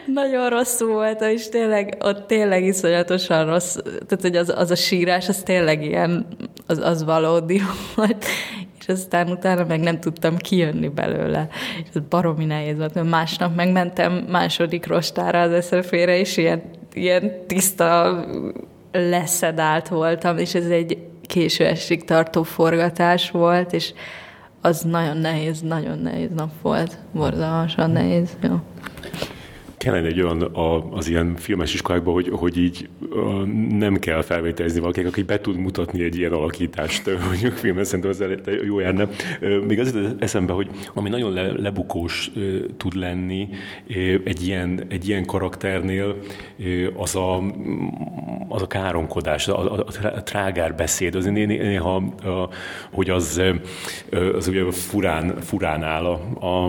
[0.06, 5.28] Nagyon rosszul volt, és tényleg, ott tényleg iszonyatosan rossz, tehát hogy az, az a sírás,
[5.28, 6.26] az tényleg ilyen,
[6.66, 7.62] az, az valódi
[7.94, 8.24] volt,
[8.88, 11.48] aztán utána meg nem tudtam kijönni belőle.
[11.82, 16.62] És ez baromi nehéz volt, másnap megmentem második rostára az eszefére, és ilyen,
[16.92, 18.24] ilyen tiszta
[18.92, 23.92] leszedált voltam, és ez egy késő esig tartó forgatás volt, és
[24.60, 26.98] az nagyon nehéz, nagyon nehéz nap volt.
[27.12, 28.36] Borzalmasan nehéz.
[28.42, 28.60] Jó
[29.78, 33.30] kellene egy olyan a, az ilyen filmes iskolákban, hogy, hogy így a,
[33.78, 38.24] nem kell felvételizni valakinek, aki be tud mutatni egy ilyen alakítást, mondjuk filmen szerintem az
[38.66, 39.08] jó járna.
[39.66, 42.30] Még az eszembe, hogy ami nagyon le, lebukós
[42.76, 43.48] tud lenni
[44.24, 46.16] egy ilyen, egy ilyen karakternél,
[46.96, 47.36] az a,
[48.48, 52.48] az a káromkodás, a, a, a trágár beszéd, az néha, a,
[52.92, 53.42] hogy az,
[54.34, 56.64] az ugye furán, furán áll a, a,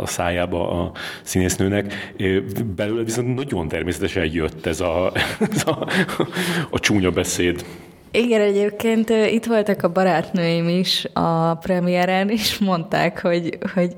[0.00, 0.92] a szájába a
[1.22, 2.12] színésznőnek,
[2.76, 5.12] belőle viszont nagyon természetesen jött ez a,
[5.54, 5.88] ez a,
[6.70, 7.64] a csúnya beszéd.
[8.14, 13.96] Igen, egyébként itt voltak a barátnőim is a premiéren, és mondták, hogy, hogy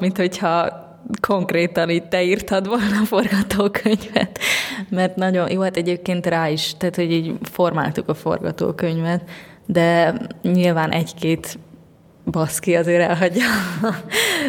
[0.00, 0.82] mint hogyha
[1.20, 4.38] konkrétan itt te írtad volna a forgatókönyvet,
[4.88, 9.30] mert nagyon jó, hát egyébként rá is, tehát hogy így formáltuk a forgatókönyvet,
[9.66, 11.58] de nyilván egy-két
[12.24, 13.46] baszki azért elhagyja
[13.82, 13.94] a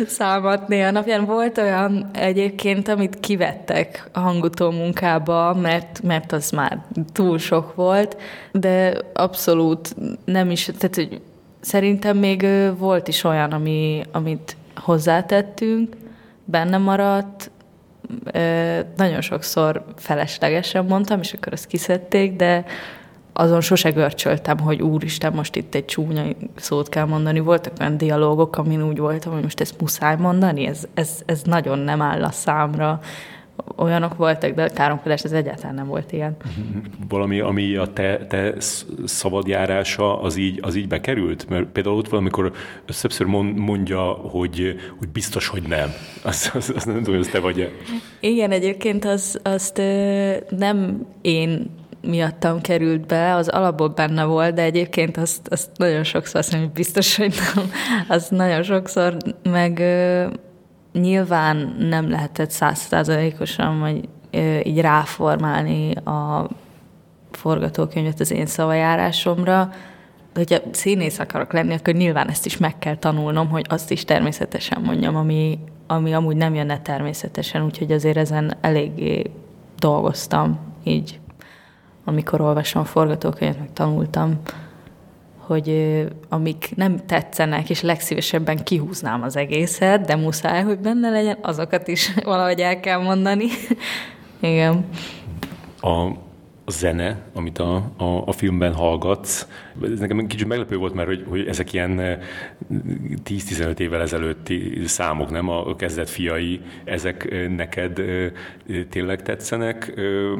[0.08, 1.26] számat néha napján.
[1.26, 8.18] Volt olyan egyébként, amit kivettek a hangutó munkába, mert, mert az már túl sok volt,
[8.52, 9.96] de abszolút
[10.26, 11.22] nem is, tehát hogy
[11.60, 12.48] szerintem még
[12.78, 15.96] volt is olyan, ami, amit hozzátettünk,
[16.46, 17.52] benne maradt,
[18.96, 22.66] nagyon sokszor feleslegesen mondtam, és akkor azt kiszedték, de
[23.38, 26.24] azon sose görcsöltem, hogy úristen, most itt egy csúnya
[26.56, 27.40] szót kell mondani.
[27.40, 31.80] Voltak olyan dialógok, amin úgy voltam, hogy most ezt muszáj mondani, ez, ez, ez nagyon
[31.80, 33.00] nem áll a számra.
[33.76, 36.36] Olyanok voltak, de a káromkodás ez egyáltalán nem volt ilyen.
[37.10, 38.54] Valami, ami a te, te
[39.06, 41.50] szabadjárása, az így, az így bekerült?
[41.50, 42.52] Mert például ott valamikor
[43.02, 45.90] többször mondja, hogy, hogy biztos, hogy nem.
[46.24, 47.70] Azt, azt, azt nem tudom, hogy ez te vagy -e.
[48.20, 49.82] Igen, egyébként az, azt
[50.50, 51.70] nem én
[52.08, 56.72] miattam került be, az alapból benne volt, de egyébként azt, azt nagyon sokszor, azt mondom,
[56.74, 57.72] biztos, hogy nem,
[58.08, 60.26] az nagyon sokszor, meg ö,
[60.94, 66.50] nyilván nem lehetett százszázalékosan, vagy ö, így ráformálni a
[67.32, 69.70] forgatókönyvet az én szavajárásomra,
[70.34, 74.82] hogyha színész akarok lenni, akkor nyilván ezt is meg kell tanulnom, hogy azt is természetesen
[74.82, 79.32] mondjam, ami, ami amúgy nem jönne természetesen, úgyhogy azért ezen eléggé
[79.80, 81.20] dolgoztam így
[82.06, 84.40] amikor olvasom a forgatókönyvet, meg tanultam,
[85.38, 91.88] hogy amik nem tetszenek, és legszívesebben kihúznám az egészet, de muszáj, hogy benne legyen, azokat
[91.88, 93.46] is valahogy el kell mondani.
[94.40, 94.86] Igen.
[95.82, 96.08] A
[96.68, 99.48] a zene, amit a, a, a filmben hallgatsz.
[99.84, 102.20] Ez nekem kicsit meglepő volt, mert hogy, hogy ezek ilyen
[103.26, 108.32] 10-15 eh, évvel ezelőtti számok, nem a kezdet fiai, ezek eh, neked eh,
[108.90, 109.94] tényleg tetszenek,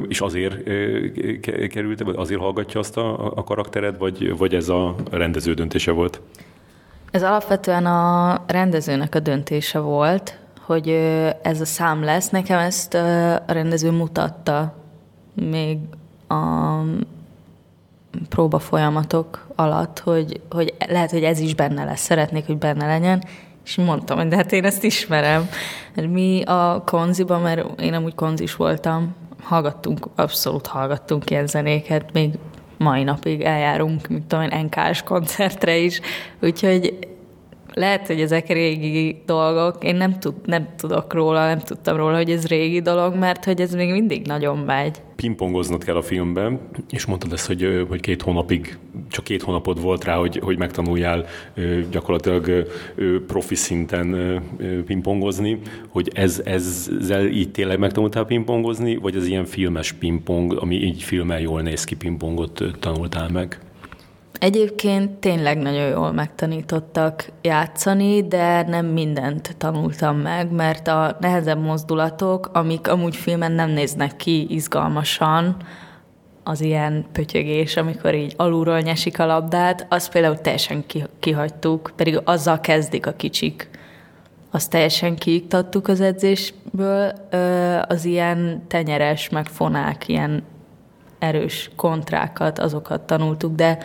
[0.08, 0.62] és azért
[1.68, 6.20] került, vagy azért hallgatja azt a, a karaktered, vagy, vagy ez a rendező döntése volt?
[7.10, 10.88] Ez alapvetően a rendezőnek a döntése volt, hogy
[11.42, 12.28] ez a szám lesz.
[12.28, 14.74] Nekem ezt a rendező mutatta
[15.34, 15.78] még
[16.28, 16.80] a
[18.28, 23.24] próba folyamatok alatt, hogy, hogy lehet, hogy ez is benne lesz, szeretnék, hogy benne legyen,
[23.64, 25.48] És mondtam, hogy de hát én ezt ismerem.
[25.94, 32.38] Mert mi a konziban, mert én amúgy konzis voltam, hallgattunk, abszolút hallgattunk ilyen zenéket, még
[32.78, 36.00] mai napig eljárunk, mint tudom én, NK-s koncertre is,
[36.40, 36.98] úgyhogy
[37.78, 42.30] lehet, hogy ezek régi dolgok, én nem, tud, nem tudok róla, nem tudtam róla, hogy
[42.30, 45.02] ez régi dolog, mert hogy ez még mindig nagyon megy.
[45.16, 48.78] Pingpongoznod kell a filmben, és mondtad ezt, hogy, hogy két hónapig,
[49.10, 51.26] csak két hónapod volt rá, hogy, hogy megtanuljál
[51.90, 52.66] gyakorlatilag
[53.26, 54.40] profi szinten
[54.86, 55.58] pingpongozni,
[55.88, 61.40] hogy ez, ezzel így tényleg megtanultál pingpongozni, vagy ez ilyen filmes pingpong, ami így filmmel
[61.40, 63.60] jól néz ki pingpongot tanultál meg?
[64.38, 72.50] Egyébként tényleg nagyon jól megtanítottak játszani, de nem mindent tanultam meg, mert a nehezebb mozdulatok,
[72.52, 75.56] amik amúgy filmen nem néznek ki izgalmasan,
[76.48, 80.84] az ilyen pötyögés, amikor így alulról nyesik a labdát, azt például teljesen
[81.20, 83.70] kihagytuk, pedig azzal kezdik a kicsik.
[84.50, 87.12] Azt teljesen kiiktattuk az edzésből,
[87.88, 90.42] az ilyen tenyeres, meg fonák, ilyen
[91.18, 93.78] erős kontrákat, azokat tanultuk, de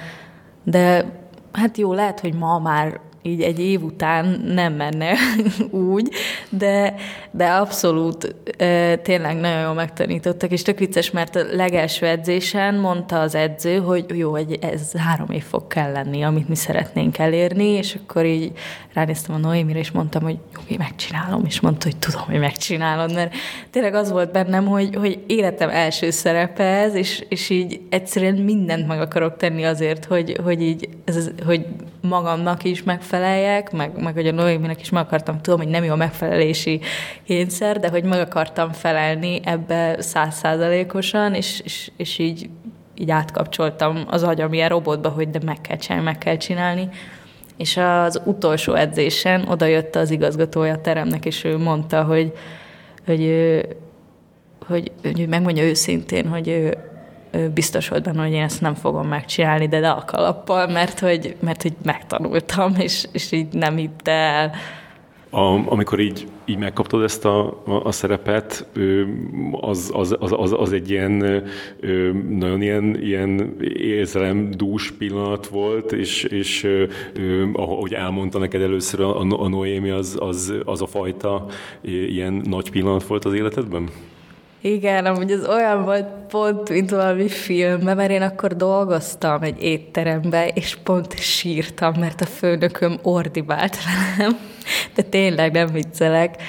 [0.64, 1.06] de
[1.52, 5.14] hát jó, lehet, hogy ma már így egy év után nem menne
[5.92, 6.10] úgy,
[6.50, 6.96] de,
[7.32, 8.36] de abszolút
[9.02, 14.06] tényleg nagyon jól megtanítottak, és tök vicces, mert a legelső edzésen mondta az edző, hogy
[14.18, 18.52] jó, hogy ez három év fog kell lenni, amit mi szeretnénk elérni, és akkor így
[18.94, 23.34] ránéztem a Noémire, és mondtam, hogy jó, megcsinálom, és mondta, hogy tudom, hogy megcsinálod, mert
[23.70, 28.88] tényleg az volt bennem, hogy, hogy életem első szerepe ez, és, és így egyszerűen mindent
[28.88, 31.66] meg akarok tenni azért, hogy, hogy így, ez, hogy
[32.02, 35.92] magamnak is megfeleljek, meg, meg hogy a Noéminek is meg akartam, tudom, hogy nem jó
[35.92, 36.82] a megfelelési
[37.24, 42.50] kényszer, de hogy meg akartam felelni ebbe százszázalékosan, és, és, és így,
[42.96, 46.90] így átkapcsoltam az agyam ilyen robotba, hogy de meg kell csinálni, meg kell csinálni.
[47.58, 52.34] És az utolsó edzésen oda jött az igazgatója a teremnek, és ő mondta, hogy,
[53.06, 53.26] hogy,
[54.68, 56.78] hogy, hogy megmondja őszintén, hogy
[57.54, 61.36] biztos volt benne, hogy én ezt nem fogom megcsinálni, de, de a kalappal, mert hogy,
[61.40, 64.52] mert hogy megtanultam, és, és így nem hitt el.
[65.34, 68.68] A, amikor így, így megkaptad ezt a, a, a szerepet,
[69.52, 71.44] az, az, az, az, az egy ilyen
[72.30, 76.68] nagyon ilyen, ilyen érzelemdús pillanat volt, és, és
[77.54, 81.46] ahogy elmondta neked először a, a Noémi, az, az, az a fajta
[81.82, 83.90] ilyen nagy pillanat volt az életedben?
[84.64, 90.48] Igen, amúgy ez olyan volt pont, mint valami filmben, mert én akkor dolgoztam egy étterembe,
[90.48, 94.38] és pont sírtam, mert a főnököm ordibált velem.
[94.96, 96.42] De tényleg nem viccelek.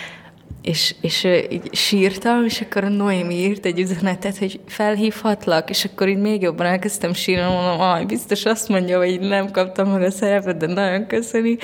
[0.62, 6.08] És, és így sírtam, és akkor a Noémi írt egy üzenetet, hogy felhívhatlak, és akkor
[6.08, 10.10] így még jobban elkezdtem sírni, mondom, aj, biztos azt mondja, hogy nem kaptam meg a
[10.10, 11.56] szerepet, de nagyon köszöni.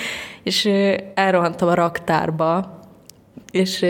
[0.42, 0.68] És
[1.14, 2.77] elrohantam a raktárba,
[3.50, 3.86] és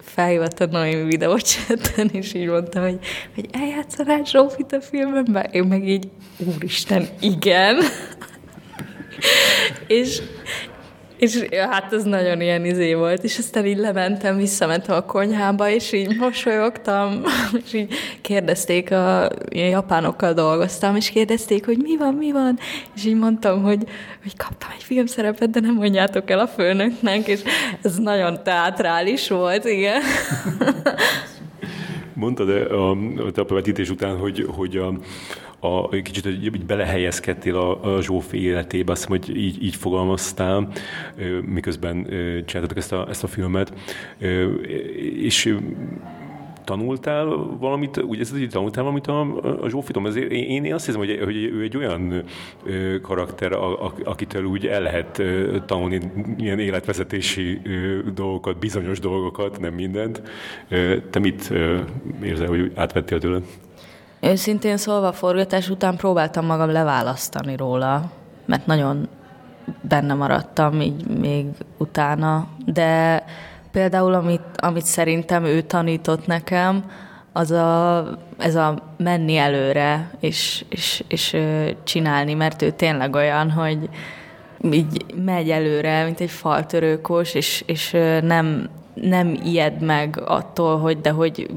[0.00, 2.98] felhívott a Noémi videócsetten, és így mondta, hogy,
[3.34, 5.48] hogy eljátszanál Zsófit a filmben?
[5.52, 7.76] Én meg így, úristen, igen.
[9.86, 10.22] és,
[11.22, 15.92] és hát ez nagyon ilyen izé volt, és aztán így lementem, visszamentem a konyhába, és
[15.92, 17.22] így mosolyogtam,
[17.64, 22.58] és így kérdezték, a ilyen japánokkal dolgoztam, és kérdezték, hogy mi van, mi van,
[22.94, 23.84] és így mondtam, hogy,
[24.22, 27.40] hogy kaptam egy filmszerepet, de nem mondjátok el a főnöknek, és
[27.82, 30.02] ez nagyon teátrális volt, igen.
[32.14, 32.96] Mondtad a, a,
[33.34, 34.92] a vetítés után, hogy, hogy a,
[35.64, 40.68] a, kicsit hogy belehelyezkedtél a, a Zsófi életébe, azt hogy így, így fogalmaztál,
[41.44, 42.06] miközben
[42.46, 43.72] csináltatok ezt a, ezt a filmet,
[45.16, 45.56] és
[46.64, 47.26] tanultál
[47.60, 49.20] valamit, ugye ez hogy tanultál valamit a,
[49.62, 52.22] a Zsófitom, ezért én, én azt hiszem, hogy, hogy ő egy olyan
[53.02, 53.52] karakter,
[54.04, 55.22] akitől úgy el lehet
[55.66, 56.00] tanulni
[56.38, 57.60] ilyen életvezetési
[58.14, 60.22] dolgokat, bizonyos dolgokat, nem mindent.
[61.10, 61.52] Te mit
[62.22, 63.42] érzel, hogy átvettél tőled?
[64.24, 68.10] Őszintén szólva a forgatás után próbáltam magam leválasztani róla,
[68.46, 69.08] mert nagyon
[69.80, 71.46] benne maradtam így még
[71.78, 73.24] utána, de
[73.72, 76.84] például amit, amit szerintem ő tanított nekem,
[77.32, 78.06] az a,
[78.38, 81.36] ez a menni előre, és, és, és
[81.84, 83.88] csinálni, mert ő tényleg olyan, hogy
[84.70, 87.90] így megy előre, mint egy faltörőkos, és, és
[88.22, 91.50] nem, nem ijed meg attól, hogy de hogy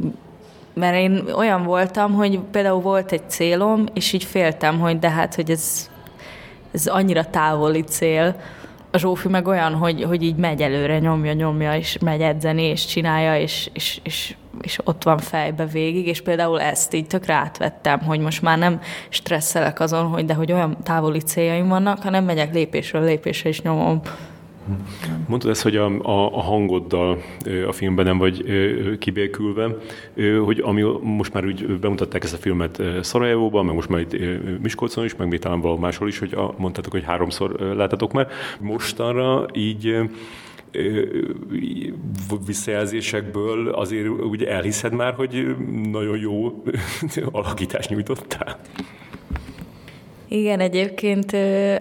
[0.76, 5.36] mert én olyan voltam, hogy például volt egy célom, és így féltem, hogy de hát,
[5.36, 5.90] hogy ez,
[6.72, 8.36] ez annyira távoli cél.
[8.92, 12.86] A Zsófi meg olyan, hogy, hogy így megy előre, nyomja, nyomja, és megy edzeni, és
[12.86, 18.00] csinálja, és, és, és, és ott van fejbe végig, és például ezt így tökre átvettem,
[18.00, 22.54] hogy most már nem stresszelek azon, hogy de hogy olyan távoli céljaim vannak, hanem megyek
[22.54, 24.02] lépésről lépésre, és nyomom
[25.28, 27.18] Mondtad ezt, hogy a, a, a hangoddal
[27.68, 28.44] a filmben nem vagy
[29.00, 29.76] kibélkülve,
[30.46, 34.16] hogy ami most már úgy bemutatták ezt a filmet Szarajevóban, meg most már itt
[34.62, 38.28] Miskolcon is, meg még talán valahol máshol is, hogy a, mondtátok, hogy háromszor láttatok már.
[38.60, 39.98] Mostanra így
[42.46, 45.56] visszajelzésekből azért ugye elhiszed már, hogy
[45.92, 46.64] nagyon jó
[47.32, 48.60] alakítást nyújtottál?
[50.28, 51.38] Igen, egyébként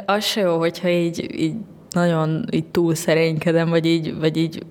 [0.07, 1.55] az se jó, hogyha így, így
[1.95, 4.63] nagyon így túl szerénykedem, vagy így, vagy így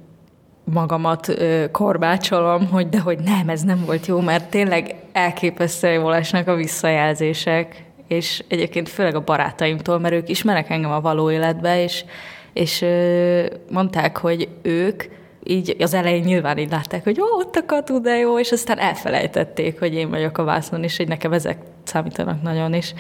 [0.64, 6.16] magamat ö, korbácsolom, hogy de hogy nem, ez nem volt jó, mert tényleg elképesztően jól
[6.16, 11.84] esnek a visszajelzések, és egyébként főleg a barátaimtól, mert ők ismerek engem a való életbe,
[11.84, 12.06] és,
[12.54, 15.04] és ö, mondták, hogy ők
[15.44, 18.80] így az elején nyilván így látták, hogy ó, ott a katu, de jó, és aztán
[18.80, 22.94] elfelejtették, hogy én vagyok a vászon, és hogy nekem ezek számítanak nagyon, és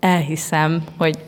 [0.00, 1.18] elhiszem, hogy,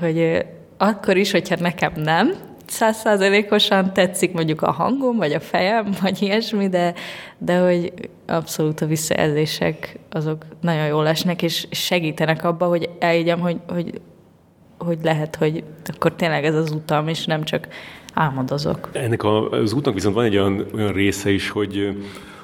[0.00, 0.44] hogy
[0.82, 2.32] akkor is, hogyha nekem nem,
[2.66, 6.94] százszázalékosan tetszik mondjuk a hangom, vagy a fejem, vagy ilyesmi, de,
[7.38, 7.92] de hogy
[8.26, 14.00] abszolút a visszajelzések azok nagyon jól esnek, és segítenek abba, hogy elhiggyem, hogy, hogy,
[14.78, 15.64] hogy lehet, hogy
[15.96, 17.68] akkor tényleg ez az utam, és nem csak
[18.14, 18.88] álmodozok.
[18.92, 21.96] Ennek az útnak viszont van egy olyan, olyan része is, hogy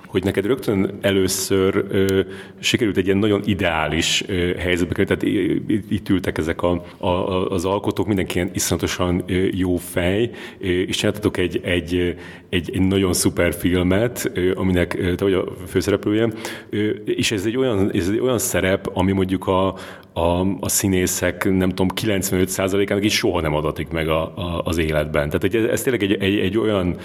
[0.08, 2.20] hogy neked rögtön először ö,
[2.58, 7.08] sikerült egy ilyen nagyon ideális ö, helyzetbe kerülni, tehát itt ültek ezek a, a,
[7.50, 10.30] az alkotók, mindenki ilyen iszonyatosan ö, jó fej,
[10.60, 12.16] ö, és csináltatok egy, egy,
[12.48, 16.32] egy, egy nagyon szuper filmet, ö, aminek te vagy a főszereplője,
[16.70, 19.74] ö, és ez egy, olyan, ez egy olyan szerep, ami mondjuk a,
[20.18, 25.30] a, a színészek, nem tudom, 95%-ának is soha nem adatik meg a, a, az életben.
[25.30, 26.96] Tehát ez, ez tényleg egy, egy, egy olyan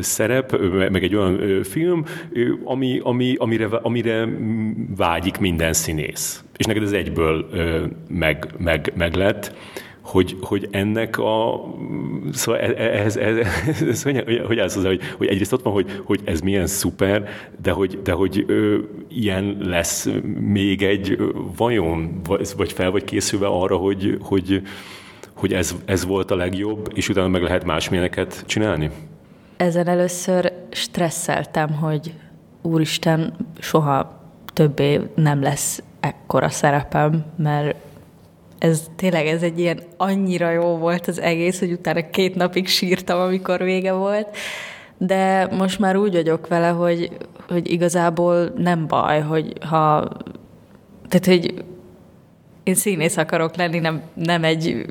[0.00, 0.60] szerep,
[0.90, 2.04] meg egy olyan film,
[2.64, 4.28] ami, ami, amire, amire
[4.96, 6.44] vágyik minden színész.
[6.56, 7.46] És neked ez egyből
[8.08, 9.54] meg, meg, meg lett
[10.10, 11.64] hogy, hogy ennek a...
[12.32, 16.20] Szóval ehhez, ehhez, ehhez, ez, hogy, hogy állsz hogy, hogy egyrészt ott van, hogy, hogy
[16.24, 17.28] ez milyen szuper,
[17.62, 18.78] de hogy, de hogy ö,
[19.08, 20.08] ilyen lesz
[20.40, 21.18] még egy,
[21.56, 22.20] vajon,
[22.56, 24.62] vagy fel vagy készülve arra, hogy, hogy,
[25.34, 28.90] hogy ez, ez volt a legjobb, és utána meg lehet másmilyeneket csinálni?
[29.56, 32.14] Ezen először stresszeltem, hogy
[32.62, 34.20] úristen, soha
[34.52, 37.76] többé nem lesz ekkora szerepem, mert
[38.60, 43.20] ez tényleg ez egy ilyen annyira jó volt az egész, hogy utána két napig sírtam,
[43.20, 44.36] amikor vége volt,
[44.98, 47.10] de most már úgy vagyok vele, hogy,
[47.48, 50.08] hogy igazából nem baj, hogy ha,
[51.08, 51.64] tehát hogy
[52.62, 54.86] én színész akarok lenni, nem, nem egy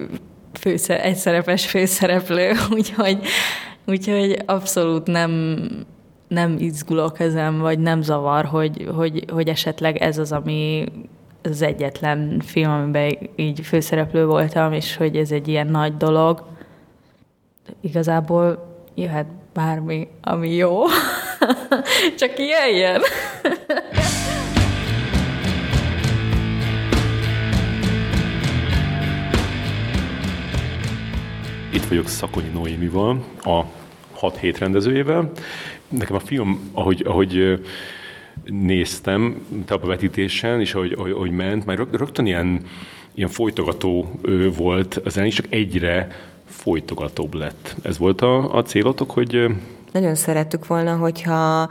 [0.54, 3.20] főszer, egyszerepes főszereplő, úgyhogy,
[3.86, 5.64] úgyhogy abszolút nem,
[6.28, 10.86] nem izgulok ezen, vagy nem zavar, hogy, hogy, hogy esetleg ez az, ami
[11.42, 16.46] az egyetlen film, amiben így főszereplő voltam, és hogy ez egy ilyen nagy dolog.
[17.82, 20.84] Igazából jöhet bármi, ami jó,
[22.20, 23.02] csak jöjjön.
[31.74, 33.64] Itt vagyok Szakonyi Noémival, a
[34.14, 35.32] 6 hét rendezőjével.
[35.88, 37.60] Nekem a film, ahogy, ahogy
[38.52, 39.46] néztem
[39.82, 42.62] vetítésen, és ahogy, ahogy, ahogy ment, már rögtön ilyen,
[43.14, 44.12] ilyen folytogató
[44.58, 46.08] volt az elején, csak egyre
[46.46, 47.76] folytogatóbb lett.
[47.82, 49.46] Ez volt a, a célotok, hogy...
[49.92, 51.70] Nagyon szerettük volna, hogyha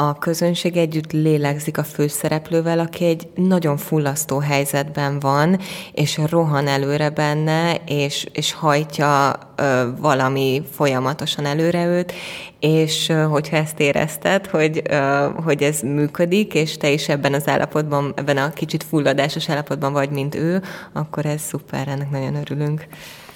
[0.00, 5.58] a közönség együtt lélegzik a főszereplővel, aki egy nagyon fullasztó helyzetben van,
[5.92, 12.12] és rohan előre benne, és, és hajtja ö, valami folyamatosan előre őt,
[12.60, 17.48] és ö, hogyha ezt érezted, hogy, ö, hogy ez működik, és te is ebben az
[17.48, 20.62] állapotban, ebben a kicsit fulladásos állapotban vagy, mint ő,
[20.92, 22.86] akkor ez szuper, ennek nagyon örülünk.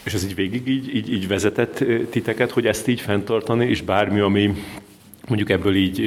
[0.02, 4.20] És ez így végig így, így, így vezetett titeket, hogy ezt így fenntartani, és bármi,
[4.20, 4.54] ami
[5.28, 5.98] mondjuk ebből így,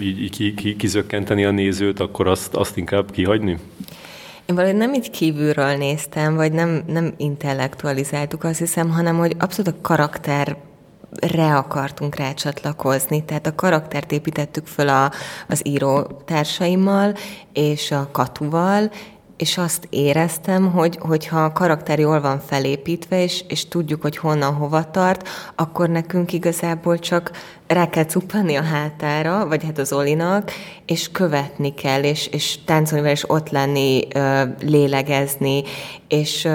[0.00, 3.58] így, így kizökkenteni a nézőt, akkor azt, azt inkább kihagyni?
[4.46, 9.74] Én valahogy nem így kívülről néztem, vagy nem, nem intellektualizáltuk, azt hiszem, hanem hogy abszolút
[9.74, 10.56] a karakter
[11.20, 15.12] re akartunk rácsatlakozni, tehát a karaktert építettük föl a,
[15.48, 17.14] az író társaimmal
[17.52, 18.90] és a katuval,
[19.36, 24.54] és azt éreztem, hogy hogyha a karakter jól van felépítve, és, és tudjuk, hogy honnan
[24.54, 27.30] hova tart, akkor nekünk igazából csak
[27.66, 30.50] rá kell cuppanni a hátára, vagy hát az Olinak,
[30.86, 34.08] és követni kell, és, és táncolni és ott lenni,
[34.60, 35.62] lélegezni,
[36.08, 36.48] és,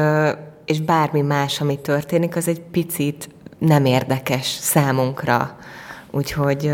[0.66, 5.58] és bármi más, ami történik, az egy picit nem érdekes számunkra
[6.12, 6.72] úgyhogy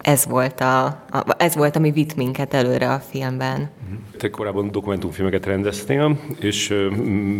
[0.00, 1.04] ez volt, a,
[1.38, 3.68] ez volt, ami vitt minket előre a filmben.
[4.16, 6.74] Te korábban dokumentumfilmeket rendeztél, és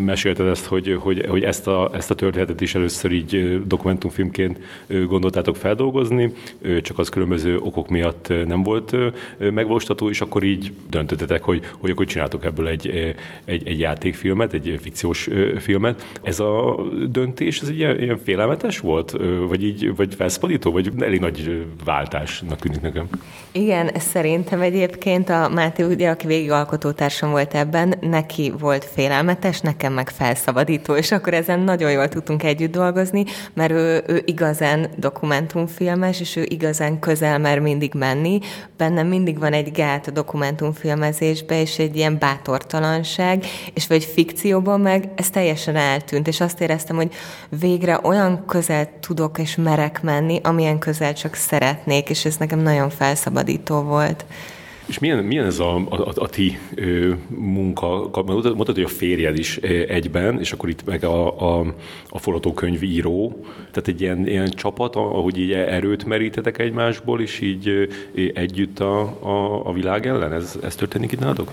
[0.05, 4.59] mesélted ezt, hogy, hogy, hogy ezt, a, ezt a történetet is először így dokumentumfilmként
[5.07, 6.33] gondoltátok feldolgozni,
[6.83, 8.97] csak az különböző okok miatt nem volt
[9.39, 13.15] megvalósítható, és akkor így döntöttetek, hogy, hogy akkor csináltok ebből egy,
[13.45, 16.19] egy, egy játékfilmet, egy fikciós filmet.
[16.23, 16.77] Ez a
[17.09, 19.17] döntés, ez egy ilyen, ilyen félelmetes volt?
[19.49, 23.09] Vagy így, vagy felszabadító, vagy elég nagy váltásnak tűnik nekem?
[23.53, 29.93] Igen, szerintem egyébként a Máté, ugye, aki végig alkotótársam volt ebben, neki volt félelmetes, nekem
[29.93, 33.25] meg felszabadító, és akkor ezen nagyon jól tudtunk együtt dolgozni,
[33.55, 38.39] mert ő, ő igazán dokumentumfilmes, és ő igazán közel mer mindig menni.
[38.77, 43.45] Bennem mindig van egy gát a dokumentumfilmezésbe, és egy ilyen bátortalanság,
[43.75, 47.13] és vagy fikcióban meg ez teljesen eltűnt, és azt éreztem, hogy
[47.61, 52.91] végre olyan közel tudok és merek menni, amilyen közel csak szeretnék, és ez nekem nagyon
[52.91, 54.25] felszabadító volt.
[54.87, 58.11] És milyen, milyen ez a, a, a ti ö, munka?
[58.25, 59.57] Mondtad, hogy a férjed is
[59.89, 61.75] egyben, és akkor itt meg a, a,
[62.09, 67.89] a forgatókönyvíró, tehát egy ilyen, ilyen csapat, ahogy így erőt merítetek egymásból, és így
[68.35, 70.33] együtt a, a, a világ ellen?
[70.33, 71.53] Ez, ez történik itt nálatok?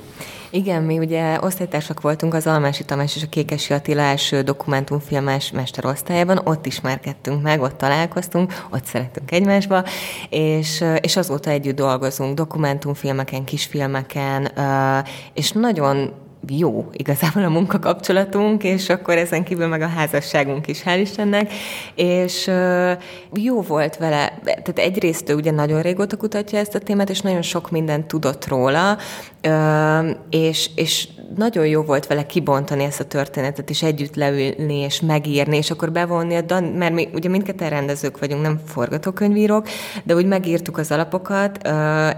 [0.56, 6.42] Igen, mi ugye osztálytársak voltunk az Almási Tamás és a Kékesi Attila első dokumentumfilmes mesterosztályában,
[6.44, 9.84] ott ismerkedtünk meg, ott találkoztunk, ott szerettünk egymásba,
[10.30, 14.52] és, és azóta együtt dolgozunk dokumentumfilmeken, kisfilmeken,
[15.34, 16.14] és nagyon
[16.48, 21.53] jó igazából a munkakapcsolatunk, és akkor ezen kívül meg a házasságunk is, hál' Istennek,
[21.95, 22.52] és
[23.34, 27.41] jó volt vele, tehát egyrészt ő ugye nagyon régóta kutatja ezt a témát, és nagyon
[27.41, 28.98] sok mindent tudott róla,
[30.30, 35.57] és, és nagyon jó volt vele kibontani ezt a történetet, és együtt leülni, és megírni,
[35.57, 39.68] és akkor bevonni a Dan, mert mi ugye mindketten rendezők vagyunk, nem forgatókönyvírók,
[40.03, 41.68] de úgy megírtuk az alapokat,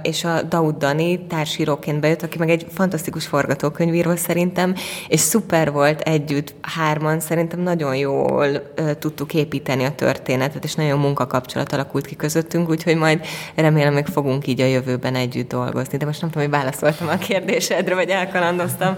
[0.01, 4.75] és a Daud Dani társíróként bejött, aki meg egy fantasztikus forgatókönyvíró szerintem,
[5.07, 8.47] és szuper volt együtt, hárman szerintem nagyon jól
[8.99, 13.25] tudtuk építeni a történetet, és nagyon munkakapcsolat alakult ki közöttünk, úgyhogy majd
[13.55, 15.97] remélem, hogy fogunk így a jövőben együtt dolgozni.
[15.97, 18.97] De most nem tudom, hogy válaszoltam a kérdésedre, vagy elkalandoztam.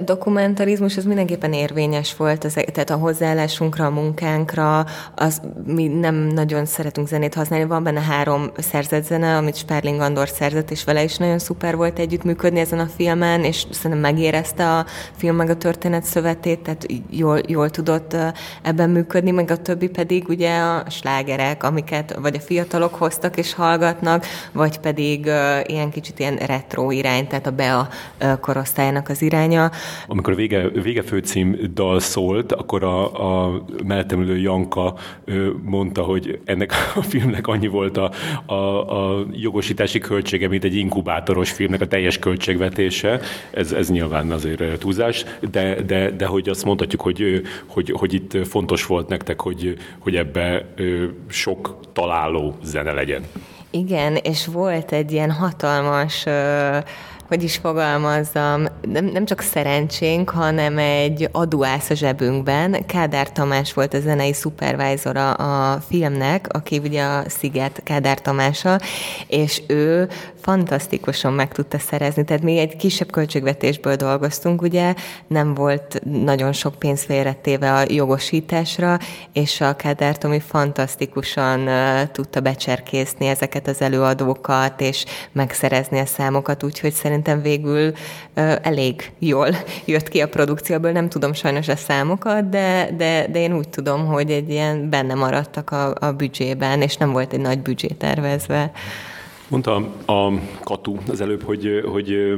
[0.00, 6.66] Dokumentarizmus az mindenképpen érvényes volt, az, tehát a hozzáállásunkra, a munkánkra, az mi nem nagyon
[6.66, 7.66] szeretünk zenét használni.
[7.66, 11.98] Van benne három szerzett zene, amit Sperling Andor szerzett, és vele is nagyon szuper volt
[11.98, 14.00] együttműködni ezen a filmen, és szerintem
[14.56, 18.16] megérezte a film meg a történet szövetét, tehát jól, jól tudott
[18.62, 23.54] ebben működni, meg a többi pedig ugye a slágerek, amiket vagy a fiatalok hoztak és
[23.54, 25.30] hallgatnak, vagy pedig
[25.66, 27.88] ilyen kicsit ilyen retro irány, tehát a Bea
[28.40, 29.70] korosztálynak az irány iránya.
[30.06, 34.94] Amikor a vége, vége főcím dal szólt, akkor a, a mellettem ülő Janka
[35.62, 38.10] mondta, hogy ennek a filmnek annyi volt a,
[38.46, 43.20] a, a jogosítási költsége, mint egy inkubátoros filmnek a teljes költségvetése.
[43.50, 48.46] Ez, ez nyilván azért túlzás, de, de, de hogy azt mondhatjuk, hogy, hogy, hogy itt
[48.46, 50.66] fontos volt nektek, hogy, hogy ebbe
[51.28, 53.22] sok találó zene legyen.
[53.70, 56.26] Igen, és volt egy ilyen hatalmas
[57.28, 62.86] hogy is fogalmazzam, nem, nem csak szerencsénk, hanem egy aduász a zsebünkben.
[62.86, 68.80] Kádár Tamás volt a zenei szupervájzora a filmnek, aki ugye a Sziget Kádár Tamása,
[69.26, 70.08] és ő
[70.46, 72.24] fantasztikusan meg tudta szerezni.
[72.24, 74.94] Tehát mi egy kisebb költségvetésből dolgoztunk, ugye,
[75.26, 78.98] nem volt nagyon sok pénz félretéve a jogosításra,
[79.32, 81.68] és a Kádár Tomi fantasztikusan
[82.12, 87.92] tudta becserkészni ezeket az előadókat, és megszerezni a számokat, úgyhogy szerintem végül
[88.62, 89.48] elég jól
[89.84, 90.90] jött ki a produkcióból.
[90.90, 95.14] Nem tudom sajnos a számokat, de, de, de én úgy tudom, hogy egy ilyen benne
[95.14, 98.72] maradtak a, a büdzsében, és nem volt egy nagy büdzsé tervezve.
[99.48, 99.74] Mondta
[100.06, 100.32] a
[100.64, 102.34] Katu az előbb, hogy, hogy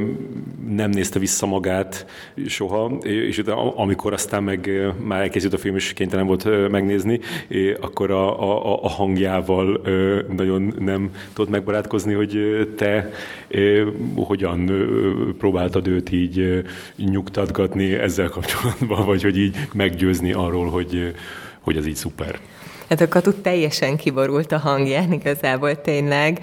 [0.68, 2.06] nem nézte vissza magát
[2.46, 3.42] soha, és
[3.74, 4.70] amikor aztán meg
[5.04, 7.20] már elkezdődött a film, és kénytelen volt megnézni,
[7.80, 9.80] akkor a, a, a hangjával
[10.36, 12.38] nagyon nem tudott megbarátkozni, hogy
[12.76, 13.10] te
[14.16, 14.70] hogyan
[15.38, 16.64] próbáltad őt így
[16.96, 21.14] nyugtatgatni ezzel kapcsolatban, vagy hogy így meggyőzni arról, hogy,
[21.60, 22.38] hogy ez így szuper.
[22.88, 26.40] Hát a Katu teljesen kiborult a hangján igazából tényleg,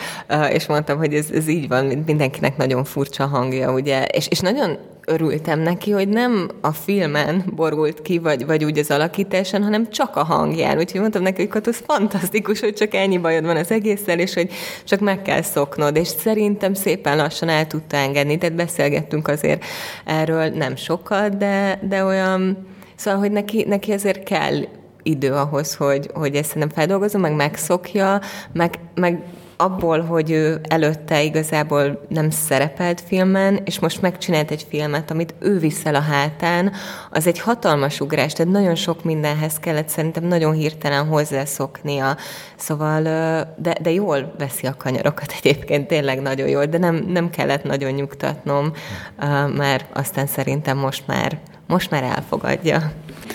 [0.52, 4.78] és mondtam, hogy ez, ez így van, mindenkinek nagyon furcsa hangja, ugye, és, és nagyon
[5.06, 10.16] örültem neki, hogy nem a filmen borult ki, vagy, vagy úgy az alakításon, hanem csak
[10.16, 10.78] a hangján.
[10.78, 14.52] Úgyhogy mondtam neki, hogy Katu, fantasztikus, hogy csak ennyi bajod van az egésszel, és hogy
[14.84, 15.96] csak meg kell szoknod.
[15.96, 18.38] És szerintem szépen lassan el tudta engedni.
[18.38, 19.64] Tehát beszélgettünk azért
[20.06, 24.66] erről nem sokat, de, de olyan, szóval, hogy neki, neki azért kell
[25.06, 28.22] idő ahhoz, hogy, hogy ezt nem feldolgozom, meg megszokja,
[28.54, 29.24] meg, meg
[29.58, 35.60] abból, hogy ő előtte igazából nem szerepelt filmen, és most megcsinált egy filmet, amit ő
[35.60, 36.72] viszel a hátán,
[37.12, 42.18] az egy hatalmas ugrás, tehát nagyon sok mindenhez kellett szerintem nagyon hirtelen hozzászoknia.
[42.56, 43.02] Szóval,
[43.58, 47.92] de, de jól veszi a kanyarokat egyébként, tényleg nagyon jól, de nem, nem kellett nagyon
[47.92, 48.72] nyugtatnom,
[49.56, 52.92] mert aztán szerintem most már, most már elfogadja.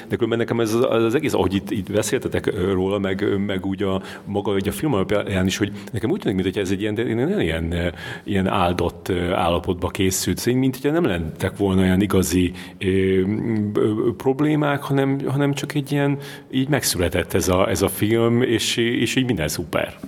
[0.08, 3.82] De különben nekem ez az, az egész, ahogy itt, itt beszéltetek róla, meg, meg úgy
[3.82, 6.98] a maga hogy a film alapján is, hogy nekem úgy tűnik, mintha ez egy ilyen,
[6.98, 7.94] ilyen, ilyen,
[8.24, 14.82] ilyen áldott állapotba készült, szóval, mint hogyha nem lentek volna olyan igazi ö, ö, problémák,
[14.82, 16.18] hanem, hanem csak egy ilyen,
[16.50, 19.98] így megszületett ez a, ez a film, és, és így minden szuper.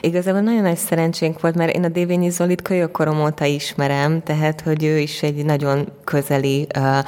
[0.00, 4.84] Igazából nagyon nagy szerencsénk volt, mert én a Dévényi Zolit kölyökkorom óta ismerem, tehát, hogy
[4.84, 6.98] ő is egy nagyon közeli uh,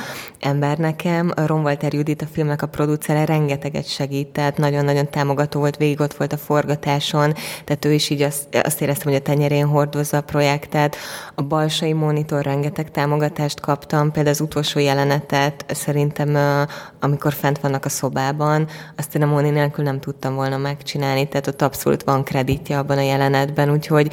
[0.40, 1.32] ember nekem.
[1.36, 6.14] A Walter Judit, a filmnek a producere, rengeteget segít, tehát nagyon-nagyon támogató volt, végig ott
[6.14, 7.34] volt a forgatáson,
[7.64, 10.96] tehát ő is így azt, azt éreztem, hogy a tenyerén hordozza a projektet.
[11.34, 17.84] A Balsai Monitor rengeteg támogatást kaptam, például az utolsó jelenetet szerintem, uh, amikor fent vannak
[17.84, 22.24] a szobában, azt én a Moni nélkül nem tudtam volna megcsinálni, tehát ott abszolút van
[22.24, 24.08] kreditja abban a jelenetben, úgyhogy...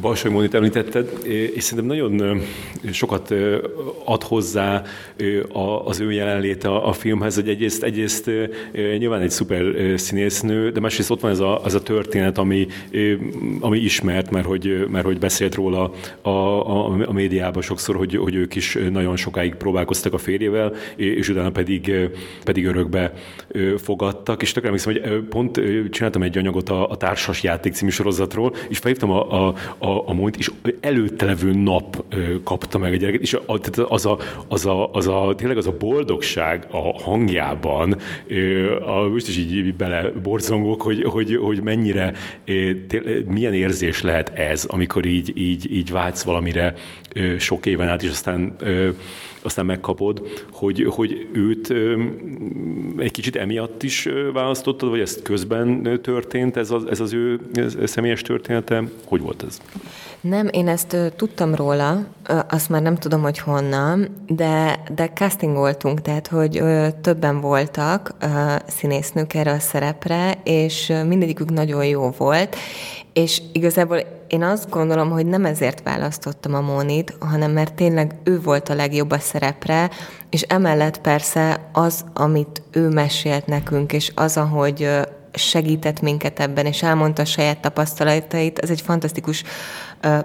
[0.00, 1.10] Balsai Mónit említetted,
[1.54, 2.40] és szerintem nagyon
[2.92, 3.34] sokat
[4.04, 4.82] ad hozzá
[5.84, 8.30] az ő jelenléte a filmhez, hogy egyrészt, egyrészt
[8.72, 9.62] nyilván egy szuper
[9.96, 12.66] színésznő, de másrészt ott van ez a, az a történet, ami,
[13.60, 15.92] ami ismert, mert hogy, mert hogy beszélt róla
[16.22, 21.28] a, a, a médiában sokszor, hogy, hogy ők is nagyon sokáig próbálkoztak a férjével, és
[21.28, 21.92] utána pedig,
[22.44, 23.12] pedig örökbe
[23.76, 28.54] fogadtak, és tökre emlékszem, hogy pont csináltam egy anyagot a, a Társas Játék című sorozatról,
[28.68, 32.04] és felhívtam a, a, a, a Monyt, és előtte levő nap
[32.44, 33.42] kapta meg a gyereket, és a,
[33.88, 34.18] az, a,
[34.48, 37.96] az, a, az a, tényleg az a boldogság a hangjában,
[38.86, 42.12] a, most is így bele borzongok, hogy, hogy, hogy mennyire,
[43.26, 46.74] milyen érzés lehet ez, amikor így, így, így vágysz valamire
[47.38, 48.56] sok éven át, és aztán
[49.42, 51.72] aztán megkapod, hogy, hogy őt
[52.98, 57.40] egy kicsit emiatt is választottad, vagy ezt közben történt, ez az, ez az ő
[57.84, 58.82] személyes története?
[59.04, 59.60] Hogy volt ez?
[60.20, 62.06] Nem, én ezt tudtam róla,
[62.48, 66.62] azt már nem tudom, hogy honnan, de, de castingoltunk, tehát, hogy
[67.00, 68.14] többen voltak
[68.66, 72.56] színésznők erre a szerepre, és mindegyikük nagyon jó volt,
[73.12, 78.40] és igazából én azt gondolom, hogy nem ezért választottam a Mónit, hanem mert tényleg ő
[78.40, 79.90] volt a legjobb a szerepre,
[80.30, 84.88] és emellett persze az, amit ő mesélt nekünk, és az, ahogy
[85.34, 89.44] segített minket ebben, és elmondta a saját tapasztalatait, az egy fantasztikus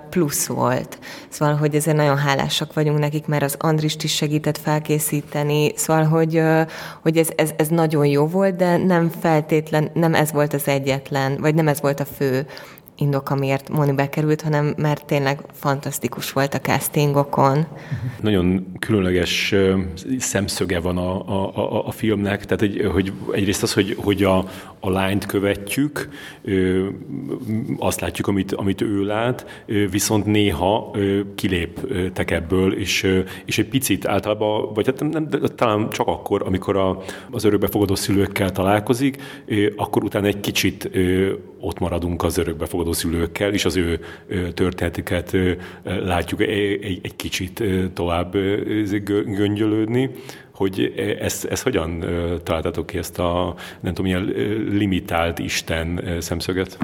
[0.10, 1.00] plusz volt.
[1.30, 6.42] Szóval, hogy ezért nagyon hálásak vagyunk nekik, mert az Andrist is segített felkészíteni, szóval, hogy,
[7.02, 11.38] hogy ez, ez, ez nagyon jó volt, de nem feltétlen, nem ez volt az egyetlen,
[11.40, 12.48] vagy nem ez volt a fő
[12.98, 17.66] indok, amiért Moni bekerült, hanem mert tényleg fantasztikus volt a castingokon.
[18.22, 19.56] Nagyon különleges
[20.20, 24.46] szemszöge van a, a, a, a filmnek, tehát egy, hogy egyrészt az, hogy, hogy a,
[24.80, 26.10] a lányt követjük,
[27.78, 30.96] azt látjuk, amit, amit ő lát, viszont néha
[31.36, 36.76] kiléptek ebből, és, és egy picit általában, vagy hát nem, nem, talán csak akkor, amikor
[36.76, 39.22] a, az örökbefogadó szülőkkel találkozik,
[39.76, 40.90] akkor utána egy kicsit
[41.60, 44.00] ott maradunk az örökbefogadó szülőkkel, és az ő
[44.54, 45.38] történetüket
[45.84, 47.64] látjuk egy, egy kicsit
[47.94, 48.32] tovább
[49.26, 50.10] göngyölődni
[50.58, 52.06] hogy ezt, ezt hogyan
[52.44, 54.24] találtatok ki, ezt a nem tudom, ilyen
[54.70, 56.78] limitált Isten szemszöget?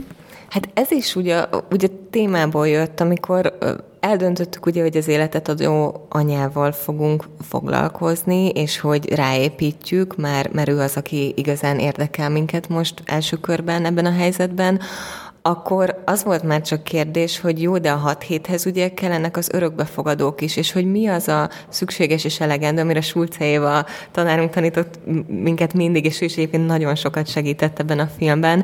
[0.49, 3.57] Hát ez is ugye, ugye témából jött, amikor
[3.99, 10.79] eldöntöttük ugye, hogy az életet adó anyával fogunk foglalkozni, és hogy ráépítjük, mert, mert ő
[10.79, 14.79] az, aki igazán érdekel minket most első körben ebben a helyzetben,
[15.45, 19.49] akkor az volt már csak kérdés, hogy jó, de a hat héthez ugye kellenek az
[19.53, 24.99] örökbefogadók is, és hogy mi az a szükséges és elegendő, amire Sulce Éva tanárunk tanított
[25.27, 28.63] minket mindig, és ő is egyébként nagyon sokat segített ebben a filmben,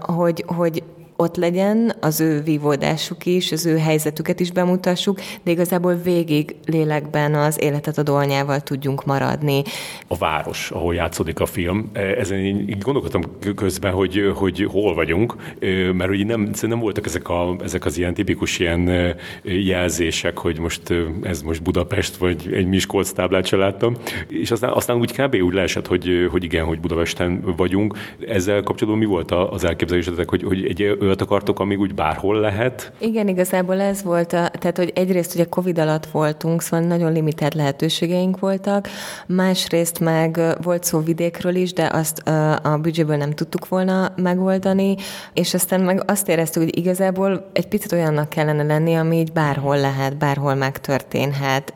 [0.00, 0.82] hogy, hogy
[1.20, 7.34] ott legyen, az ő vívódásuk is, az ő helyzetüket is bemutassuk, de igazából végig lélekben
[7.34, 9.62] az életet adó anyával tudjunk maradni.
[10.06, 13.22] A város, ahol játszódik a film, e, ezen én gondolkodtam
[13.54, 17.98] közben, hogy, hogy hol vagyunk, e, mert hogy nem, nem voltak ezek, a, ezek az
[17.98, 20.82] ilyen tipikus ilyen e, jelzések, hogy most
[21.22, 23.96] ez most Budapest, vagy egy Miskolc táblát se láttam,
[24.28, 25.34] és aztán, aztán úgy kb.
[25.34, 27.98] úgy leesett, hogy, hogy igen, hogy Budapesten vagyunk.
[28.28, 32.92] Ezzel kapcsolatban mi volt az elképzelésetek, hogy, hogy egy olyat akartok, amíg úgy bárhol lehet?
[32.98, 37.54] Igen, igazából ez volt, a, tehát hogy egyrészt ugye Covid alatt voltunk, szóval nagyon limitált
[37.54, 38.88] lehetőségeink voltak,
[39.26, 42.18] másrészt meg volt szó vidékről is, de azt
[42.62, 44.96] a büdzséből nem tudtuk volna megoldani,
[45.32, 49.80] és aztán meg azt éreztük, hogy igazából egy picit olyannak kellene lenni, ami így bárhol
[49.80, 51.72] lehet, bárhol megtörténhet,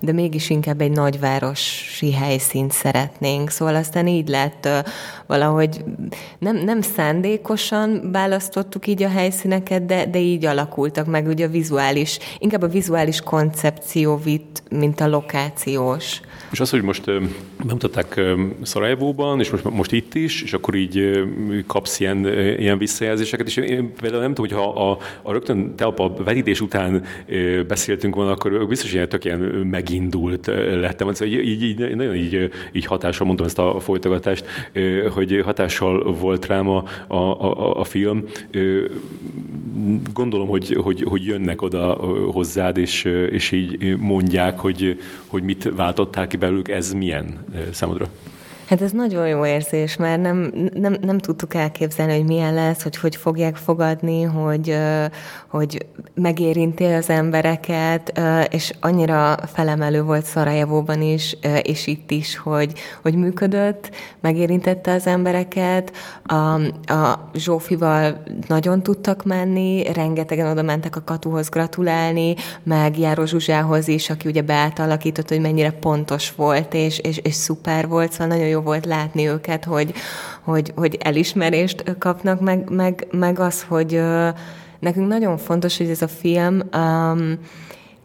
[0.00, 3.50] de mégis inkább egy nagyvárosi helyszínt szeretnénk.
[3.50, 4.68] Szóval aztán így lett
[5.32, 5.84] valahogy
[6.38, 12.18] nem, nem szándékosan választottuk így a helyszíneket, de, de így alakultak meg ugye a vizuális,
[12.38, 16.20] inkább a vizuális koncepció vitt, mint a lokációs.
[16.50, 17.04] És az, hogy most
[17.64, 18.20] bemutatták
[18.62, 21.22] Szarajevóban, és most, most itt is, és akkor így
[21.66, 22.26] kapsz ilyen,
[22.58, 26.60] ilyen visszajelzéseket, és én például nem tudom, hogy ha a, a rögtön te a vetítés
[26.60, 27.04] után
[27.68, 29.38] beszéltünk volna, akkor biztos ilyen tök ilyen
[29.70, 30.46] megindult
[30.80, 31.12] lettem.
[31.12, 34.44] Szóval így, így, nagyon így, így hatással mondtam ezt a folytogatást,
[35.10, 38.24] hogy hatással volt rám a, a, a, a film.
[40.12, 41.92] Gondolom, hogy, hogy, hogy jönnek oda
[42.32, 48.08] hozzád, és, és így mondják, hogy, hogy mit váltottál ki belőlük, ez milyen számodra?
[48.72, 52.96] Hát ez nagyon jó érzés, mert nem, nem, nem tudtuk elképzelni, hogy milyen lesz, hogy
[52.96, 54.78] hogy fogják fogadni, hogy,
[55.48, 58.20] hogy megérinti az embereket,
[58.50, 62.72] és annyira felemelő volt Szarajevóban is, és itt is, hogy,
[63.02, 63.90] hogy működött,
[64.20, 65.92] megérintette az embereket.
[66.24, 66.34] A,
[66.92, 74.10] a Zsófival nagyon tudtak menni, rengetegen oda mentek a katuhoz gratulálni, meg Járó Zsuzsához is,
[74.10, 78.60] aki ugye beátalakított, hogy mennyire pontos volt, és, és, és szuper volt, szóval nagyon jó
[78.62, 79.92] volt látni őket, hogy,
[80.40, 84.02] hogy, hogy elismerést kapnak, meg, meg, meg az, hogy
[84.78, 87.38] nekünk nagyon fontos, hogy ez a film um,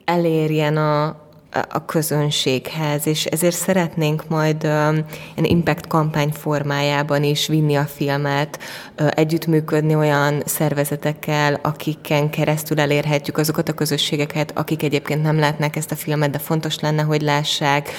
[0.05, 5.05] elérjen a, a közönséghez, és ezért szeretnénk majd ilyen
[5.35, 8.59] impact kampány formájában is vinni a filmet,
[8.95, 15.95] együttműködni olyan szervezetekkel, akiken keresztül elérhetjük azokat a közösségeket, akik egyébként nem látnak ezt a
[15.95, 17.89] filmet, de fontos lenne, hogy lássák,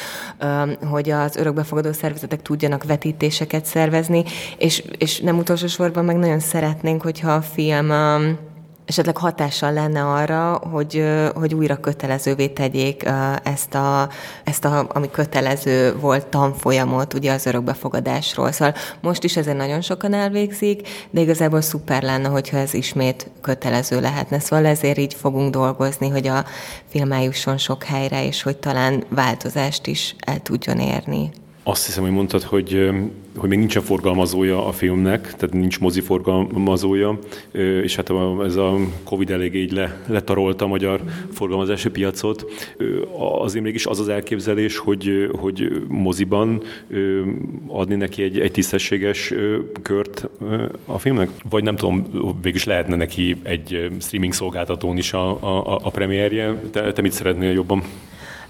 [0.90, 4.24] hogy az örökbefogadó szervezetek tudjanak vetítéseket szervezni,
[4.58, 7.90] és, és nem utolsó sorban meg nagyon szeretnénk, hogyha a film
[8.88, 11.04] esetleg hatással lenne arra, hogy,
[11.34, 13.04] hogy újra kötelezővé tegyék
[13.42, 14.08] ezt, a,
[14.44, 18.52] ezt a, ami kötelező volt tanfolyamot, ugye az örökbefogadásról.
[18.52, 24.00] Szóval most is ezen nagyon sokan elvégzik, de igazából szuper lenne, hogyha ez ismét kötelező
[24.00, 24.38] lehetne.
[24.38, 26.44] Szóval ezért így fogunk dolgozni, hogy a
[26.88, 31.30] film eljusson sok helyre, és hogy talán változást is el tudjon érni.
[31.68, 32.90] Azt hiszem, hogy mondtad, hogy,
[33.36, 37.18] hogy még nincsen forgalmazója a filmnek, tehát nincs mozi forgalmazója,
[37.82, 38.10] és hát
[38.44, 41.00] ez a Covid elég így le, letarolta a magyar
[41.32, 42.50] forgalmazási piacot.
[43.38, 46.62] Azért mégis az az elképzelés, hogy, hogy moziban
[47.66, 49.34] adni neki egy, egy tisztességes
[49.82, 50.28] kört
[50.86, 51.30] a filmnek?
[51.50, 52.06] Vagy nem tudom,
[52.42, 56.60] végülis lehetne neki egy streaming szolgáltatón is a, a, a premierje.
[56.70, 57.82] Te, te mit szeretnél jobban?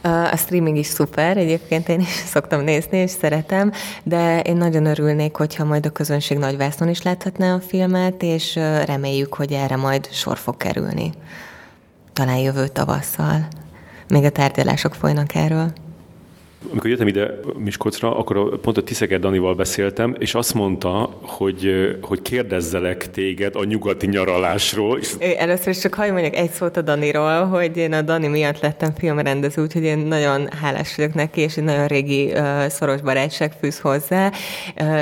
[0.02, 3.72] A streaming is szuper, egyébként én is szoktam nézni, és szeretem,
[4.02, 8.54] de én nagyon örülnék, hogyha majd a közönség nagyvásznon is láthatná a filmet, és
[8.84, 11.12] reméljük, hogy erre majd sor fog kerülni.
[12.12, 13.48] Talán jövő tavasszal.
[14.08, 15.72] Még a tárgyalások folynak erről.
[16.70, 22.22] Amikor jöttem ide Miskolcra, akkor pont a Tiszeket Danival beszéltem, és azt mondta, hogy, hogy
[22.22, 24.98] kérdezzelek téged a nyugati nyaralásról.
[24.98, 25.14] És...
[25.36, 28.94] Először is csak hagyd mondjak egy szót a Daniról, hogy én a Dani miatt lettem
[28.94, 32.32] filmrendező, úgyhogy én nagyon hálás vagyok neki, és egy nagyon régi
[32.68, 34.32] szoros barátság fűz hozzá.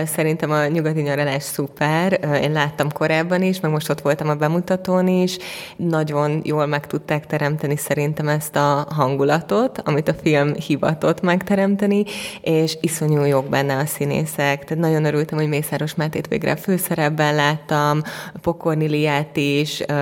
[0.04, 2.20] Szerintem a nyugati nyaralás szuper.
[2.42, 5.38] Én láttam korábban is, meg most ott voltam a bemutatón is.
[5.76, 12.04] Nagyon jól meg tudták teremteni szerintem ezt a hangulatot, amit a film hivatott meg megteremteni,
[12.40, 14.64] és iszonyú jók benne a színészek.
[14.64, 18.02] Tehát nagyon örültem, hogy Mészáros Mátét végre a főszerepben láttam,
[18.40, 19.96] Pokorniliát is, uh,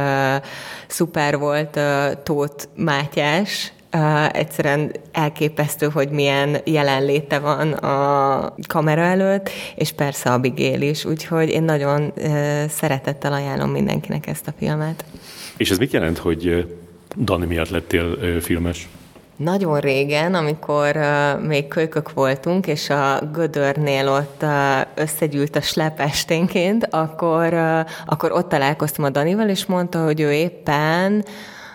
[0.86, 9.50] szuper volt uh, Tóth Mátyás, Uh, egyszerűen elképesztő, hogy milyen jelenléte van a kamera előtt,
[9.74, 15.04] és persze a Bigél is, úgyhogy én nagyon uh, szeretettel ajánlom mindenkinek ezt a filmet.
[15.56, 16.66] És ez mit jelent, hogy
[17.16, 18.88] Dani miatt lettél uh, filmes?
[19.36, 24.50] Nagyon régen, amikor uh, még kölykök voltunk, és a Gödörnél ott uh,
[24.94, 31.24] összegyűlt a slepesténként, akkor, uh, akkor ott találkoztam a Danival, és mondta, hogy ő éppen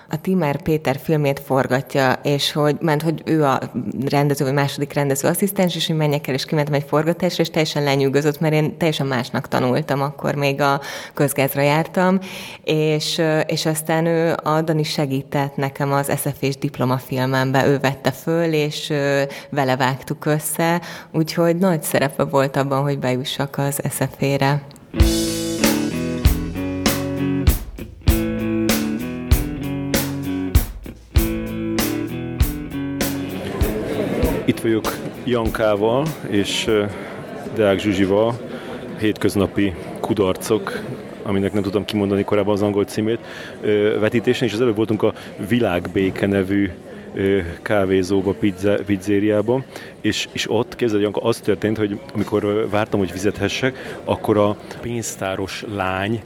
[0.09, 3.59] a Timár Péter filmét forgatja, és hogy, ment, hogy ő a
[4.09, 7.83] rendező, vagy második rendező asszisztens, és hogy menjek el, és kimentem egy forgatásra, és teljesen
[7.83, 10.81] lenyűgözött, mert én teljesen másnak tanultam, akkor még a
[11.13, 12.19] közgázra jártam,
[12.63, 18.93] és, és aztán ő a Dani segített nekem az SFS diplomafilmembe, ő vette föl, és
[19.49, 20.81] vele vágtuk össze,
[21.11, 24.61] úgyhogy nagy szerepe volt abban, hogy bejussak az SFE-re.
[34.49, 36.69] Itt vagyok Jankával és
[37.55, 38.39] Deák Zsuzsival,
[38.99, 40.79] hétköznapi kudarcok,
[41.23, 43.19] aminek nem tudom kimondani korábban az angol címét,
[43.99, 45.13] vetítésen, és az előbb voltunk a
[45.47, 46.69] Világbéke nevű
[47.61, 49.63] kávézóba, pizza, pizzériába,
[50.01, 55.65] és, és ott, képzeld, Janka, az történt, hogy amikor vártam, hogy fizethessek, akkor a pénztáros
[55.75, 56.21] lány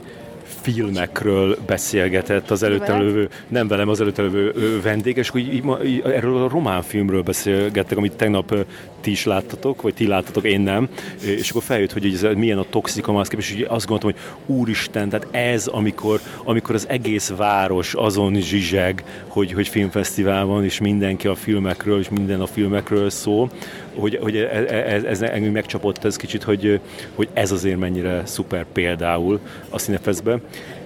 [0.64, 4.54] filmekről beszélgetett az előtte lévő, nem velem, az előtte lévő
[4.84, 8.56] vendég, és hogy így, így, erről a román filmről beszélgettek, amit tegnap
[9.04, 10.90] ti is láttatok, vagy ti láttatok, én nem,
[11.22, 15.28] és akkor feljött, hogy ez milyen a toxika maszk, és azt gondoltam, hogy úristen, tehát
[15.32, 21.36] ez, amikor, amikor az egész város azon zsizseg, hogy, hogy filmfesztivál van, és mindenki a
[21.36, 23.50] filmekről, és minden a filmekről szól,
[23.96, 26.80] hogy, hogy ez, ez, ez engem megcsapott ez kicsit, hogy,
[27.16, 29.40] hogy ez azért mennyire szuper például
[29.70, 30.42] a színefeszben.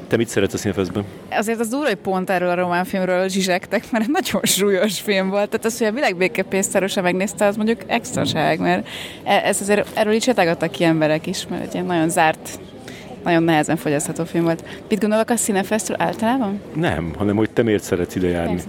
[0.08, 1.04] Te mit szeretsz a színfeszben?
[1.32, 5.30] Azért az durva, hogy pont erről a román filmről zsizsegtek, mert egy nagyon súlyos film
[5.30, 5.50] volt.
[5.50, 8.88] Tehát az, hogy a világbékepénztárosa megnézte, az mondjuk extraság, mert
[9.24, 12.60] e- ez azért, erről így csetálgattak ki emberek is, mert egy ilyen nagyon zárt
[13.24, 14.64] nagyon nehezen fogyasztható film volt.
[14.90, 16.62] Mit gondolok a színefesztről általában?
[16.74, 18.52] Nem, hanem hogy te miért szeretsz ide járni?
[18.52, 18.68] Persze.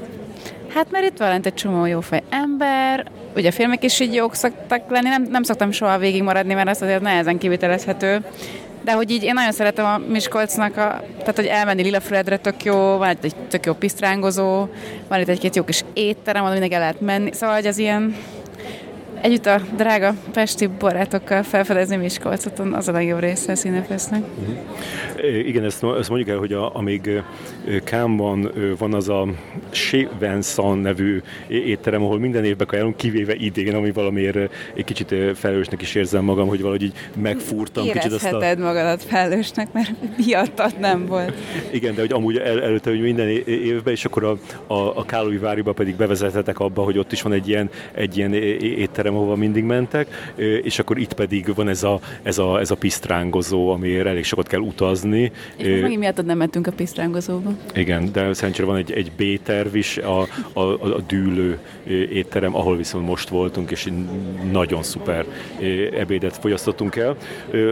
[0.75, 3.07] Hát mert itt van egy csomó jófej ember,
[3.37, 6.69] ugye a filmek is így jók szoktak lenni, nem, nem szoktam soha végig maradni, mert
[6.69, 8.25] az azért nehezen kivitelezhető.
[8.89, 12.97] De hogy így én nagyon szeretem a Miskolcnak, a, tehát hogy elmenni Lilafredre tök jó,
[12.97, 14.67] van egy, tök jó pisztrángozó,
[15.09, 17.33] van itt egy-két jó kis étterem, ahol mindig el lehet menni.
[17.33, 18.17] Szóval, hogy az ilyen
[19.21, 24.23] együtt a drága pesti barátokkal felfedezni Miskolcot, az a legjobb része a színefesznek.
[24.41, 25.47] Uh-huh.
[25.47, 27.23] Igen, ezt, ezt mondjuk el, hogy a, amíg
[27.85, 29.27] Kámban van az a
[29.71, 34.37] Chevensan nevű étterem, ahol minden évben kajálunk, kivéve idén, ami valamiért
[34.75, 36.93] egy kicsit felelősnek is érzem magam, hogy valahogy így
[37.23, 38.55] megfúrtam kicsit azt a...
[38.59, 39.91] magadat felelősnek, mert
[40.27, 41.33] miattad nem volt.
[41.71, 45.37] Igen, de hogy amúgy el, előtte, hogy minden évben, és akkor a, a, a Kálói
[45.37, 49.65] Váriba pedig bevezethetek abba, hogy ott is van egy ilyen, egy ilyen étterem, ahova mindig
[49.65, 50.33] mentek,
[50.63, 54.47] és akkor itt pedig van ez a, ez a, ez a pisztrángozó, amiért elég sokat
[54.47, 55.33] kell utazni.
[55.57, 57.51] És megint miattad nem mentünk a pisztrángozóba.
[57.75, 60.21] Igen, de szerencsére van egy, egy B-terv is, a,
[60.53, 61.59] a, a dűlő
[62.13, 63.89] étterem, ahol viszont most voltunk, és
[64.53, 65.25] nagyon szuper
[65.99, 67.17] ebédet fogyasztottunk el.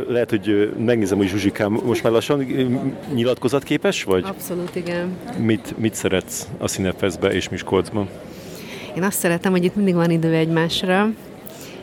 [0.08, 2.46] Lehet, hogy megnézem, hogy Zsuzsikám most már lassan
[3.14, 4.24] nyilatkozatképes vagy?
[4.24, 5.16] Abszolút, igen.
[5.38, 8.08] Mit, mit szeretsz a Színefeszbe és Miskolcban?
[8.96, 11.10] Én azt szeretem, hogy itt mindig van idő egymásra,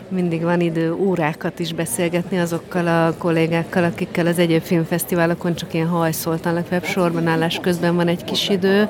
[0.07, 5.87] mindig van idő órákat is beszélgetni azokkal a kollégákkal, akikkel az egyéb filmfesztiválokon csak ilyen
[5.87, 8.87] hajszoltan, legfeljebb sorban állás közben van egy kis idő,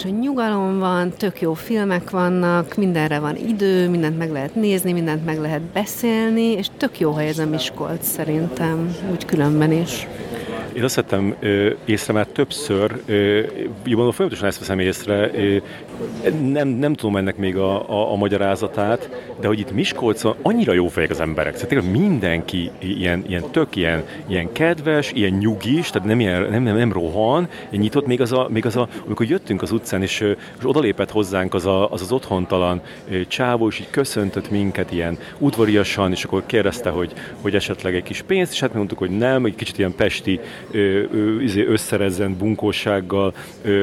[0.00, 4.92] és a nyugalom van, tök jó filmek vannak, mindenre van idő, mindent meg lehet nézni,
[4.92, 10.06] mindent meg lehet beszélni, és tök jó hely ez a Miskolc szerintem, úgy különben is.
[10.72, 11.36] Én azt vettem
[11.84, 13.02] észre már többször,
[13.84, 15.30] jobban folyamatosan ezt veszem észre,
[16.52, 19.10] nem, nem tudom ennek még a, a, a magyarázatát,
[19.40, 21.56] de hogy itt Miskolcon annyira jó fejek az emberek.
[21.56, 26.76] Tehát mindenki ilyen, ilyen tök ilyen, ilyen kedves, ilyen nyugis, tehát nem, ilyen, nem, nem,
[26.76, 30.20] nem rohan, nyitott, még az, a, még az a, amikor jöttünk az utcán, és,
[30.58, 32.80] és odalépett hozzánk az, a, az az otthontalan
[33.28, 38.22] csávó, és így köszöntött minket ilyen udvariasan, és akkor kérdezte, hogy, hogy esetleg egy kis
[38.22, 40.40] pénzt, és hát mondtuk, hogy nem, egy kicsit ilyen pesti
[41.42, 43.34] izé, összerezzen bunkósággal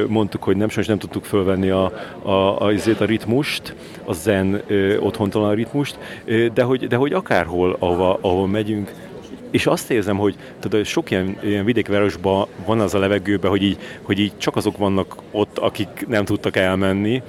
[0.07, 3.75] mondtuk, hogy nem, sajnos nem tudtuk fölvenni a, a, a, a ritmust,
[4.05, 4.61] a zen
[4.99, 5.97] otthontalan ritmust,
[6.53, 8.91] de hogy, de hogy akárhol, ahova, ahol megyünk,
[9.51, 13.77] és azt érzem, hogy tudod, sok ilyen, ilyen vidékvárosban van az a levegőben, hogy így,
[14.01, 17.21] hogy így csak azok vannak ott, akik nem tudtak elmenni,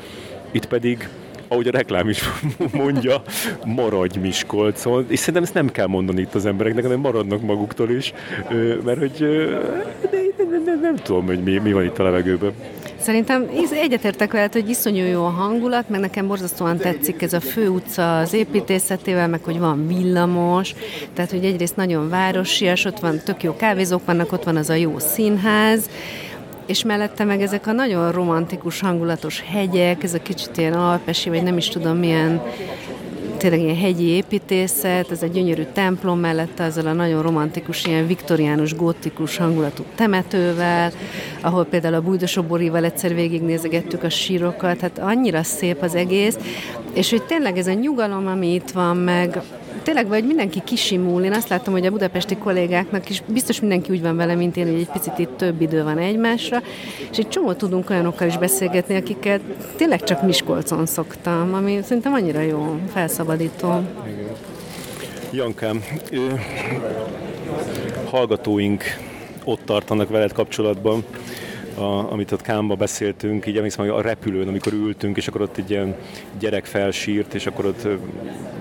[0.51, 1.09] itt pedig
[1.49, 2.23] ahogy a reklám is
[2.73, 3.23] mondja,
[3.65, 8.13] maradj Miskolcon, és szerintem ezt nem kell mondani itt az embereknek, hanem maradnak maguktól is,
[8.85, 9.27] mert hogy
[10.39, 12.53] nem, nem, nem tudom, hogy mi, mi van itt a levegőben.
[13.01, 17.69] Szerintem egyetértek veled, hogy iszonyú jó a hangulat, meg nekem borzasztóan tetszik ez a fő
[17.69, 20.75] utca az építészetével, meg hogy van villamos,
[21.15, 24.75] tehát hogy egyrészt nagyon városias, ott van tök jó kávézók vannak, ott van az a
[24.75, 25.91] jó színház,
[26.67, 31.43] és mellette meg ezek a nagyon romantikus, hangulatos hegyek, ez a kicsit ilyen alpesi, vagy
[31.43, 32.43] nem is tudom milyen
[33.39, 38.75] tényleg ilyen hegyi építészet, ez egy gyönyörű templom mellette azzal a nagyon romantikus, ilyen viktoriánus,
[38.75, 40.93] gótikus hangulatú temetővel,
[41.41, 46.39] ahol például a bújdosoborival egyszer végignézegettük a sírokat, hát annyira szép az egész,
[46.93, 49.43] és hogy tényleg ez a nyugalom, ami itt van, meg
[49.89, 51.23] tényleg vagy mindenki kisimul.
[51.23, 54.67] Én azt látom, hogy a budapesti kollégáknak is biztos mindenki úgy van vele, mint én,
[54.67, 56.63] hogy egy picit itt több idő van egymásra,
[57.11, 59.41] és egy csomó tudunk olyanokkal is beszélgetni, akiket
[59.77, 63.83] tényleg csak Miskolcon szoktam, ami szerintem annyira jó, felszabadító.
[65.33, 65.85] Jankám,
[68.11, 68.85] hallgatóink
[69.45, 71.05] ott tartanak veled kapcsolatban,
[71.79, 75.57] a, amit ott Kámba beszéltünk, így emlékszem, hogy a repülőn, amikor ültünk, és akkor ott
[75.57, 75.97] egy ilyen
[76.39, 77.89] gyerek felsírt, és akkor ott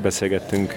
[0.02, 0.76] beszélgettünk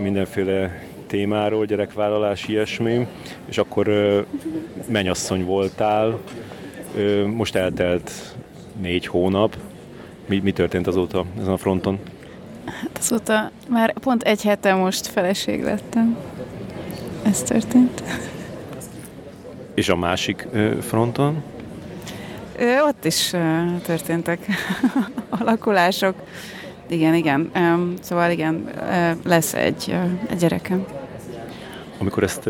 [0.00, 3.06] mindenféle témáról, gyerekvállalás, ilyesmi,
[3.48, 3.88] és akkor
[4.88, 6.18] menyasszony voltál,
[7.26, 8.10] most eltelt
[8.80, 9.56] négy hónap.
[10.26, 11.98] Mi, mi történt azóta ezen a fronton?
[12.64, 16.16] Hát azóta már pont egy hete most feleség lettem.
[17.22, 18.02] Ez történt.
[19.74, 20.46] És a másik
[20.80, 21.42] fronton?
[22.58, 23.30] Ö, ott is
[23.82, 24.46] történtek
[25.40, 26.14] alakulások.
[26.88, 27.50] Igen, igen.
[28.00, 28.70] Szóval igen,
[29.24, 29.96] lesz egy,
[30.30, 30.86] egy gyerekem.
[31.98, 32.48] Amikor ezt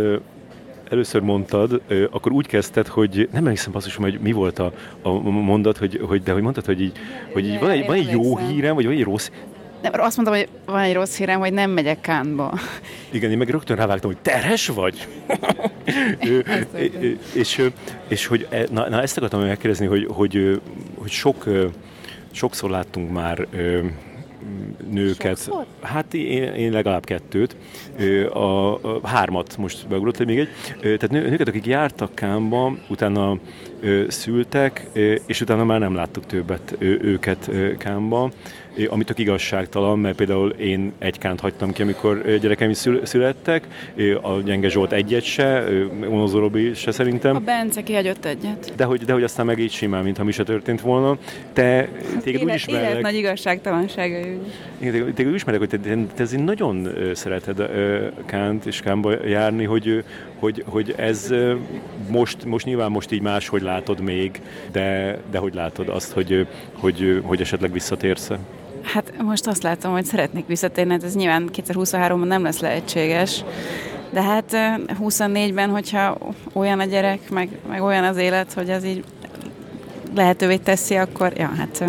[0.90, 4.72] először mondtad, akkor úgy kezdted, hogy nem emlékszem is, hogy mi volt a,
[5.02, 6.92] a mondat, hogy, hogy, de hogy mondtad, hogy így,
[7.32, 9.30] hogy így van, egy, van egy jó hírem, vagy van egy rossz
[9.90, 12.58] nem, azt mondtam, hogy van egy rossz hírem, hogy nem megyek Kánba.
[13.10, 15.08] Igen, én meg rögtön rávágtam, hogy terhes vagy?
[17.34, 17.70] és,
[18.08, 20.60] és hogy, e, na, na, ezt akartam megkérdezni, hogy, hogy,
[20.94, 21.44] hogy sok,
[22.30, 23.46] sokszor láttunk már
[24.90, 25.36] nőket.
[25.36, 25.66] Sokszor?
[25.80, 27.56] Hát én, én legalább kettőt.
[28.32, 30.48] A, a hármat most beugrott még egy.
[30.80, 33.38] Tehát nő, nőket, akik jártak Kámba, utána
[34.08, 34.86] szültek,
[35.26, 38.30] és utána már nem láttuk többet őket Kámba
[38.88, 43.66] ami tök igazságtalan, mert például én egy kánt hagytam ki, amikor gyerekeim is születtek,
[44.22, 45.64] a Gyenge Zsolt egyet se,
[46.08, 47.36] Onozó Robi se szerintem.
[47.36, 48.72] A Bence kihagyott egyet.
[48.76, 51.18] De hogy, de hogy aztán meg így simán, mintha mi se történt volna.
[51.52, 51.88] Te
[52.22, 52.90] téged élet, úgy ismerek...
[52.90, 54.16] Élet nagy igazságtalansága.
[54.78, 57.70] Igen, téged úgy ismerek, hogy te, te, te azért nagyon szereted
[58.26, 60.04] Kánt és Kánba járni, hogy,
[60.38, 61.34] hogy, hogy ez
[62.08, 64.40] most, most nyilván most így máshogy látod még,
[64.72, 68.30] de, de hogy látod azt, hogy, hogy, hogy esetleg visszatérsz
[68.84, 73.44] Hát most azt látom, hogy szeretnék visszatérni, hát ez nyilván 2023-ban nem lesz lehetséges,
[74.10, 74.56] de hát
[75.02, 76.18] 24-ben, hogyha
[76.52, 79.04] olyan a gyerek, meg, meg olyan az élet, hogy ez így
[80.14, 81.84] lehetővé teszi, akkor ja, hát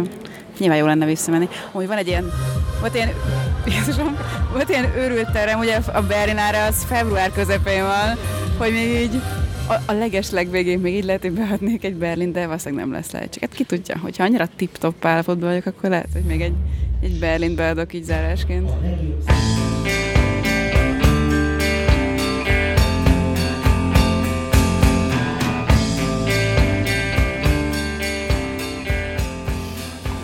[0.58, 1.50] nyilván jó lenne visszamenni.
[1.72, 2.32] Úgy van egy ilyen,
[2.80, 3.10] volt ilyen,
[3.66, 4.18] Jézusom,
[4.52, 8.18] volt ilyen őrült terem, ugye a Berlinára az február közepén van,
[8.58, 9.22] hogy még így
[9.68, 13.12] a, a leges legvégén még így lehet, hogy beadnék egy Berlin, de valószínűleg nem lesz
[13.12, 13.50] lehetséges.
[13.50, 16.54] Hát ki tudja, hogyha annyira tip-top állapotban vagyok, akkor lehet, hogy még egy,
[17.02, 18.70] egy Berlin beadok így zárásként.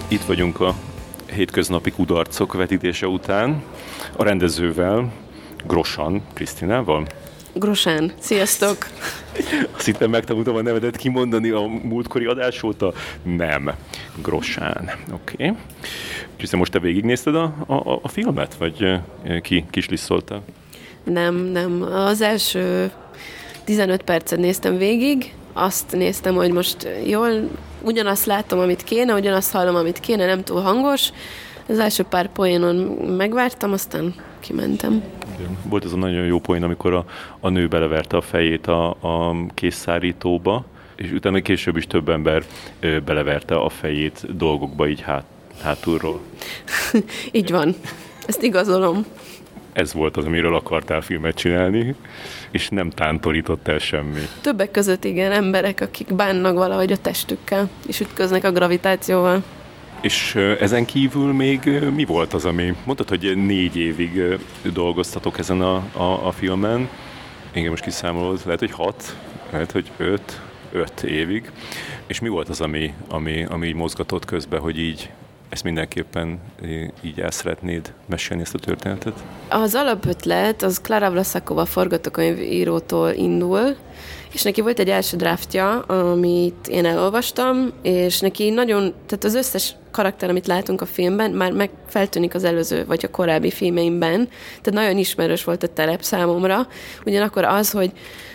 [0.08, 0.76] Itt vagyunk a
[1.34, 3.64] hétköznapi kudarcok vetítése után
[4.18, 5.14] a rendezővel,
[5.68, 7.08] Grosan Krisztinával.
[7.54, 8.12] Grosán.
[8.20, 8.88] Sziasztok!
[9.76, 12.94] Azt hittem megtanultam a nevedet kimondani a múltkori adás óta.
[13.24, 13.72] Nem.
[14.22, 14.92] Grosán.
[15.14, 15.34] Oké.
[15.34, 15.58] Okay.
[16.38, 19.00] És most te végignézted a, a, a filmet, vagy
[19.42, 20.44] ki kislisszoltál?
[21.04, 21.82] Nem, nem.
[21.82, 22.92] Az első
[23.64, 27.50] 15 percet néztem végig, azt néztem, hogy most jól,
[27.82, 31.10] ugyanazt látom, amit kéne, ugyanazt hallom, amit kéne, nem túl hangos.
[31.68, 32.76] Az első pár poénon
[33.18, 35.04] megvártam, aztán kimentem.
[35.64, 37.06] Volt ez a nagyon jó poén, amikor a,
[37.40, 40.66] a nő beleverte a fejét a, a készszárítóba,
[40.96, 42.44] és utána később is több ember
[42.80, 45.24] ö, beleverte a fejét dolgokba így hát,
[45.62, 46.20] hátulról.
[47.32, 47.76] így van.
[48.28, 49.06] Ezt igazolom.
[49.74, 51.96] Ez volt az, amiről akartál filmet csinálni,
[52.52, 54.20] és nem tántorított el semmi.
[54.42, 59.44] Többek között igen, emberek, akik bánnak valahogy a testükkel, és ütköznek a gravitációval.
[60.02, 62.76] És ezen kívül még mi volt az, ami...
[62.84, 64.40] Mondtad, hogy négy évig
[64.74, 66.90] dolgoztatok ezen a, a, a filmen.
[67.54, 69.18] Igen, most kiszámolod, lehet, hogy hat,
[69.52, 70.42] lehet, hogy öt,
[70.72, 71.52] öt évig.
[72.08, 75.10] És mi volt az, ami, ami, ami így mozgatott közben, hogy így
[75.50, 76.40] ezt mindenképpen
[77.02, 79.24] így el szeretnéd mesélni ezt a történetet?
[79.50, 83.76] Az alapötlet az Klara Vlaszakova forgatókönyvírótól indul,
[84.34, 89.76] és neki volt egy első draftja, amit én elolvastam, és neki nagyon, tehát az összes
[89.92, 94.28] karakter, amit látunk a filmben, már meg feltűnik az előző, vagy a korábbi filmeimben,
[94.62, 96.68] tehát nagyon ismerős volt a terep számomra,
[97.06, 97.92] ugyanakkor az, hogy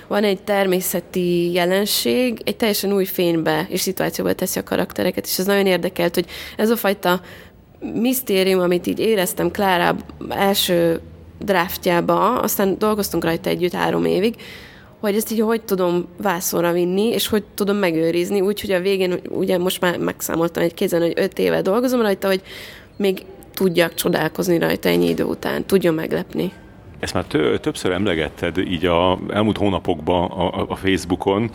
[0.09, 5.47] van egy természeti jelenség, egy teljesen új fénybe és szituációba teszi a karaktereket, és ez
[5.47, 7.21] nagyon érdekelt, hogy ez a fajta
[7.95, 9.97] misztérium, amit így éreztem Klára
[10.29, 11.01] első
[11.39, 14.35] draftjába, aztán dolgoztunk rajta együtt három évig,
[15.07, 19.59] hogy ezt így hogy tudom vászonra vinni, és hogy tudom megőrizni, úgyhogy a végén ugye
[19.59, 22.43] most már megszámoltam egy kézen, hogy öt éve dolgozom rajta, hogy
[22.97, 23.25] még
[23.55, 26.53] tudjak csodálkozni rajta ennyi idő után, tudjon meglepni.
[26.99, 31.51] Ezt már tö- többször emlegetted így a elmúlt hónapokban a, a Facebookon,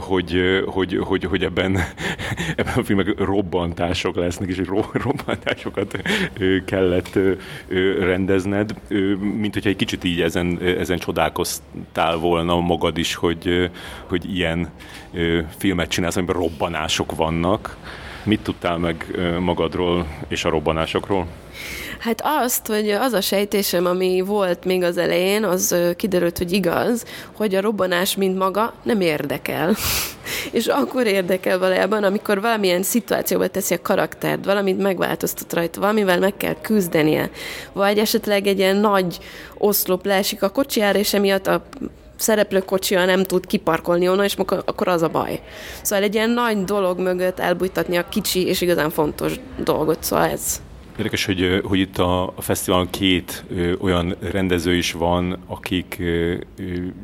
[0.00, 1.78] hogy, hogy, hogy, hogy ebben,
[2.56, 4.66] ebben a filmek robbantások lesznek, és hogy
[5.04, 6.02] robbantásokat
[6.64, 7.18] kellett
[8.00, 8.74] rendezned,
[9.18, 13.70] mint hogyha egy kicsit így ezen, ezen csodálkoztál volna magad is, hogy,
[14.06, 14.70] hogy ilyen
[15.56, 17.76] filmet csinálsz, amiben robbanások vannak.
[18.24, 19.06] Mit tudtál meg
[19.40, 21.26] magadról és a robbanásokról?
[22.00, 27.04] Hát azt, hogy az a sejtésem, ami volt még az elején, az kiderült, hogy igaz,
[27.32, 29.74] hogy a robbanás, mint maga, nem érdekel.
[30.52, 36.36] és akkor érdekel valójában, amikor valamilyen szituációba teszi a karaktert, valamit megváltoztat rajta, valamivel meg
[36.36, 37.30] kell küzdenie,
[37.72, 39.18] vagy esetleg egy ilyen nagy
[39.58, 41.62] oszlop leesik a kocsiára, és emiatt a
[42.16, 45.40] szereplő kocsia nem tud kiparkolni onnan, és akkor az a baj.
[45.82, 49.32] Szóval egy ilyen nagy dolog mögött elbújtatni a kicsi és igazán fontos
[49.64, 50.60] dolgot, szóval ez.
[51.00, 56.34] Érdekes, hogy, hogy itt a, a fesztiválon két ö, olyan rendező is van, akik ö,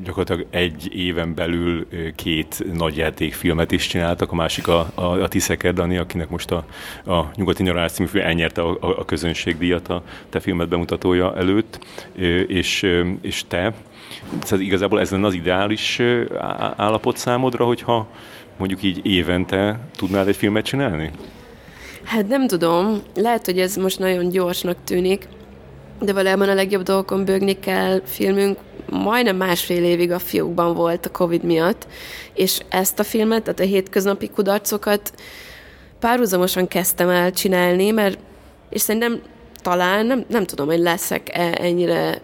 [0.05, 4.33] gyakorlatilag egy éven belül ö, két nagy játékfilmet is csináltak.
[4.33, 6.65] A másik a, a, a Tiszeker Dani, akinek most a,
[7.13, 11.87] a Nyugati Nyaralás című film elnyerte a, a, a közönségdíjat a te filmet bemutatója előtt,
[12.19, 13.75] ö, és, ö, és te.
[14.43, 16.01] Szóval igazából ez lenne az ideális
[16.77, 18.09] állapot számodra, hogyha
[18.59, 21.11] mondjuk így évente tudnál egy filmet csinálni?
[22.07, 25.29] Hát nem tudom, lehet, hogy ez most nagyon gyorsnak tűnik,
[26.01, 28.59] de valójában a legjobb dolgokon bőgni kell filmünk.
[28.91, 31.87] Majdnem másfél évig a fiúkban volt a Covid miatt,
[32.35, 35.13] és ezt a filmet, tehát a hétköznapi kudarcokat
[36.01, 38.19] párhuzamosan kezdtem el csinálni, mert
[38.71, 39.23] és szerintem
[39.63, 42.21] talán, nem, nem tudom, hogy leszek -e ennyire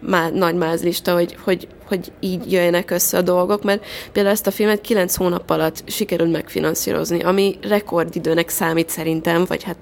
[0.00, 4.50] má, nagy mázlista, hogy, hogy, hogy így jöjjenek össze a dolgok, mert például ezt a
[4.50, 9.76] filmet kilenc hónap alatt sikerült megfinanszírozni, ami rekordidőnek számít szerintem, vagy hát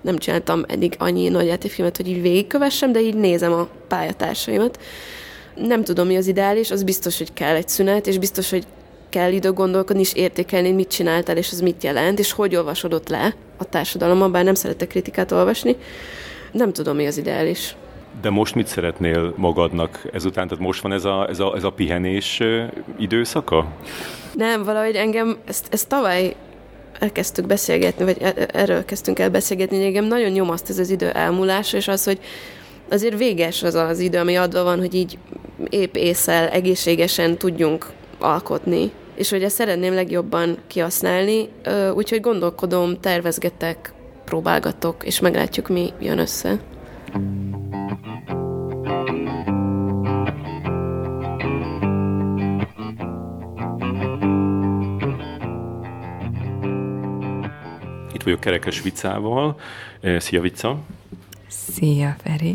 [0.00, 4.80] nem csináltam eddig annyi nagy filmet, hogy így végigkövessem, de így nézem a pályatársaimat.
[5.54, 8.66] Nem tudom, mi az ideális, az biztos, hogy kell egy szünet, és biztos, hogy
[9.08, 13.34] kell idő gondolkodni és értékelni, mit csináltál, és az mit jelent, és hogy olvasodott le
[13.56, 15.76] a társadalomban, bár nem szeretek kritikát olvasni.
[16.52, 17.76] Nem tudom, mi az ideális.
[18.20, 20.48] De most mit szeretnél magadnak ezután?
[20.48, 22.40] Tehát most van ez a, ez a, ez a pihenés
[22.98, 23.66] időszaka?
[24.34, 26.36] Nem, valahogy engem, ezt, ezt tavaly
[26.98, 30.90] elkezdtük beszélgetni, vagy e, e, erről kezdtünk el beszélgetni, hogy engem nagyon nyomaszt ez az
[30.90, 32.18] idő elmúlása, és az, hogy
[32.90, 35.18] azért véges az az idő, ami adva van, hogy így
[35.68, 41.48] épp észel, egészségesen tudjunk alkotni, és hogy ezt szeretném legjobban kihasználni,
[41.94, 43.92] úgyhogy gondolkodom, tervezgetek,
[44.24, 46.58] próbálgatok, és meglátjuk, mi jön össze.
[58.22, 59.60] Itt vagyok Kerekes Vicával.
[60.18, 60.78] Szia, Vica!
[61.48, 62.54] Szia, Feri!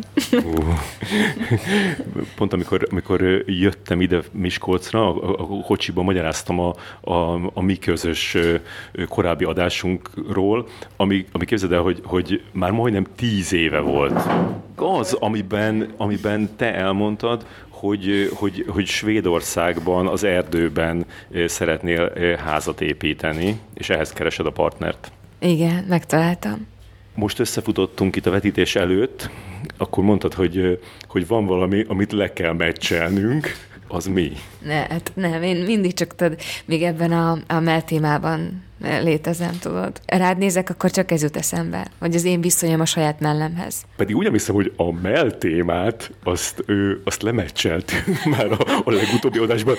[2.35, 8.37] Pont amikor, amikor jöttem ide Miskolcra, a, a kocsiban magyaráztam a, a, a mi közös
[9.07, 14.21] korábbi adásunkról, ami, ami képzeld el, hogy, hogy már majdnem tíz éve volt.
[14.75, 21.05] Az, amiben, amiben te elmondtad, hogy, hogy, hogy Svédországban, az erdőben
[21.45, 25.11] szeretnél házat építeni, és ehhez keresed a partnert.
[25.39, 26.67] Igen, megtaláltam
[27.17, 29.29] most összefutottunk itt a vetítés előtt,
[29.77, 33.47] akkor mondtad, hogy, hogy van valami, amit le kell meccselnünk.
[33.87, 34.31] Az mi?
[34.65, 40.01] Ne, hát nem, én mindig csak tudod, még ebben a, a meltémában létezem, tudod.
[40.05, 43.85] Rád nézek, akkor csak ez jut eszembe, hogy az én viszonyom a saját mellemhez.
[43.95, 47.91] Pedig úgy hiszem, hogy a mell témát, azt, ő, azt lemeccselt
[48.37, 49.75] már a, a legutóbbi adásban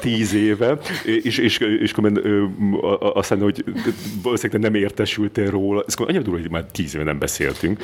[0.00, 2.44] tíz éve, és, és, és ö,
[2.98, 3.64] aztán, hogy
[4.22, 7.82] valószínűleg nem értesültél róla, ez annyira durva, hogy már tíz éve nem beszéltünk,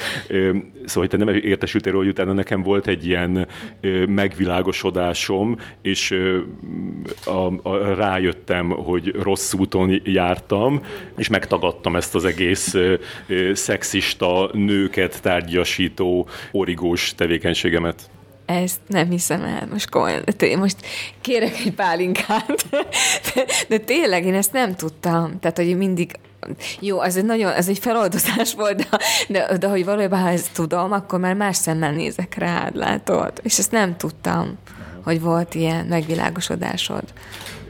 [0.85, 3.47] szóval, hogy te nem értesültél róla, hogy utána nekem volt egy ilyen
[4.09, 6.15] megvilágosodásom, és
[7.25, 10.81] a, a, rájöttem, hogy rossz úton járt jártam,
[11.17, 12.75] és megtagadtam ezt az egész
[13.53, 18.11] szexista, nőket tárgyasító, origós tevékenységemet.
[18.47, 20.23] Ezt nem hiszem el, most komolyan,
[20.59, 20.77] most
[21.21, 22.87] kérek egy pálinkát, de,
[23.69, 26.11] de tényleg én ezt nem tudtam, tehát hogy mindig
[26.81, 28.99] jó, ez egy nagyon, ez egy feloldozás volt, de,
[29.29, 33.33] de, de hogy valójában, ha ezt tudom, akkor már más szemmel nézek rád, látod?
[33.43, 34.59] És ezt nem tudtam,
[35.05, 37.05] hogy volt ilyen megvilágosodásod.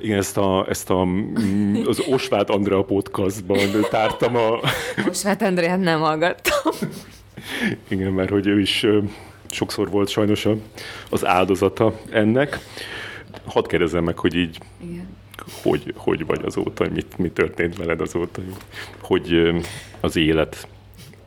[0.05, 3.59] Igen, ezt, a, ezt a, mm, az Osvát Andrea podcastban
[3.91, 4.61] tártam a...
[5.09, 6.73] Osvát Andreát nem hallgattam.
[7.89, 8.87] Igen, mert hogy ő is
[9.51, 10.49] sokszor volt sajnos
[11.11, 12.59] az áldozata ennek.
[13.45, 15.09] Hadd kérdezem meg, hogy így Igen.
[15.63, 18.43] Hogy, hogy vagy azóta, mit, mi történt veled azóta,
[19.01, 19.55] hogy
[20.01, 20.69] az élet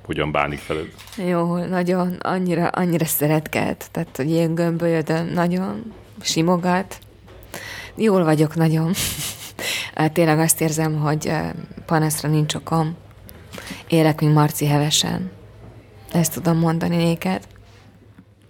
[0.05, 0.93] hogyan bánik veled?
[1.27, 6.99] Jó, nagyon, annyira, annyira szeretget, tehát, hogy ilyen gömbölyödön, nagyon simogat.
[7.97, 8.91] Jól vagyok nagyon.
[10.13, 11.31] Tényleg azt érzem, hogy
[11.85, 12.95] panaszra nincs okom.
[13.87, 15.31] Élek, mint Marci hevesen.
[16.11, 17.47] Ezt tudom mondani néked.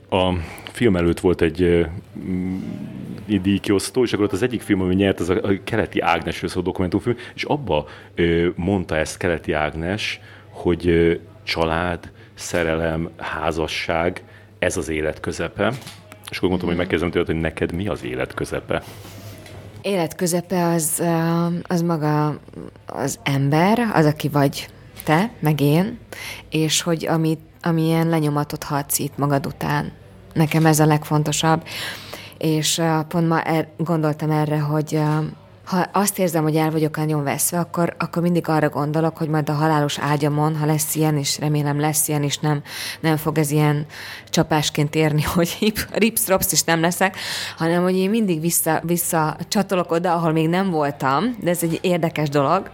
[0.09, 0.33] A
[0.71, 1.87] film előtt volt egy
[3.25, 7.15] díjkiosztó, és akkor ott az egyik film, ami nyert, az a, Keleti Ágnesről szóló dokumentumfilm,
[7.35, 7.87] és abba
[8.55, 10.19] mondta ezt Keleti Ágnes,
[10.49, 14.23] hogy család, szerelem, házasság,
[14.59, 15.73] ez az élet közepe.
[16.29, 18.83] És akkor mondtam, hogy megkérdezem tőled, hogy neked mi az élet közepe?
[19.81, 21.03] Élet közepe az,
[21.61, 22.39] az maga
[22.85, 24.69] az ember, az, aki vagy
[25.03, 25.99] te, meg én,
[26.49, 29.91] és hogy ami, amilyen lenyomatot hagysz itt magad után.
[30.33, 31.63] Nekem ez a legfontosabb.
[32.37, 34.99] És pont ma er, gondoltam erre, hogy
[35.67, 39.49] ha azt érzem, hogy el vagyok nagyon veszve, akkor, akkor mindig arra gondolok, hogy majd
[39.49, 42.61] a halálos ágyamon, ha lesz ilyen, és remélem lesz ilyen, és nem,
[42.99, 43.85] nem fog ez ilyen
[44.29, 47.17] csapásként érni, hogy rips-rops is nem leszek,
[47.57, 51.79] hanem hogy én mindig vissza, vissza csatolok oda, ahol még nem voltam, de ez egy
[51.81, 52.71] érdekes dolog,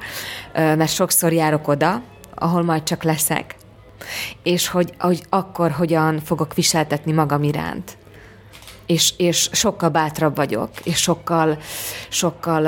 [0.53, 2.01] mert sokszor járok oda,
[2.35, 3.55] ahol majd csak leszek,
[4.43, 7.97] és hogy, hogy akkor hogyan fogok viseltetni magam iránt
[8.85, 11.57] és, és sokkal bátrabb vagyok, és sokkal,
[12.09, 12.63] sokkal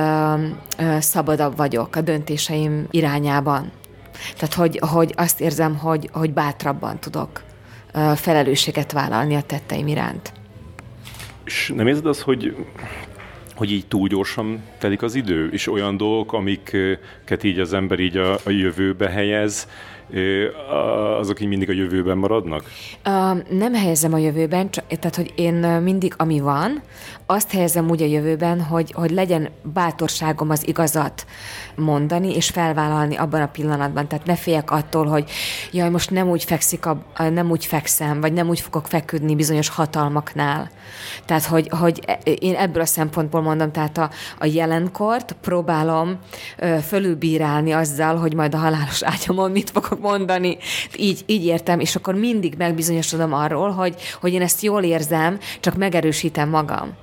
[0.77, 3.71] uh, uh, szabadabb vagyok a döntéseim irányában.
[4.33, 7.43] Tehát, hogy, hogy azt érzem, hogy, hogy bátrabban tudok
[7.93, 10.33] uh, felelősséget vállalni a tetteim iránt.
[11.45, 12.55] És nem érzed az, hogy
[13.55, 18.17] hogy így túl gyorsan telik az idő, és olyan dolgok, amiket így az ember így
[18.17, 19.67] a, a jövőbe helyez,
[21.19, 22.63] azok így mindig a jövőben maradnak?
[23.05, 26.81] Uh, nem helyezem a jövőben, csak, tehát hogy én mindig, ami van,
[27.25, 31.25] azt helyezem úgy a jövőben, hogy, hogy legyen bátorságom az igazat
[31.75, 34.07] mondani, és felvállalni abban a pillanatban.
[34.07, 35.29] Tehát ne féljek attól, hogy
[35.71, 39.69] jaj, most nem úgy fekszik, a, nem úgy fekszem, vagy nem úgy fogok feküdni bizonyos
[39.69, 40.69] hatalmaknál.
[41.25, 44.09] Tehát, hogy, hogy e, én ebből a szempontból mondom, tehát a,
[44.39, 46.19] a jelenkort próbálom
[46.57, 50.57] ö, fölülbírálni azzal, hogy majd a halálos ágyamon mit fogok mondani.
[50.97, 55.75] Így, így értem, és akkor mindig megbizonyosodom arról, hogy, hogy én ezt jól érzem, csak
[55.77, 56.93] megerősítem magam.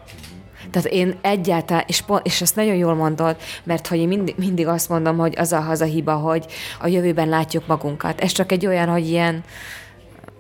[0.71, 4.89] Tehát én egyáltalán, és, és ezt nagyon jól mondod, mert hogy én mindig, mindig azt
[4.89, 6.47] mondom, hogy az a hazahiba, hogy
[6.81, 8.21] a jövőben látjuk magunkat.
[8.21, 9.45] Ez csak egy olyan, hogy ilyen,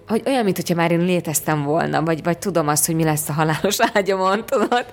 [0.08, 3.28] hogy olyan, mint hogyha már én léteztem volna, vagy, vagy tudom azt, hogy mi lesz
[3.28, 4.86] a halálos ágyamon, tudod?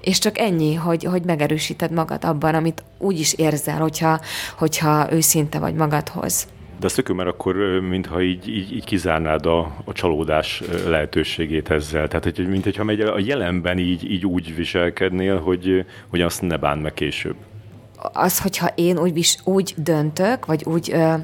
[0.00, 4.20] És csak ennyi, hogy, hogy megerősíted magad abban, amit úgy is érzel, hogyha,
[4.58, 6.46] hogyha őszinte vagy magadhoz.
[6.78, 12.08] De azt mert akkor mintha így, így, így kizárnád a, a csalódás lehetőségét ezzel.
[12.08, 16.56] Tehát, hogy, mint hogyha megy a jelenben így, így úgy viselkednél, hogy, hogy azt ne
[16.56, 17.36] bán meg később.
[18.12, 19.12] Az, hogyha én úgy,
[19.44, 21.14] úgy döntök, vagy úgy ö,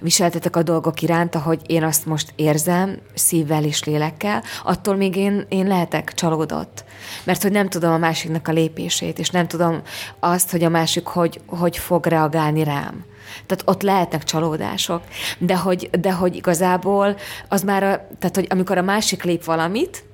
[0.00, 5.46] viseltetek a dolgok iránt, ahogy én azt most érzem, szívvel és lélekkel, attól még én,
[5.48, 6.84] én lehetek csalódott.
[7.24, 9.82] Mert hogy nem tudom a másiknak a lépését, és nem tudom
[10.18, 13.04] azt, hogy a másik hogy, hogy fog reagálni rám.
[13.46, 15.02] Tehát ott lehetnek csalódások.
[15.38, 17.16] De hogy, de hogy igazából
[17.48, 20.06] az már, a, tehát hogy amikor a másik lép valamit,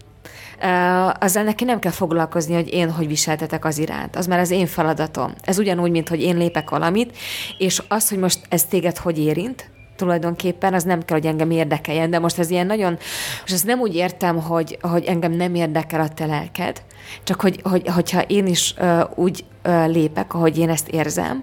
[1.18, 4.16] azzal neki nem kell foglalkozni, hogy én hogy viseltetek az iránt.
[4.16, 5.34] Az már az én feladatom.
[5.42, 7.16] Ez ugyanúgy, mint hogy én lépek valamit,
[7.58, 9.70] és az, hogy most ez téged hogy érint,
[10.04, 12.98] tulajdonképpen, az nem kell, hogy engem érdekeljen, de most ez ilyen nagyon,
[13.40, 16.82] most ezt nem úgy értem, hogy, hogy engem nem érdekel a te lelked,
[17.22, 21.42] csak hogy, hogy hogyha én is uh, úgy uh, lépek, ahogy én ezt érzem,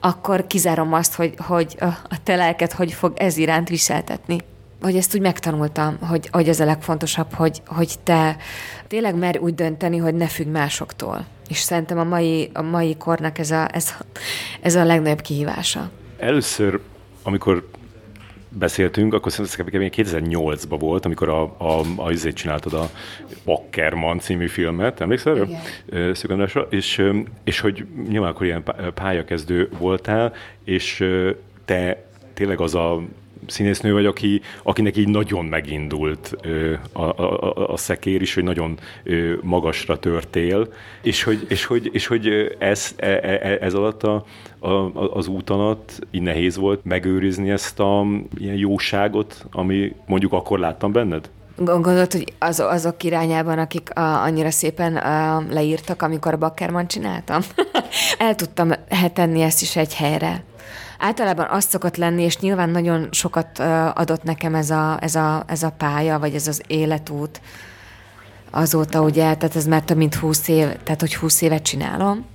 [0.00, 1.76] akkor kizárom azt, hogy, hogy
[2.08, 4.38] a te lelked hogy fog ez iránt viseltetni.
[4.82, 8.36] Hogy ezt úgy megtanultam, hogy, hogy ez a legfontosabb, hogy, hogy te
[8.86, 11.26] tényleg mer úgy dönteni, hogy ne függ másoktól.
[11.48, 14.04] És szerintem a mai, a mai kornak ez a, ez, a,
[14.60, 15.90] ez a legnagyobb kihívása.
[16.18, 16.80] Először,
[17.22, 17.68] amikor
[18.48, 22.90] beszéltünk, akkor szerintem 2008-ban volt, amikor a, a, a izét csináltad a
[23.44, 25.48] Packerman című filmet, emlékszel erről?
[26.70, 27.04] És,
[27.44, 28.62] és hogy nyilván akkor ilyen
[28.94, 30.32] pályakezdő voltál,
[30.64, 31.04] és
[31.64, 32.02] te
[32.34, 33.02] tényleg az a
[33.50, 38.78] színésznő vagy, aki, akinek így nagyon megindult ö, a, a, a szekér is, hogy nagyon
[39.02, 40.72] ö, magasra törtél,
[41.02, 44.24] és hogy, és hogy, és hogy ez, e, e, e, ez alatt a,
[44.58, 44.68] a,
[45.14, 48.06] az út alatt így nehéz volt megőrizni ezt a
[48.38, 51.30] ilyen jóságot, ami mondjuk akkor láttam benned?
[51.56, 57.40] Gondolod, hogy az, azok irányában, akik a, annyira szépen a, leírtak, amikor Bakkerman csináltam?
[58.18, 58.70] El tudtam
[59.12, 60.44] tenni ezt is egy helyre
[60.98, 63.58] általában az szokott lenni, és nyilván nagyon sokat
[63.94, 67.40] adott nekem ez a, ez a, ez a pálya, vagy ez az életút
[68.50, 72.26] azóta, ugye, tehát ez már több mint 20 év, tehát hogy 20 évet csinálom,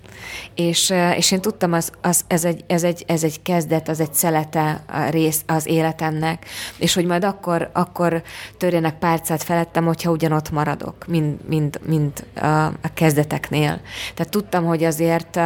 [0.56, 4.14] És, és én tudtam, az, az, ez, egy, ez, egy, ez egy kezdet, az egy
[4.14, 6.46] szelete rész az életemnek,
[6.78, 8.22] és hogy majd akkor, akkor
[8.58, 13.82] törjenek párcát felettem, hogyha ugyanott maradok, mind, mind a, a kezdeteknél.
[14.14, 15.40] Tehát tudtam, hogy azért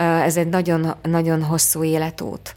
[0.00, 2.56] ez egy nagyon, nagyon hosszú életút.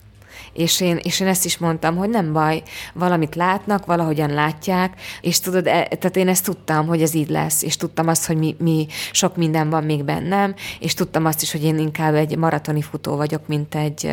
[0.53, 5.39] És én, és én ezt is mondtam, hogy nem baj, valamit látnak, valahogyan látják, és
[5.39, 8.55] tudod, e, tehát én ezt tudtam, hogy ez így lesz, és tudtam azt, hogy mi,
[8.59, 12.81] mi sok minden van még bennem, és tudtam azt is, hogy én inkább egy maratoni
[12.81, 14.11] futó vagyok, mint egy,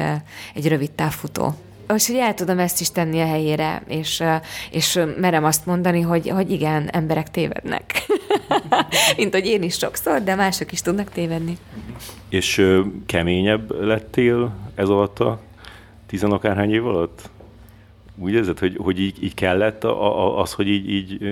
[0.55, 1.55] egy rövid távfutó.
[1.95, 4.23] És hogy el tudom ezt is tenni a helyére, és,
[4.71, 8.07] és merem azt mondani, hogy, hogy igen, emberek tévednek.
[9.17, 11.57] Mint hogy én is sokszor, de mások is tudnak tévedni.
[12.29, 12.67] És
[13.07, 15.41] keményebb lettél ez alatt a
[16.07, 17.31] tizenakárhány év alatt?
[18.19, 21.23] Úgy érzed, hogy, hogy így, így kellett a, a, az, hogy így, így,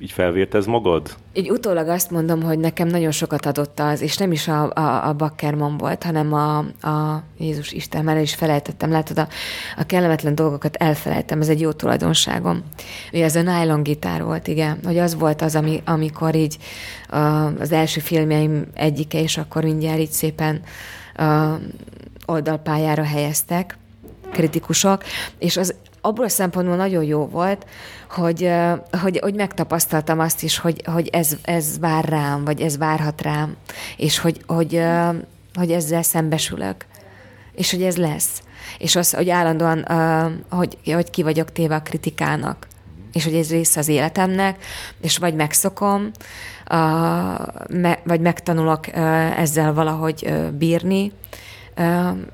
[0.00, 1.16] így felvértez magad?
[1.32, 5.08] Így utólag azt mondom, hogy nekem nagyon sokat adott az, és nem is a, a,
[5.08, 9.28] a Bakkerman volt, hanem a, a Jézus Isten, már is felejtettem, látod, a,
[9.76, 12.62] a kellemetlen dolgokat elfelejtem, ez egy jó tulajdonságom.
[13.12, 16.56] Ugye ez a nylon gitár volt, igen, hogy az volt az, ami, amikor így
[17.08, 17.18] a,
[17.60, 20.60] az első filmjeim egyike, és akkor mindjárt így szépen
[21.16, 21.58] a,
[22.26, 23.78] oldalpályára helyeztek,
[24.32, 25.02] kritikusok,
[25.38, 27.66] és az abból a szempontból nagyon jó volt,
[28.10, 28.50] hogy,
[29.00, 33.56] hogy, hogy megtapasztaltam azt is, hogy, hogy ez, ez vár rám, vagy ez várhat rám,
[33.96, 34.82] és hogy, hogy,
[35.54, 36.86] hogy ezzel szembesülök,
[37.52, 38.42] és hogy ez lesz.
[38.78, 39.86] És az, hogy állandóan,
[40.50, 42.66] hogy, hogy ki vagyok téve a kritikának,
[43.12, 44.64] és hogy ez része az életemnek,
[45.00, 46.10] és vagy megszokom,
[48.04, 48.96] vagy megtanulok
[49.36, 51.12] ezzel valahogy bírni,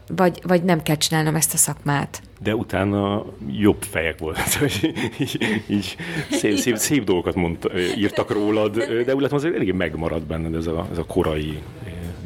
[0.08, 2.22] vagy, vagy nem kell csinálnom ezt a szakmát.
[2.40, 5.96] De utána jobb fejek voltak, így, így, így
[6.30, 10.66] szép, szép, szép dolgokat mondta, írtak rólad, de úgy látom azért eléggé megmaradt benned ez
[10.66, 11.58] a, ez a korai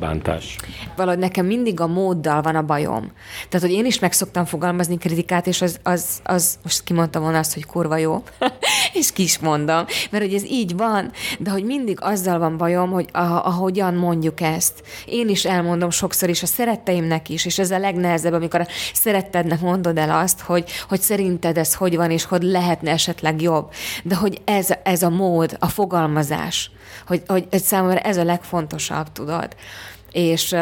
[0.00, 0.56] bántás?
[0.96, 3.12] Valahogy nekem mindig a móddal van a bajom.
[3.48, 7.38] Tehát, hogy én is meg szoktam fogalmazni kritikát, és az, az, az most kimondtam volna
[7.38, 8.22] azt, hogy kurva jó,
[8.92, 12.90] és ki is mondom, mert hogy ez így van, de hogy mindig azzal van bajom,
[12.90, 14.82] hogy ahogyan mondjuk ezt.
[15.06, 19.60] Én is elmondom sokszor is a szeretteimnek is, és ez a legnehezebb, amikor a szerettednek
[19.60, 23.72] mondod el azt, hogy, hogy szerinted ez hogy van, és hogy lehetne esetleg jobb.
[24.04, 26.70] De hogy ez, ez a mód, a fogalmazás,
[27.06, 29.56] hogy, hogy számomra ez a legfontosabb, tudod.
[30.12, 30.56] És,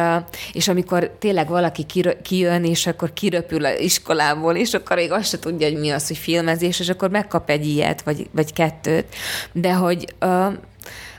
[0.52, 1.86] és amikor tényleg valaki
[2.22, 6.06] kijön, és akkor kiröpül az iskolából, és akkor még azt se tudja, hogy mi az,
[6.06, 9.06] hogy filmezés, és akkor megkap egy ilyet, vagy, vagy kettőt.
[9.52, 10.14] De hogy,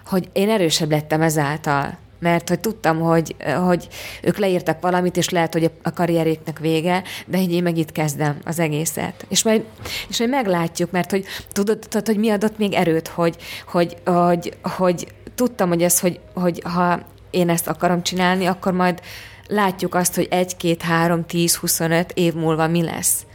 [0.06, 3.36] hogy én erősebb lettem ezáltal mert hogy tudtam, hogy,
[3.66, 3.88] hogy
[4.22, 8.40] ők leírtak valamit, és lehet, hogy a karrieréknek vége, de így én meg itt kezdem
[8.46, 9.26] az egészet.
[9.30, 9.64] És majd,
[10.10, 13.36] és majd meglátjuk, mert hogy tudod, tudod, hogy mi adott még erőt, hogy,
[13.68, 17.00] hogy, hogy, hogy tudtam, hogy ez, hogy, hogy ha
[17.30, 19.02] én ezt akarom csinálni, akkor majd
[19.48, 23.26] látjuk azt, hogy egy, két, három, tíz, huszonöt év múlva mi lesz.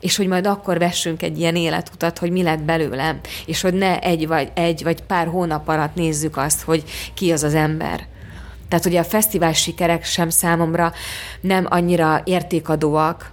[0.00, 3.98] És hogy majd akkor vessünk egy ilyen életutat, hogy mi lett belőlem, és hogy ne
[3.98, 6.84] egy vagy, egy vagy pár hónap alatt nézzük azt, hogy
[7.14, 8.06] ki az az ember.
[8.68, 10.92] Tehát ugye a fesztivál sikerek sem számomra
[11.40, 13.30] nem annyira értékadóak,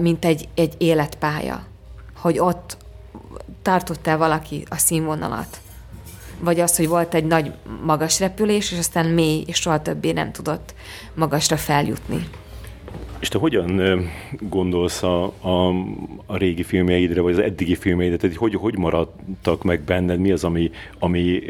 [0.00, 1.66] mint egy, egy életpálya,
[2.16, 2.76] hogy ott
[3.62, 5.58] tartott-e valaki a színvonalat
[6.44, 7.52] vagy az, hogy volt egy nagy
[7.84, 10.74] magas repülés, és aztán mély, és soha többé nem tudott
[11.14, 12.26] magasra feljutni.
[13.18, 13.80] És te hogyan
[14.40, 15.68] gondolsz a, a,
[16.26, 18.18] a régi filmjeidre, vagy az eddigi filmjeidre?
[18.18, 20.18] Tehát hogy, hogy maradtak meg benned?
[20.18, 21.42] Mi az, ami, ami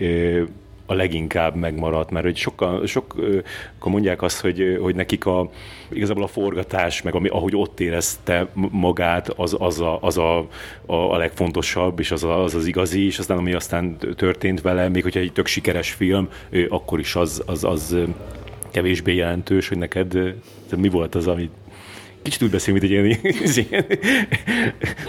[0.86, 3.42] a leginkább megmaradt, mert hogy sokkal, sokkal
[3.84, 5.50] mondják azt, hogy, hogy nekik a,
[5.88, 10.38] igazából a forgatás, meg ami, ahogy ott érezte magát, az, az, a, az a,
[10.86, 14.88] a, a legfontosabb, és az, a, az az igazi, és aztán ami aztán történt vele,
[14.88, 16.28] még hogyha egy tök sikeres film,
[16.68, 17.96] akkor is az, az, az
[18.70, 20.34] kevésbé jelentős, hogy neked
[20.76, 21.50] mi volt az, amit
[22.24, 23.06] Kicsit úgy beszél, mint egy ilyen,
[23.70, 23.86] ilyen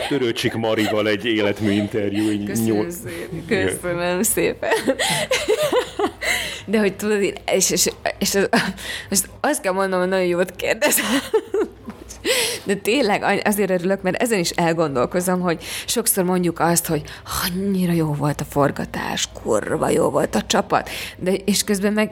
[0.10, 2.46] Törőcsik Marival egy életmű interjú.
[2.46, 2.90] Köszönöm, nyol...
[2.90, 3.66] szépen.
[3.68, 4.74] Köszönöm szépen.
[6.66, 8.38] De hogy tudod, és, és, és,
[9.10, 11.22] és azt kell mondanom, hogy nagyon jót kérdezel.
[12.64, 17.02] De tényleg azért örülök, mert ezen is elgondolkozom, hogy sokszor mondjuk azt, hogy
[17.46, 22.12] annyira jó volt a forgatás, kurva jó volt a csapat, de és közben meg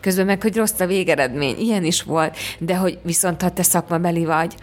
[0.00, 1.58] közben meg, hogy rossz a végeredmény.
[1.58, 4.54] Ilyen is volt, de hogy viszont ha te szakmabeli vagy,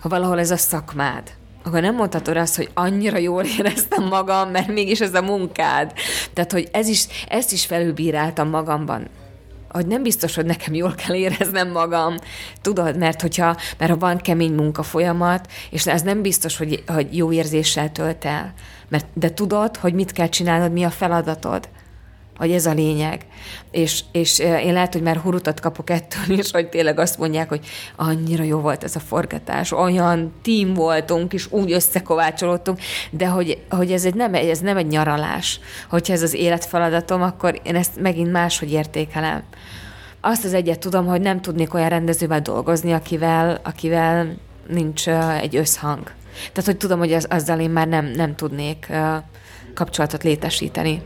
[0.00, 1.22] ha valahol ez a szakmád,
[1.64, 5.92] akkor nem mondhatod azt, hogy annyira jól éreztem magam, mert mégis ez a munkád.
[6.32, 9.08] Tehát, hogy ez is, ezt is felülbíráltam magamban
[9.68, 12.14] hogy nem biztos, hogy nekem jól kell éreznem magam,
[12.62, 17.16] tudod, mert hogyha, mert ha van kemény munka folyamat, és ez nem biztos, hogy, hogy
[17.16, 18.52] jó érzéssel tölt el,
[18.88, 21.68] mert, de tudod, hogy mit kell csinálnod, mi a feladatod
[22.36, 23.26] hogy ez a lényeg.
[23.70, 27.66] És, és én lehet, hogy már hurutat kapok ettől is, hogy tényleg azt mondják, hogy
[27.96, 32.78] annyira jó volt ez a forgatás, olyan tím voltunk, és úgy összekovácsolódtunk,
[33.10, 35.60] de hogy, hogy ez, egy nem, ez nem egy nyaralás.
[35.88, 39.42] Hogyha ez az életfeladatom, akkor én ezt megint máshogy értékelem.
[40.20, 44.36] Azt az egyet tudom, hogy nem tudnék olyan rendezővel dolgozni, akivel, akivel
[44.68, 45.08] nincs
[45.40, 46.12] egy összhang.
[46.52, 48.92] Tehát, hogy tudom, hogy az, azzal én már nem, nem tudnék
[49.74, 51.02] kapcsolatot létesíteni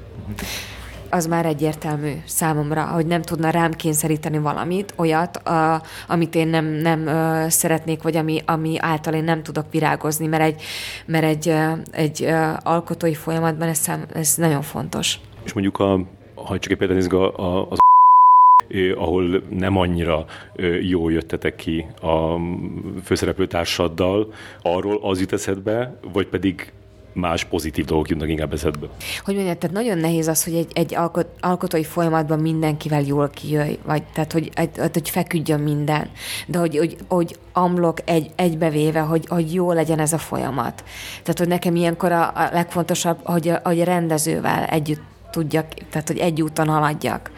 [1.11, 6.65] az már egyértelmű számomra, hogy nem tudna rám kényszeríteni valamit, olyat, a, amit én nem,
[6.65, 10.63] nem ö, szeretnék, vagy ami, ami által én nem tudok virágozni, mert egy,
[11.07, 11.55] mert egy,
[11.91, 15.19] egy ö, alkotói folyamatban ez, ez nagyon fontos.
[15.45, 16.01] És mondjuk, a,
[16.35, 17.13] ha csak egy példát
[17.69, 17.79] az
[18.97, 20.25] ahol nem annyira
[20.81, 22.41] jól jöttetek ki a
[23.05, 24.33] főszereplőtársaddal,
[24.63, 26.73] arról az jut eszedbe, vagy pedig
[27.13, 28.87] más pozitív dolgok jutnak inkább eszedbe.
[29.25, 33.79] Hogy mondjam, tehát nagyon nehéz az, hogy egy, egy alkot, alkotói folyamatban mindenkivel jól kijöjj,
[33.85, 36.11] vagy tehát, hogy, hogy feküdjön minden,
[36.47, 40.85] de hogy, hogy, hogy amlok egy, egybevéve, hogy, hogy jó legyen ez a folyamat.
[41.23, 46.19] Tehát, hogy nekem ilyenkor a, a legfontosabb, hogy, hogy a rendezővel együtt tudjak, tehát, hogy
[46.19, 47.31] egy úton haladjak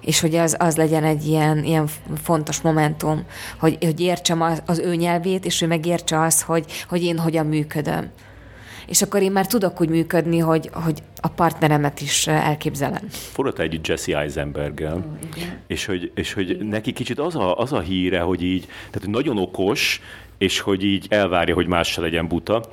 [0.00, 1.88] és hogy az, az legyen egy ilyen, ilyen
[2.22, 3.24] fontos momentum,
[3.58, 7.46] hogy, hogy értsem az, az ő nyelvét, és ő megértse azt, hogy, hogy én hogyan
[7.46, 8.10] működöm
[8.86, 13.08] és akkor én már tudok úgy működni, hogy, hogy a partneremet is elképzelem.
[13.08, 17.80] Forrata egy Jesse Eisenberggel, mm, és hogy, és hogy neki kicsit az a, az a
[17.80, 20.00] híre, hogy így, tehát nagyon okos,
[20.38, 22.64] és hogy így elvárja, hogy más se legyen buta.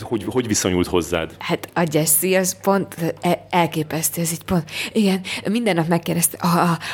[0.00, 1.34] Hogy, hogy viszonyult hozzád?
[1.38, 4.70] Hát a Jesse az pont e, elképesztő, ez így pont.
[4.92, 6.38] Igen, minden nap megkérdezte,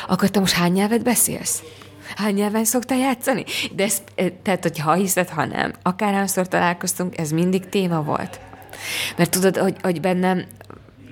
[0.07, 1.63] akkor te most hány nyelvet beszélsz?
[2.15, 3.43] Hány nyelven szoktál játszani?
[3.75, 4.01] De ez,
[4.43, 8.39] tehát, hogy ha hiszed, ha nem, akárhányszor találkoztunk, ez mindig téma volt.
[9.17, 10.45] Mert tudod, hogy, hogy bennem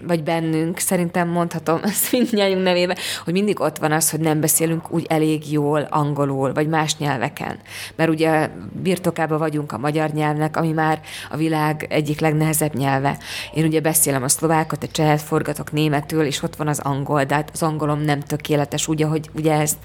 [0.08, 4.92] vagy bennünk, szerintem mondhatom ezt mindnyájunk nevébe, hogy mindig ott van az, hogy nem beszélünk
[4.92, 7.60] úgy elég jól angolul, vagy más nyelveken.
[7.96, 8.50] Mert ugye
[8.82, 13.18] birtokában vagyunk a magyar nyelvnek, ami már a világ egyik legnehezebb nyelve.
[13.54, 17.36] Én ugye beszélem a szlovákot, a csehet, forgatok németül, és ott van az angol, de
[17.36, 19.78] hát az angolom nem tökéletes, úgy, ahogy ugye ezt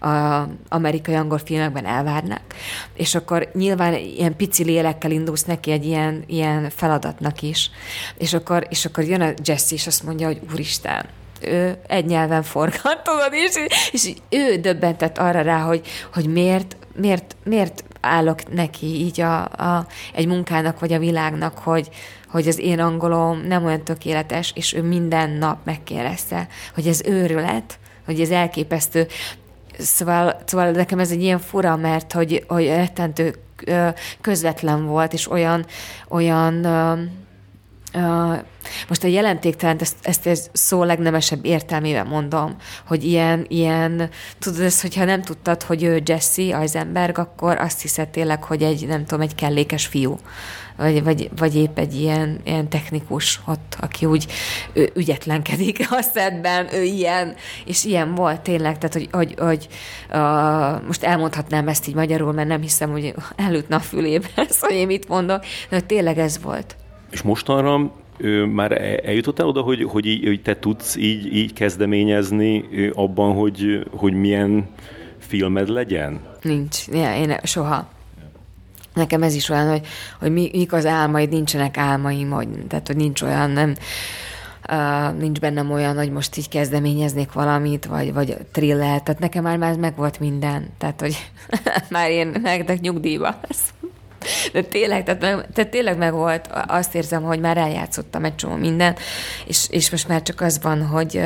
[0.00, 2.42] az amerikai angol filmekben elvárnak.
[2.94, 7.70] És akkor nyilván ilyen pici lélekkel indulsz neki egy ilyen, ilyen feladatnak is.
[8.16, 11.06] És akkor, és akkor jön a jazz Jesse, és azt mondja, hogy úristen,
[11.40, 13.54] ő egy nyelven forgat, tudod, és,
[13.92, 19.86] és ő döbbentett arra rá, hogy, hogy miért, miért, miért állok neki így a, a,
[20.14, 21.88] egy munkának, vagy a világnak, hogy,
[22.28, 27.78] hogy az én angolom nem olyan tökéletes, és ő minden nap megkérdezte, hogy ez őrület,
[28.04, 29.06] hogy ez elképesztő.
[29.78, 33.34] Szóval, szóval nekem ez egy ilyen fura, mert hogy, hogy rettentő
[34.20, 35.66] közvetlen volt, és olyan,
[36.08, 36.66] olyan
[38.88, 42.56] most a jelentéktelen, ezt, ezt egy szó legnemesebb értelmében mondom,
[42.86, 48.08] hogy ilyen, ilyen, tudod, ezt, hogyha nem tudtad, hogy ő Jesse Eisenberg, akkor azt hiszed
[48.08, 50.18] tényleg, hogy egy, nem tudom, egy kellékes fiú,
[50.76, 54.26] vagy, vagy, vagy épp egy ilyen, ilyen technikus ott, aki úgy
[54.72, 57.34] ő ügyetlenkedik a szedben, ő ilyen,
[57.64, 59.68] és ilyen volt tényleg, tehát, hogy, hogy, hogy
[60.10, 64.86] uh, most elmondhatnám ezt így magyarul, mert nem hiszem, hogy elütne a fülébe, hogy én
[64.86, 66.76] mit mondok, de tényleg ez volt.
[67.10, 71.52] És mostanra ő már e- eljutottál oda, hogy, hogy, így, hogy te tudsz így, így
[71.52, 72.64] kezdeményezni
[72.94, 74.68] abban, hogy, hogy milyen
[75.18, 76.20] filmed legyen?
[76.42, 76.88] Nincs.
[76.88, 77.88] Én soha.
[78.94, 79.86] Nekem ez is olyan, hogy,
[80.18, 83.74] hogy mi, mik az álmaid, nincsenek álmaim, hogy, tehát hogy nincs olyan, nem,
[84.68, 89.56] uh, nincs bennem olyan, hogy most így kezdeményeznék valamit, vagy, vagy thriller, tehát nekem már,
[89.56, 91.30] már meg volt minden, tehát hogy
[91.90, 93.40] már én megtek nyugdíjba.
[94.52, 98.54] De tényleg, tehát, meg, tehát tényleg meg volt, azt érzem, hogy már eljátszottam egy csomó
[98.54, 98.96] minden,
[99.46, 101.20] és, és most már csak az van, hogy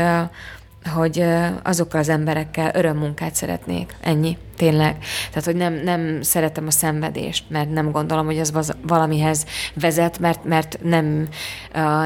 [0.92, 1.24] hogy
[1.62, 3.96] azokkal az emberekkel örömmunkát szeretnék.
[4.00, 4.96] Ennyi, tényleg.
[5.28, 8.52] Tehát, hogy nem, nem szeretem a szenvedést, mert nem gondolom, hogy ez
[8.82, 11.28] valamihez vezet, mert, mert nem,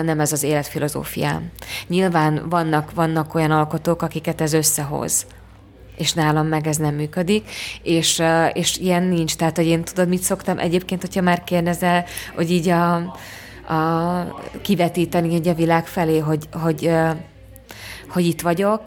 [0.03, 1.51] nem ez az életfilozófiám.
[1.87, 5.27] Nyilván vannak, vannak olyan alkotók, akiket ez összehoz
[5.99, 7.51] és nálam meg ez nem működik,
[7.83, 8.23] és,
[8.53, 9.37] és ilyen nincs.
[9.37, 12.05] Tehát, hogy én tudod, mit szoktam egyébként, hogyha már kérdezel,
[12.35, 12.95] hogy így a,
[13.75, 16.91] a kivetíteni egy a világ felé, hogy, hogy,
[18.09, 18.83] hogy itt vagyok,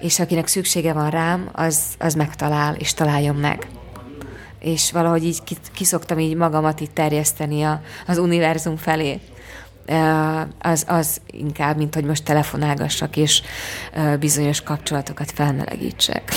[0.00, 3.66] és akinek szüksége van rám, az, az megtalál, és találjon meg.
[4.60, 5.42] És valahogy így
[5.74, 9.20] kiszoktam így magamat itt terjeszteni a, az univerzum felé
[10.58, 13.42] az, az inkább, mint hogy most telefonálgassak és
[14.20, 16.32] bizonyos kapcsolatokat felmelegítsek.